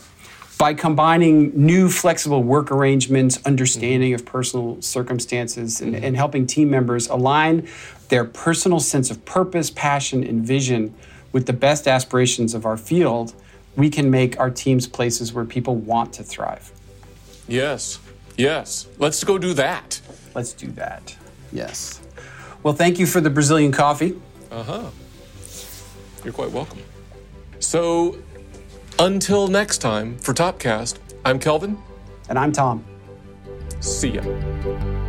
by 0.58 0.74
combining 0.74 1.52
new 1.54 1.88
flexible 1.88 2.42
work 2.42 2.70
arrangements, 2.70 3.38
understanding 3.46 4.12
mm-hmm. 4.12 4.20
of 4.20 4.26
personal 4.26 4.82
circumstances, 4.82 5.80
and, 5.80 5.94
mm-hmm. 5.94 6.04
and, 6.04 6.16
helping 6.16 6.46
team 6.46 6.68
members 6.68 7.08
align 7.08 7.66
their 8.10 8.26
personal 8.26 8.78
sense 8.78 9.10
of 9.10 9.24
purpose, 9.24 9.70
passion, 9.70 10.22
and 10.22 10.44
vision 10.44 10.94
with 11.32 11.46
the 11.46 11.52
best 11.52 11.86
aspirations 11.86 12.54
of 12.54 12.66
our 12.66 12.76
field, 12.76 13.34
we 13.76 13.90
can 13.90 14.10
make 14.10 14.38
our 14.38 14.50
teams 14.50 14.86
places 14.86 15.32
where 15.32 15.44
people 15.44 15.76
want 15.76 16.12
to 16.14 16.22
thrive. 16.22 16.72
Yes, 17.48 17.98
yes. 18.36 18.86
Let's 18.98 19.22
go 19.24 19.38
do 19.38 19.54
that. 19.54 20.00
Let's 20.34 20.52
do 20.52 20.68
that. 20.72 21.16
Yes. 21.52 22.00
Well, 22.62 22.74
thank 22.74 22.98
you 22.98 23.06
for 23.06 23.20
the 23.20 23.30
Brazilian 23.30 23.72
coffee. 23.72 24.20
Uh 24.50 24.62
huh. 24.62 24.90
You're 26.24 26.32
quite 26.32 26.50
welcome. 26.50 26.82
So, 27.58 28.18
until 28.98 29.48
next 29.48 29.78
time, 29.78 30.18
for 30.18 30.34
Topcast, 30.34 30.98
I'm 31.24 31.38
Kelvin. 31.38 31.78
And 32.28 32.38
I'm 32.38 32.52
Tom. 32.52 32.84
See 33.80 34.10
ya. 34.10 34.99